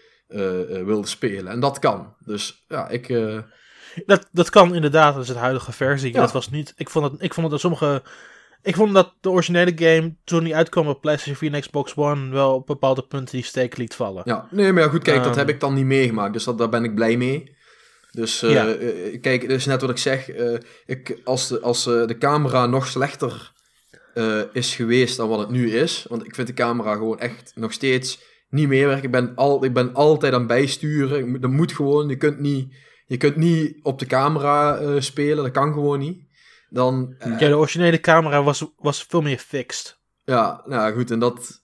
[0.84, 1.52] wilde spelen.
[1.52, 2.14] En dat kan.
[2.24, 3.08] Dus ja, ik...
[4.06, 6.12] Dat, dat kan inderdaad, dat is het huidige versie.
[6.12, 6.20] Ja.
[6.20, 6.72] Dat was niet...
[6.76, 8.02] Ik vond het, ik vond het sommige...
[8.62, 12.30] Ik vond dat de originele game, toen die uitkwam op PlayStation 4 en Xbox One,
[12.30, 14.22] wel op bepaalde punten die steek liet vallen.
[14.24, 16.32] Ja, nee, maar ja, goed, kijk, um, dat heb ik dan niet meegemaakt.
[16.32, 17.56] Dus dat, daar ben ik blij mee.
[18.10, 18.76] Dus uh, ja.
[18.76, 20.28] uh, kijk, dus net wat ik zeg.
[20.28, 23.52] Uh, ik, als de, als de camera nog slechter
[24.52, 26.06] is geweest dan wat het nu is.
[26.08, 29.04] Want ik vind de camera gewoon echt nog steeds niet meewerken.
[29.04, 31.40] Ik ben, al, ik ben altijd aan bijsturen.
[31.40, 32.08] Dat moet gewoon.
[32.08, 32.74] Je kunt niet,
[33.06, 35.44] je kunt niet op de camera spelen.
[35.44, 36.30] Dat kan gewoon niet.
[36.72, 39.98] Dan, uh, ja, de originele camera was, was veel meer fixed.
[40.24, 41.62] Ja, nou goed, en dat...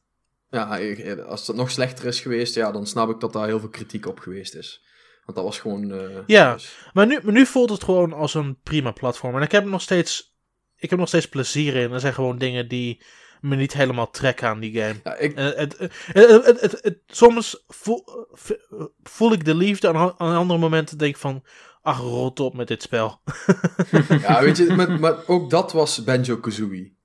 [0.51, 0.79] Ja,
[1.27, 4.07] als dat nog slechter is geweest, ja, dan snap ik dat daar heel veel kritiek
[4.07, 4.85] op geweest is.
[5.25, 5.91] Want dat was gewoon...
[5.91, 6.77] Uh, ja, dus...
[6.93, 9.37] maar, nu, maar nu voelt het gewoon als een prima platform.
[9.37, 10.37] En ik heb nog steeds...
[10.77, 11.93] Ik heb nog steeds plezier in.
[11.93, 13.03] Er zijn gewoon dingen die
[13.41, 15.01] me niet helemaal trekken aan die game.
[15.05, 15.37] Ja, ik...
[15.37, 15.79] het,
[16.61, 18.05] het, het, soms voel,
[19.03, 21.45] voel, ik de liefde, aan, aan andere momenten denk ik van
[21.83, 23.21] ach, rot op met dit spel.
[24.27, 26.97] ja, weet je, maar, maar ook dat was Banjo-Kazooie.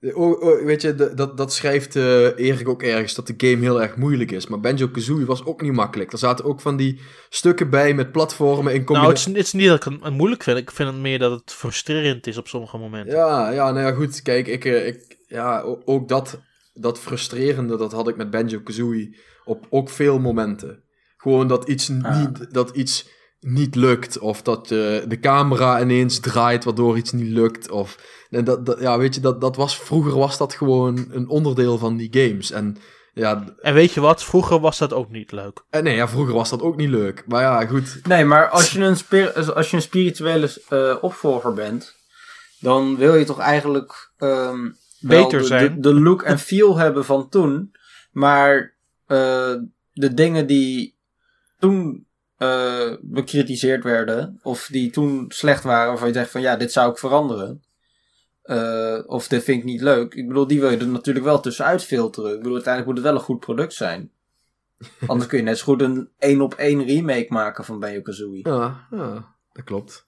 [0.00, 3.82] Oh, oh, weet je, dat, dat schrijft uh, Erik ook ergens, dat de game heel
[3.82, 4.46] erg moeilijk is.
[4.46, 6.12] Maar Banjo-Kazooie was ook niet makkelijk.
[6.12, 9.00] Er zaten ook van die stukken bij met platformen in combinatie.
[9.00, 10.58] Nou, het is, het is niet dat ik het moeilijk vind.
[10.58, 13.16] Ik vind het meer dat het frustrerend is op sommige momenten.
[13.16, 14.22] Ja, ja nou ja, goed.
[14.22, 16.40] Kijk, ik, eh, ik, ja, ook dat,
[16.74, 20.82] dat frustrerende, dat had ik met Banjo-Kazooie op ook veel momenten.
[21.16, 22.20] Gewoon dat iets, ah.
[22.20, 23.08] niet, dat iets
[23.40, 24.18] niet lukt.
[24.18, 27.70] Of dat uh, de camera ineens draait waardoor iets niet lukt.
[27.70, 27.96] Of
[28.30, 31.78] en dat, dat, ja, weet je, dat, dat was, vroeger was dat gewoon een onderdeel
[31.78, 32.50] van die games.
[32.50, 32.76] En,
[33.14, 34.24] ja, en weet je wat?
[34.24, 35.64] Vroeger was dat ook niet leuk.
[35.70, 37.24] En nee, ja, vroeger was dat ook niet leuk.
[37.26, 38.00] Maar ja, goed.
[38.06, 41.94] Nee, maar als je een, als je een spirituele uh, opvolger bent,
[42.60, 45.80] dan wil je toch eigenlijk um, beter de, zijn.
[45.80, 47.74] De, look en feel hebben van toen.
[48.12, 48.74] Maar
[49.06, 49.54] uh,
[49.92, 50.96] de dingen die
[51.58, 52.05] toen
[52.38, 56.90] uh, bekritiseerd werden, of die toen slecht waren, waarvan je zegt van ja, dit zou
[56.90, 57.64] ik veranderen.
[58.44, 60.14] Uh, of dit vind ik niet leuk.
[60.14, 62.30] Ik bedoel, die wil je er natuurlijk wel tussenuit filteren.
[62.30, 64.10] Ik bedoel, uiteindelijk moet het wel een goed product zijn.
[65.06, 68.48] Anders kun je net zo goed een één op één remake maken van Banjo-Kazooie.
[68.48, 70.06] Ja, ja, dat klopt.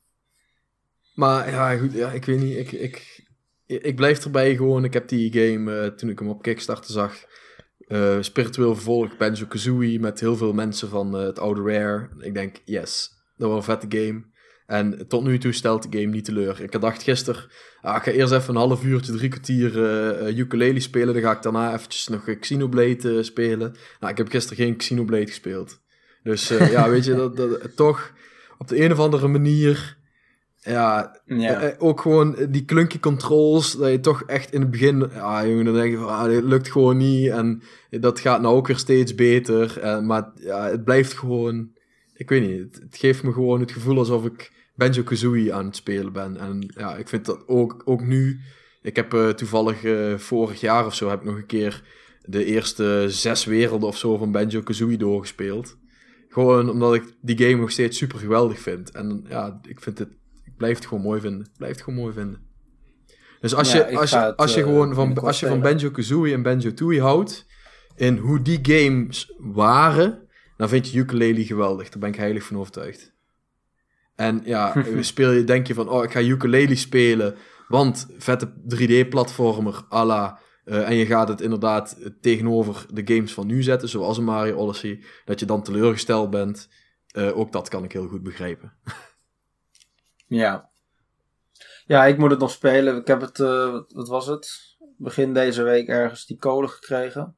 [1.15, 2.57] Maar ja, goed, ja, ik weet niet.
[2.57, 3.27] Ik, ik,
[3.67, 4.85] ik blijf erbij gewoon.
[4.85, 7.25] Ik heb die game, uh, toen ik hem op Kickstarter zag,
[7.89, 9.19] uh, spiritueel vervolgd.
[9.19, 12.09] Banjo-Kazooie met heel veel mensen van het oude Rare.
[12.21, 14.25] Ik denk, yes, dat was een vette game.
[14.67, 16.61] En tot nu toe stelt de game niet teleur.
[16.61, 17.51] Ik dacht gisteren,
[17.81, 19.77] ah, ik ga eerst even een half uurtje, drie kwartier
[20.29, 21.15] uh, ukulele spelen.
[21.15, 23.75] Dan ga ik daarna eventjes nog Xenoblade spelen.
[24.01, 25.81] Nou, ik heb gisteren geen Xenoblade gespeeld.
[26.23, 28.13] Dus ja, weet je, dat, dat, toch
[28.59, 29.98] op de een of andere manier...
[30.61, 31.75] Ja, ja.
[31.79, 35.75] ook gewoon die klunky controls, dat je toch echt in het begin, ja jongen, dan
[35.75, 39.15] denk je van, ah, dit lukt gewoon niet en dat gaat nou ook weer steeds
[39.15, 39.81] beter.
[40.05, 41.71] maar ja, het blijft gewoon,
[42.15, 45.77] ik weet niet, het, het, geeft me gewoon het gevoel alsof ik Banjo-Kazooie aan het
[45.77, 46.37] spelen ben.
[46.37, 48.41] En ja, ik vind dat ook, ook nu...
[48.83, 51.83] Ik heb uh, toevallig uh, vorig jaar of zo heb ik nog een keer
[52.23, 55.77] de eerste zes werelden of zo van Banjo-Kazooie doorgespeeld.
[56.29, 58.91] Gewoon omdat ik die game nog steeds super geweldig vind.
[58.91, 60.09] En ja, ik vind het...
[60.59, 61.51] Blijf het gewoon mooi vinden.
[61.57, 62.47] Blijf het gewoon mooi vinden.
[63.41, 66.43] Dus als je, als je, als je uh, gewoon van, als je van Banjo-Kazooie en
[66.43, 67.47] Banjo-Tooie houdt...
[67.97, 70.29] in hoe die games waren...
[70.57, 71.89] dan vind je ukulele geweldig.
[71.89, 73.17] Daar ben ik heilig van overtuigd.
[74.15, 77.35] En ja, speel je, denk je van, oh, ik ga ukulele spelen,
[77.69, 80.39] want vette 3D-platformer à la...
[80.65, 84.57] Uh, en je gaat het inderdaad tegenover de games van nu zetten, zoals een Mario
[84.57, 86.69] Odyssey, dat je dan teleurgesteld bent.
[87.13, 88.73] Uh, ook dat kan ik heel goed begrijpen.
[90.29, 90.71] ja.
[91.87, 92.97] Ja, ik moet het nog spelen.
[92.97, 94.77] Ik heb het, uh, wat was het?
[94.97, 97.37] Begin deze week ergens die code gekregen.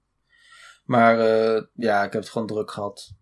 [0.84, 1.16] Maar
[1.74, 3.14] ja, ik heb het gewoon druk gehad.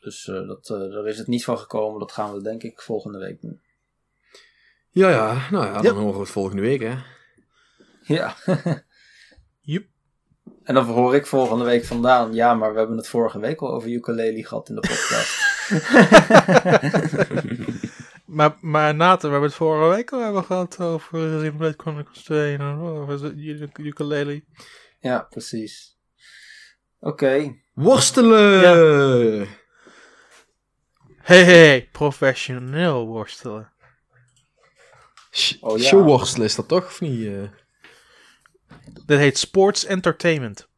[0.00, 2.00] Dus uh, dat, daar is het niet van gekomen.
[2.00, 3.60] Dat gaan we denk ik volgende week doen.
[4.90, 5.50] Ja, ja.
[5.50, 6.94] Nou ja, dan horen we het volgende week, hè.
[8.14, 8.34] Ja.
[9.60, 9.86] yep.
[10.62, 12.34] En dan hoor ik volgende week vandaan.
[12.34, 15.48] Ja, maar we hebben het vorige week al over ukulele gehad in de podcast.
[18.30, 22.56] maar, maar Nathan, we hebben het vorige week al hebben gehad over Xenoblade Chronicles 2
[22.56, 23.34] en over
[23.76, 24.44] ukulele.
[25.00, 25.98] Ja, precies.
[27.00, 27.24] Oké.
[27.24, 27.62] Okay.
[27.74, 28.60] Worstelen!
[28.60, 29.46] Ja.
[31.16, 33.72] Hey, hey, professioneel worstelen.
[35.60, 35.84] oh, ja.
[35.84, 37.20] Showworstelen is dat toch, of niet?
[37.20, 37.48] Uh...
[39.06, 40.68] Dit heet Sports Entertainment.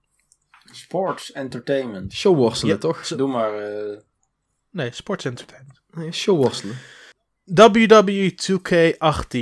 [0.70, 2.12] Sports Entertainment.
[2.12, 3.06] Showworstelen, ja, toch?
[3.06, 3.72] Doe maar...
[3.72, 3.98] Uh...
[4.70, 5.80] Nee, Sports Entertainment.
[5.90, 6.76] Nee, showworstelen.
[7.44, 9.36] WWE 2K18.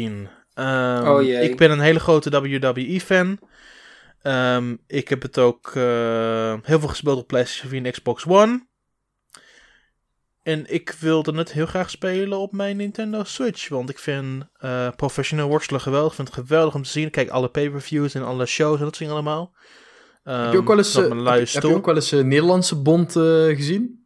[0.54, 1.42] Um, oh jee.
[1.42, 3.38] Ik ben een hele grote WWE-fan.
[4.22, 8.68] Um, ik heb het ook uh, heel veel gespeeld op PlayStation 4 en Xbox One.
[10.42, 13.68] En ik wilde het heel graag spelen op mijn Nintendo Switch.
[13.68, 16.10] Want ik vind uh, professioneel worstelen geweldig.
[16.10, 17.10] Ik vind het geweldig om te zien.
[17.10, 19.52] Kijk, alle pay-per-views en alle shows en dat soort allemaal.
[20.24, 22.82] Um, heb je ook wel eens, uh, heb, heb, je ook wel eens uh, Nederlandse
[22.82, 23.99] bond gezien?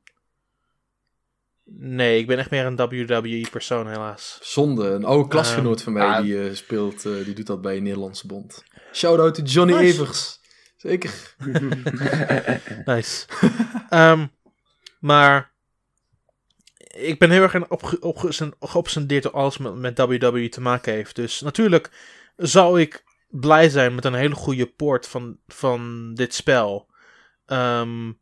[1.65, 4.39] Nee, ik ben echt meer een WWE-persoon helaas.
[4.43, 4.89] Zonde.
[4.89, 8.65] Een oude klasgenoot van mij die speelt, die doet dat bij een Nederlandse bond.
[8.93, 10.41] Shout-out to Johnny Evers.
[10.77, 11.35] Zeker.
[12.85, 13.27] nice.
[13.91, 14.31] um,
[15.01, 15.53] maar
[16.95, 17.69] ik ben heel erg
[18.01, 21.17] op, geobsedeerd door alles met, met WWE te maken heeft.
[21.17, 21.91] Dus natuurlijk
[22.37, 26.91] zou ik blij zijn met een hele goede port van, van dit spel.
[27.47, 28.13] Ehm,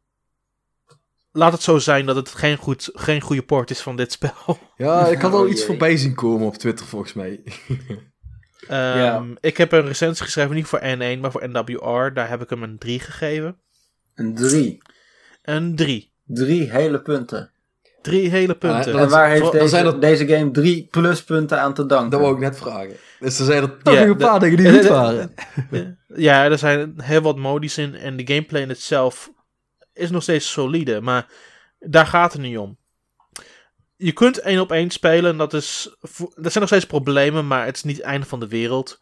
[1.33, 4.59] laat het zo zijn dat het geen, goed, geen goede port is van dit spel.
[4.77, 7.41] Ja, ik had al oh, iets voorbij zien komen op Twitter volgens mij.
[9.17, 12.13] um, Ik heb een recensie geschreven, niet voor N1, maar voor NWR.
[12.15, 13.57] Daar heb ik hem een 3 gegeven.
[14.15, 14.83] Een 3?
[15.43, 16.13] Een 3.
[16.25, 17.51] Drie hele punten.
[18.03, 18.99] Drie hele punten.
[18.99, 20.01] en waar heeft deze, zijn er...
[20.01, 22.11] deze game drie pluspunten aan te danken?
[22.11, 22.97] Dat wou ik net vragen.
[23.21, 25.35] Dus er zijn er toch een paar dingen die niet waren.
[26.07, 29.33] Ja, er zijn heel wat modi's in en de gameplay in itself
[29.94, 31.27] is nog steeds solide, maar
[31.78, 32.78] daar gaat het niet om.
[33.97, 37.77] Je kunt één op één spelen, dat is, dat zijn nog steeds problemen, maar het
[37.77, 39.01] is niet het einde van de wereld.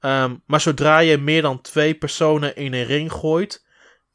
[0.00, 3.64] Um, maar zodra je meer dan twee personen in een ring gooit,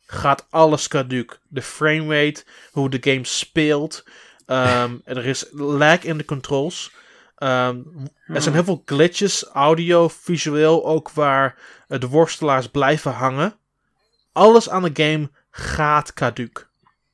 [0.06, 1.40] gaat alles caduc.
[1.48, 4.04] De framerate, hoe de game speelt.
[4.46, 6.92] Um, er is lag in de controls.
[7.38, 7.86] Um,
[8.26, 13.56] er zijn heel veel glitches, audio, visueel ook, waar de worstelaars blijven hangen.
[14.32, 16.70] Alles aan de game gaat caduc.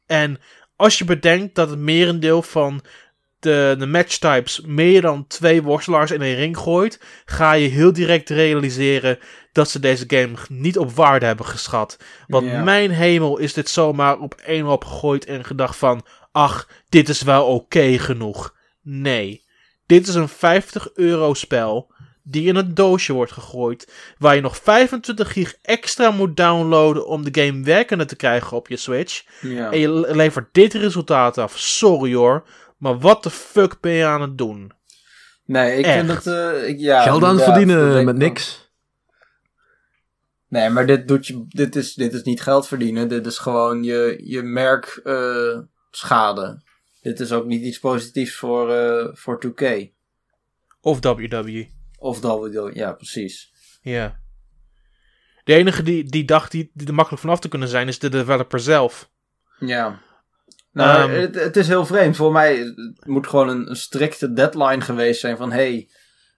[0.05, 0.39] En
[0.75, 2.83] als je bedenkt dat het merendeel van
[3.39, 8.29] de, de matchtypes meer dan twee worstelaars in een ring gooit, ga je heel direct
[8.29, 9.19] realiseren
[9.51, 11.97] dat ze deze game niet op waarde hebben geschat.
[12.27, 17.09] Want mijn hemel is dit zomaar op één op gegooid en gedacht van, ach, dit
[17.09, 18.55] is wel oké genoeg.
[18.81, 19.43] Nee,
[19.85, 21.93] dit is een 50 euro spel
[22.27, 27.23] die in een doosje wordt gegooid, waar je nog 25 gig extra moet downloaden om
[27.23, 29.23] de game werkende te krijgen op je Switch.
[29.41, 29.71] Ja.
[29.71, 31.57] En je levert dit resultaat af.
[31.57, 32.47] Sorry hoor,
[32.77, 34.71] maar wat de fuck ben je aan het doen?
[35.45, 36.25] Nee, ik vind dat...
[36.25, 38.69] Uh, ja, Geld aan het verdienen met niks.
[40.47, 43.07] Nee, maar dit, doet je, dit, is, dit is niet geld verdienen.
[43.07, 45.59] Dit is gewoon je, je merk uh,
[45.91, 46.61] schade.
[47.01, 49.93] Dit is ook niet iets positiefs voor, uh, voor 2K.
[50.81, 51.74] Of WWE.
[52.05, 53.51] Of WWE, ja, precies.
[53.81, 54.19] Ja.
[55.43, 58.09] De enige die, die dacht die, die er makkelijk vanaf te kunnen zijn, is de
[58.09, 59.09] developer zelf.
[59.59, 59.99] Ja.
[60.71, 62.15] Nou, ehm, het, het, is heel vreemd.
[62.15, 65.51] Voor mij het moet gewoon een, een strikte deadline geweest zijn van...
[65.51, 65.89] hey,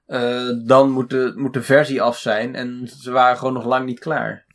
[0.07, 2.55] uh, dan moet de, moet de versie af zijn.
[2.55, 4.45] En ze waren gewoon nog lang niet klaar.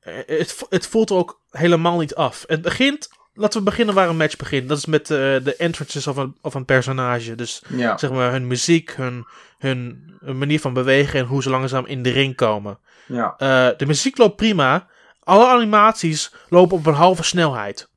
[0.00, 2.44] Eh, het, het voelt ook helemaal niet af.
[2.46, 3.08] Het begint...
[3.38, 4.68] Laten we beginnen waar een match begint.
[4.68, 7.34] Dat is met uh, de entrances of een, of een personage.
[7.34, 7.98] Dus ja.
[7.98, 9.26] zeg maar hun muziek, hun,
[9.58, 12.78] hun, hun, manier van bewegen en hoe ze langzaam in de ring komen.
[13.06, 13.34] Ja.
[13.38, 14.86] Uh, de muziek loopt prima.
[15.20, 17.90] Alle animaties lopen op een halve snelheid.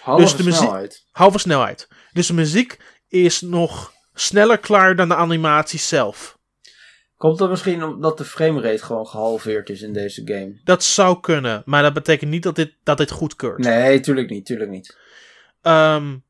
[0.00, 1.06] Halve dus de snelheid.
[1.10, 1.88] halve snelheid.
[2.12, 2.78] Dus de muziek
[3.08, 6.37] is nog sneller klaar dan de animatie zelf.
[7.18, 10.60] Komt dat misschien omdat de framerate gewoon gehalveerd is in deze game?
[10.64, 13.58] Dat zou kunnen, maar dat betekent niet dat dit, dat dit goedkeurt.
[13.58, 14.96] Nee, tuurlijk niet, tuurlijk niet.
[15.62, 16.22] Um,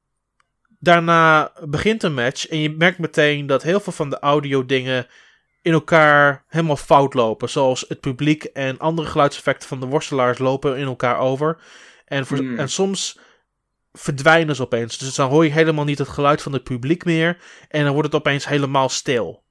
[0.79, 5.07] daarna begint een match en je merkt meteen dat heel veel van de audio dingen
[5.63, 7.49] in elkaar helemaal fout lopen.
[7.49, 11.59] Zoals het publiek en andere geluidseffecten van de worstelaars lopen in elkaar over.
[12.05, 12.59] En, voor, hmm.
[12.59, 13.19] en soms
[13.93, 14.99] verdwijnen ze opeens.
[14.99, 17.37] Dus dan hoor je helemaal niet het geluid van het publiek meer.
[17.69, 19.47] En dan wordt het opeens helemaal stil.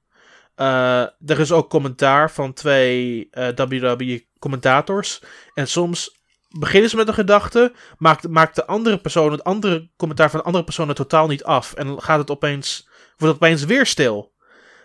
[0.60, 5.22] Uh, er is ook commentaar van twee uh, eh, WWE-commentators.
[5.54, 6.18] En soms
[6.48, 10.46] beginnen ze met een gedachte, maakt, maakt de andere persoon, het andere commentaar van de
[10.46, 11.74] andere persoon totaal niet af.
[11.74, 14.32] En gaat het opeens, wordt het opeens weer stil.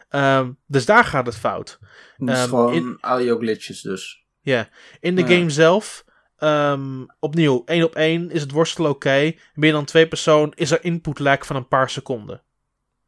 [0.09, 1.79] Um, dus daar gaat het fout.
[2.17, 4.23] Het is um, gewoon in, audio glitches dus.
[4.41, 4.69] Ja,
[4.99, 6.03] in de game zelf
[6.43, 9.33] Um, opnieuw, één op één is het worstelen oké.
[9.53, 12.41] Meer dan twee persoon is er input lag van een paar seconden.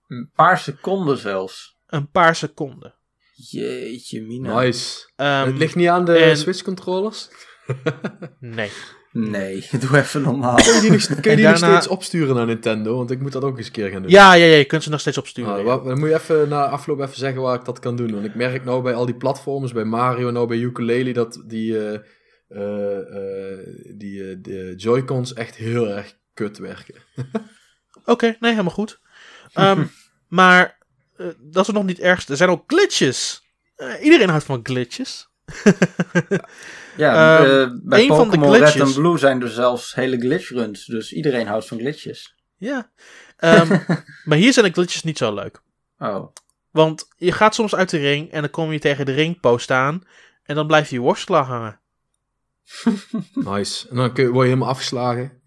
[0.07, 1.74] Een paar seconden zelfs?
[1.95, 2.93] Een paar seconden.
[3.33, 4.59] Jeetje, mina.
[4.59, 5.09] Nice.
[5.15, 7.29] Um, het ligt niet aan de Switch controllers?
[8.39, 8.69] nee.
[9.11, 10.55] Nee, doe even normaal.
[10.55, 12.97] Kun je die, nog, kun je die nog steeds opsturen naar Nintendo?
[12.97, 14.11] Want ik moet dat ook eens een keer gaan doen.
[14.11, 15.65] Ja, ja, ja je kunt ze nog steeds opsturen.
[15.65, 18.11] Ah, dan moet je even na afloop even zeggen waar ik dat kan doen.
[18.11, 21.71] Want ik merk nou bij al die platforms, bij Mario, nou bij Ukulele, dat die...
[21.71, 21.99] Uh,
[22.49, 23.57] uh,
[23.95, 26.95] die uh, de Joy-Cons echt heel erg kut werken.
[28.05, 28.99] Oké, nee, helemaal goed.
[29.59, 29.91] Um,
[30.27, 30.77] maar
[31.37, 32.31] dat is nog niet ergste.
[32.31, 33.43] Er zijn ook glitches.
[34.01, 35.29] iedereen houdt van glitches.
[36.97, 40.85] ja, um, bij Pokémon Red en Blue zijn er zelfs hele glitch runs.
[40.85, 42.35] Dus iedereen houdt van glitches.
[42.57, 42.91] Ja.
[43.39, 43.85] Um,
[44.25, 45.61] maar hier zijn de glitches niet zo leuk.
[45.99, 46.33] Oh.
[46.71, 50.03] Want je gaat soms uit de ring en dan kom je tegen de ringpost aan.
[50.43, 51.79] En dan blijft je worstelaar hangen.
[53.33, 53.89] nice.
[53.89, 55.41] En dan kun je, word je helemaal afgeslagen.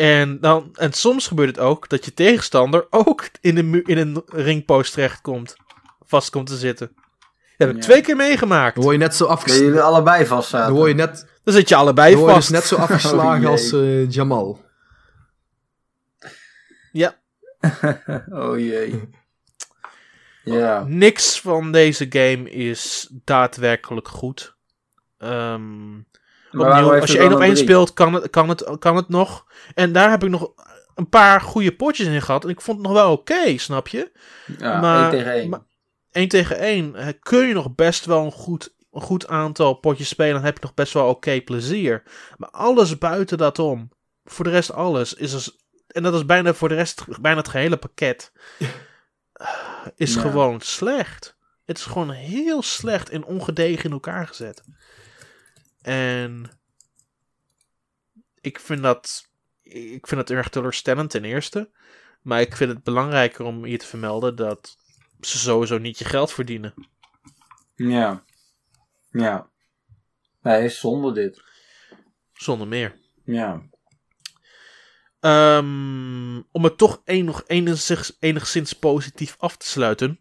[0.00, 4.22] En, dan, en soms gebeurt het ook dat je tegenstander ook in een, in een
[4.26, 5.56] ringpost terechtkomt.
[6.06, 6.90] Vast komt te zitten.
[7.56, 8.74] Dat heb ik twee keer meegemaakt.
[8.74, 9.66] Dan word je net zo afgeslagen.
[9.66, 11.26] jullie allebei vast Dan word je net...
[11.44, 12.50] Dan zit je allebei dan vast.
[12.50, 14.64] Dan word je dus net zo afgeslagen oh, als uh, Jamal.
[16.92, 17.16] Ja.
[18.42, 19.08] oh jee.
[20.44, 20.84] Ja.
[20.86, 24.54] Niks van deze game is daadwerkelijk goed.
[25.18, 26.06] Um,
[26.50, 29.46] als je één op één speelt, kan het, kan, het, kan het nog.
[29.74, 30.52] En daar heb ik nog
[30.94, 32.44] een paar goede potjes in gehad.
[32.44, 34.12] En ik vond het nog wel oké, snap je?
[34.58, 35.66] Ja, maar, 1 tegen 1.
[36.10, 40.34] 1 tegen 1 kun je nog best wel een goed, een goed aantal potjes spelen.
[40.34, 42.02] Dan heb je nog best wel oké plezier.
[42.36, 43.90] Maar alles buiten dat om
[44.24, 45.54] voor de rest alles is er,
[45.86, 48.32] en dat is bijna voor de rest bijna het gehele pakket
[49.96, 51.38] is gewoon slecht.
[51.64, 54.62] Het is gewoon heel slecht en ongedegen in elkaar gezet.
[55.82, 56.60] En
[58.40, 59.28] ik vind dat
[59.62, 61.70] ik vind dat erg teleurstellend ten eerste.
[62.22, 64.76] Maar ik vind het belangrijker om hier te vermelden dat
[65.20, 66.74] ze sowieso niet je geld verdienen.
[67.74, 68.24] Ja.
[69.10, 69.50] Ja.
[70.42, 71.42] Nee, zonder dit.
[72.32, 72.98] Zonder meer.
[73.24, 73.68] Ja.
[75.20, 77.02] Um, om het toch
[77.46, 80.20] enigszins, enigszins positief af te sluiten.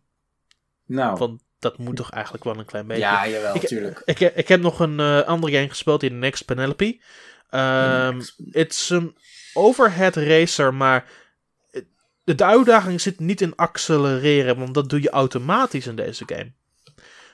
[0.85, 1.17] Nou.
[1.17, 3.01] Want dat moet toch eigenlijk wel een klein beetje.
[3.01, 4.01] Ja, jawel, ik, natuurlijk.
[4.05, 6.99] Ik, ik, ik, heb nog een uh, andere game gespeeld in Next Penelope.
[7.51, 8.21] Um,
[8.51, 9.17] het is een
[9.53, 11.05] overhead racer, maar
[12.23, 16.51] de uitdaging zit niet in accelereren, want dat doe je automatisch in deze game.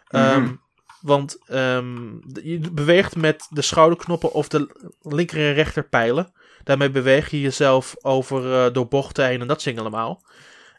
[0.10, 0.62] Um,
[1.02, 6.34] want um, je beweegt met de schouderknoppen of de linker en rechter pijlen.
[6.64, 10.26] Daarmee beweeg je jezelf over, uh, door bochten heen en dat zing allemaal.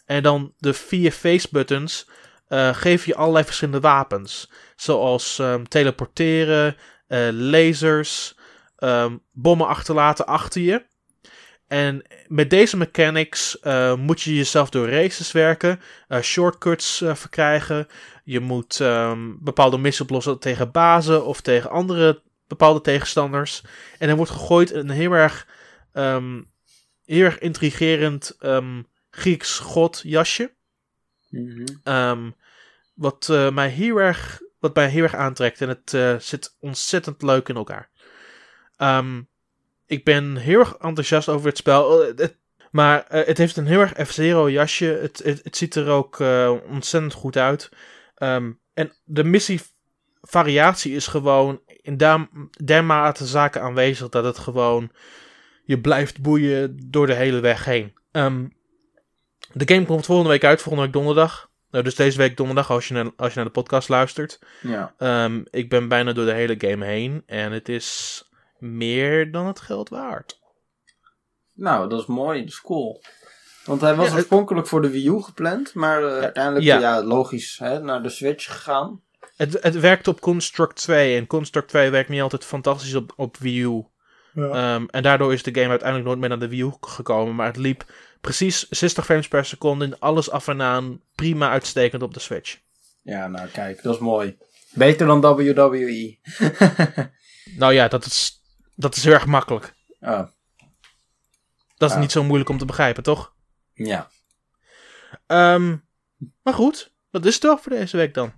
[0.05, 2.09] En dan de vier face buttons
[2.49, 4.51] uh, geven je allerlei verschillende wapens.
[4.77, 6.77] Zoals um, teleporteren,
[7.09, 8.37] uh, lasers,
[8.79, 10.87] um, bommen achterlaten achter je.
[11.67, 15.81] En met deze mechanics uh, moet je jezelf door races werken,
[16.21, 17.87] shortcuts verkrijgen.
[18.25, 23.63] Je moet um, bepaalde missies oplossen tegen bazen of tegen andere bepaalde tegenstanders.
[23.99, 25.47] En er wordt gegooid een heel erg,
[27.05, 28.37] heel erg intrigerend
[29.11, 30.56] Grieks godjasje.
[31.39, 32.35] Mm -hmm.
[32.95, 35.61] wat, mij heel erg, wat mij heel erg aantrekt.
[35.61, 37.91] En het zit ontzettend leuk in elkaar.
[38.79, 39.29] Um,
[39.87, 42.07] ik ben heel erg enthousiast over het spel.
[42.07, 42.37] Het,
[42.71, 44.99] maar het heeft een heel erg F-Zero jasje.
[45.03, 46.19] Het, het, ziet er ook
[46.69, 47.69] ontzettend goed uit.
[48.19, 51.97] Um, en de missievariatie is gewoon in
[52.65, 54.91] dermate zaken aanwezig dat het gewoon
[55.65, 57.95] je blijft boeien door de hele weg heen.
[59.57, 61.51] De game komt volgende week uit, volgende week donderdag.
[61.71, 64.39] Nou, dus deze week donderdag als je naar, als je naar de podcast luistert.
[64.63, 64.95] Ja.
[65.25, 67.23] Um, ik ben bijna door de hele game heen.
[67.27, 68.23] En het is
[68.59, 70.41] meer dan het geld waard.
[71.53, 72.39] Nou, dat is mooi.
[72.39, 73.03] Dat is cool.
[73.65, 76.79] Want hij was Ja, oorspronkelijk voor de Wii U gepland, maar eh, uiteindelijk, ja.
[76.79, 77.03] ja.
[77.03, 79.01] logisch, hè, naar de Switch gegaan.
[79.37, 83.37] Het, het werkt op Construct 2 en Construct 2 werkt niet altijd fantastisch op, op
[83.37, 83.87] Wii U.
[84.35, 87.35] Ehm, en daardoor is de game uiteindelijk nooit meer naar de Wii U gekomen.
[87.35, 87.85] Maar het liep
[88.27, 92.59] precies 60 frames per seconde in alles af en aan prima uitstekend op de Switch.
[93.03, 94.37] Ja, nou kijk, dat is mooi.
[94.71, 95.21] Beter dan.
[95.21, 96.19] WWE.
[97.57, 98.43] Nou ja, dat is,
[98.75, 99.75] dat is heel erg makkelijk.
[100.01, 100.23] oh,
[101.77, 103.35] Dat is niet zo moeilijk om te begrijpen, toch?
[103.73, 104.11] ja.
[105.27, 105.77] Ehm,
[106.43, 108.33] maar goed, dat is het toch voor deze week dan.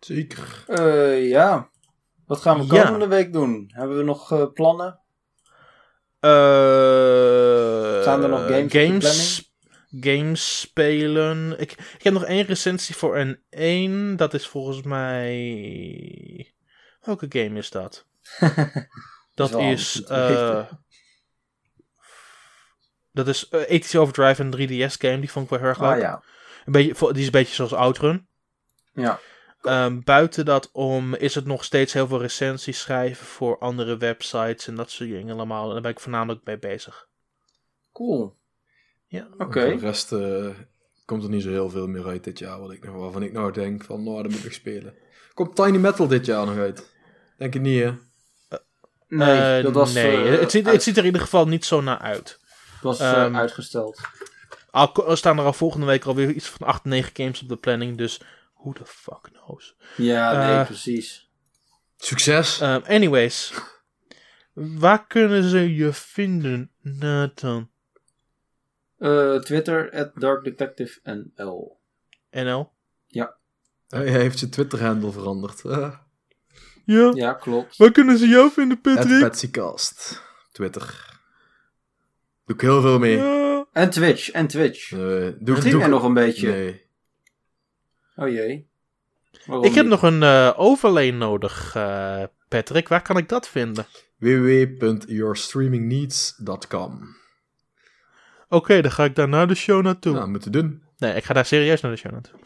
[0.00, 0.64] Zeker.
[0.66, 1.70] Eh, ja.
[2.26, 2.82] Wat gaan we Ja.
[2.84, 3.70] komende week doen?
[3.74, 5.00] Hebben we nog eh, plannen?
[6.20, 9.52] Eh, Staan er nog games games,
[10.00, 11.60] games spelen.
[11.60, 14.16] Ik, ik heb nog één recensie voor een 1.
[14.16, 16.54] Dat is volgens mij.
[17.00, 18.06] Welke game is dat?
[19.34, 20.02] dat is.
[20.04, 20.62] eh
[23.12, 25.20] dat is uh, 80 Overdrive, een 3DS game.
[25.20, 25.90] Die vond ik wel heel erg leuk.
[25.90, 26.22] Ah ja.
[26.64, 28.26] een beetje, die is een beetje zoals Outrun.
[28.92, 29.20] Ja.
[29.62, 34.66] Ehm, buiten dat om is het nog steeds heel veel recensies schrijven voor andere websites
[34.66, 35.66] en dat soort dingen allemaal.
[35.66, 37.08] En daar ben ik voornamelijk mee bezig.
[37.92, 38.36] Cool.
[39.06, 39.28] Ja.
[39.38, 39.60] Oké.
[39.64, 40.46] De rest eh,
[41.04, 42.60] komt er niet zo heel veel meer uit dit jaar.
[42.60, 44.94] Wat ik nog, waarvan ik nou denk van, nou, dat moet ik spelen.
[45.34, 46.90] Komt Tiny Metal dit jaar nog uit?
[47.36, 47.92] Denk je niet, hè?
[49.08, 50.28] Nee, Eh, dat was, nee.
[50.32, 52.38] eh, het, ziet, uit- het ziet er in ieder geval niet zo naar uit.
[52.72, 54.00] Het was eh, ehm, uitgesteld.
[54.70, 57.56] Al er staan er al volgende week alweer iets van 8, 9 games op de
[57.56, 58.20] planning, dus
[58.62, 59.76] who the fuck knows.
[59.96, 61.30] Ja, nee, eh, precies.
[61.96, 62.60] Succes!
[62.60, 63.52] Ehm, anyways,
[64.52, 67.70] waar kunnen ze je vinden, Nathan?
[68.98, 71.80] Eh, Twitter, at darkdetectivenl.
[72.30, 72.72] NL?
[73.90, 75.64] Hij heeft zijn Twitter-handle veranderd.
[75.64, 75.94] Uh,
[76.84, 77.10] Ja.
[77.14, 77.76] Ja, klopt.
[77.76, 79.20] Waar kunnen ze jou vinden, at Patrick?
[79.20, 80.22] Patsycast.
[80.52, 81.18] Twitter.
[82.44, 83.16] Doe ik heel veel mee.
[83.16, 83.66] Ja.
[83.72, 84.92] En Twitch, en Twitch.
[84.92, 84.98] Eh,
[85.38, 86.48] doe, doe nog een beetje?
[86.48, 86.88] Nee.
[88.20, 88.68] Oh jee.
[89.46, 89.92] Waarom Ik heb niet?
[89.92, 92.88] nog een eh, overlay nodig, eh, Patrick.
[92.88, 93.86] Waar kan ik dat vinden?
[94.18, 97.16] www.yourstreamingneeds.com
[98.48, 100.12] Oké, dan ga ik daar naar de show naartoe.
[100.12, 100.82] Nou, moeten doen.
[100.98, 102.38] Nee, ik ga daar serieus naar de show naartoe.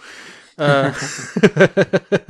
[0.57, 0.95] Eh,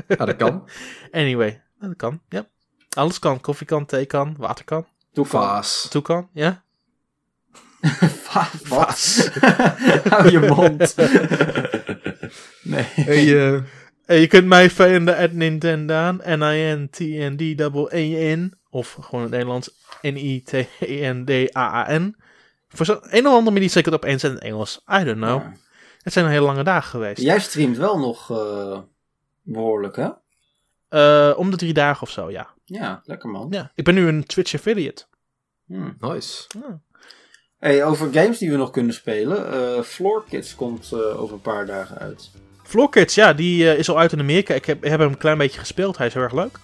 [0.08, 0.68] Ja, dat kan.
[1.22, 2.46] anyway, dat kan, ja.
[2.90, 3.40] Alles kan.
[3.40, 4.86] Koffie kan, thee kan, water kan.
[5.12, 5.40] Doe kan.
[5.40, 5.86] Vaas.
[5.90, 6.64] Toe kan, ja.
[8.68, 9.30] Wat?
[10.10, 10.94] Hou je mond.
[12.72, 12.84] nee.
[12.94, 13.60] Hey, eh,
[14.06, 18.54] En je kunt mij vinden at Nintendaan, N-I-N-T-N-D-A-A-N.
[18.70, 19.70] Of gewoon in het Nederlands,
[20.02, 22.16] N-I-T-E-N-D-A-A-N.
[22.68, 24.80] Voor zo'n een of andere manier zeker het opeens in het Engels.
[25.00, 25.42] I don't know.
[26.02, 27.22] Het zijn hele lange dagen geweest.
[27.22, 28.78] Jij streamt wel nog uh,
[29.42, 30.08] behoorlijk, hè?
[30.90, 32.48] Uh, om de drie dagen of zo, ja.
[32.64, 33.46] Ja, lekker man.
[33.50, 35.04] Ja, ik ben nu een Twitch affiliate.
[35.66, 35.96] Hmm.
[35.98, 36.44] Nice.
[36.48, 36.80] Ja.
[37.64, 39.54] Hey, over games die we nog kunnen spelen.
[39.54, 42.30] Uh, Floor Kids komt over een paar dagen uit.
[42.62, 44.54] Floor Kids, ja, die is al uit in Amerika.
[44.54, 45.98] Ik heb, heb hem een klein beetje gespeeld.
[45.98, 46.58] Hij is heel erg leuk.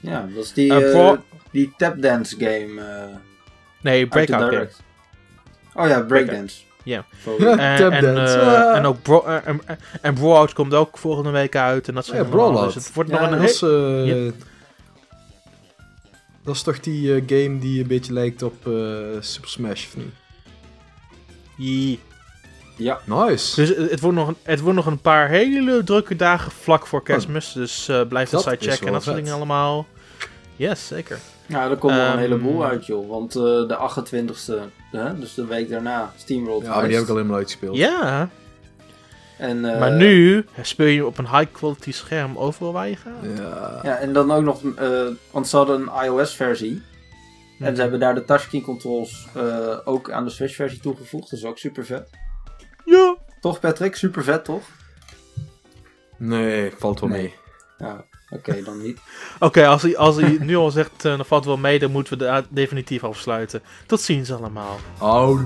[0.00, 1.12] Ja, dat is die, uh,
[1.50, 2.82] die tapdance game.
[3.80, 4.68] nee, Breakout game.
[5.74, 6.62] Oh ja, breakdance.
[6.82, 7.04] Ja.
[7.38, 9.60] En, en, en, ook Bro en,
[10.00, 11.88] en Brawlout komt ook volgende week uit.
[11.88, 12.74] En dat ja, Brawlout.
[12.74, 14.32] Dus het wordt nog een is, uh,
[16.44, 18.56] dat is toch die game die een beetje lijkt op
[19.20, 20.20] Super Smash, of niet?
[22.76, 23.00] Ja.
[23.04, 23.54] Nice.
[23.54, 27.02] Dus het wordt, nog een, het wordt nog een paar hele drukke dagen vlak voor
[27.02, 27.52] kerstmis.
[27.52, 29.86] Dus blijf de site checken en dat soort dingen allemaal.
[30.56, 31.18] Yes, zeker.
[31.46, 33.08] Ja, er komt um, nog een ehm, heleboel uit, joh.
[33.08, 37.16] Want uh, de 28e, hè, dus de week daarna, SteamWorld Ja, die heb ik al
[37.16, 37.76] helemaal uitgespeeld.
[37.76, 38.28] Ja.
[39.38, 43.38] En, uh, maar nu speel je op een high quality scherm overal waar je gaat.
[43.38, 45.00] Ja, ja en dan ook nog, uh,
[45.30, 46.34] want ze hadden een iOS
[47.62, 49.28] En ze hebben daar de touchscreen controls
[49.84, 51.30] ook aan de Switch versie toegevoegd.
[51.30, 52.10] Dat is ook super vet.
[52.84, 53.16] Ja.
[53.40, 53.96] Toch Patrick?
[53.96, 54.62] Super vet, toch?
[56.16, 57.34] Nee, valt wel mee.
[57.78, 58.04] Ja.
[58.30, 58.98] Oké, dan niet.
[59.38, 62.18] Oké, als, hij, als hij nu al zegt, uh, dan valt wel mee, dan moeten
[62.18, 63.62] we de definitief afsluiten.
[63.86, 64.78] Tot ziens allemaal.
[65.00, 65.40] Oh.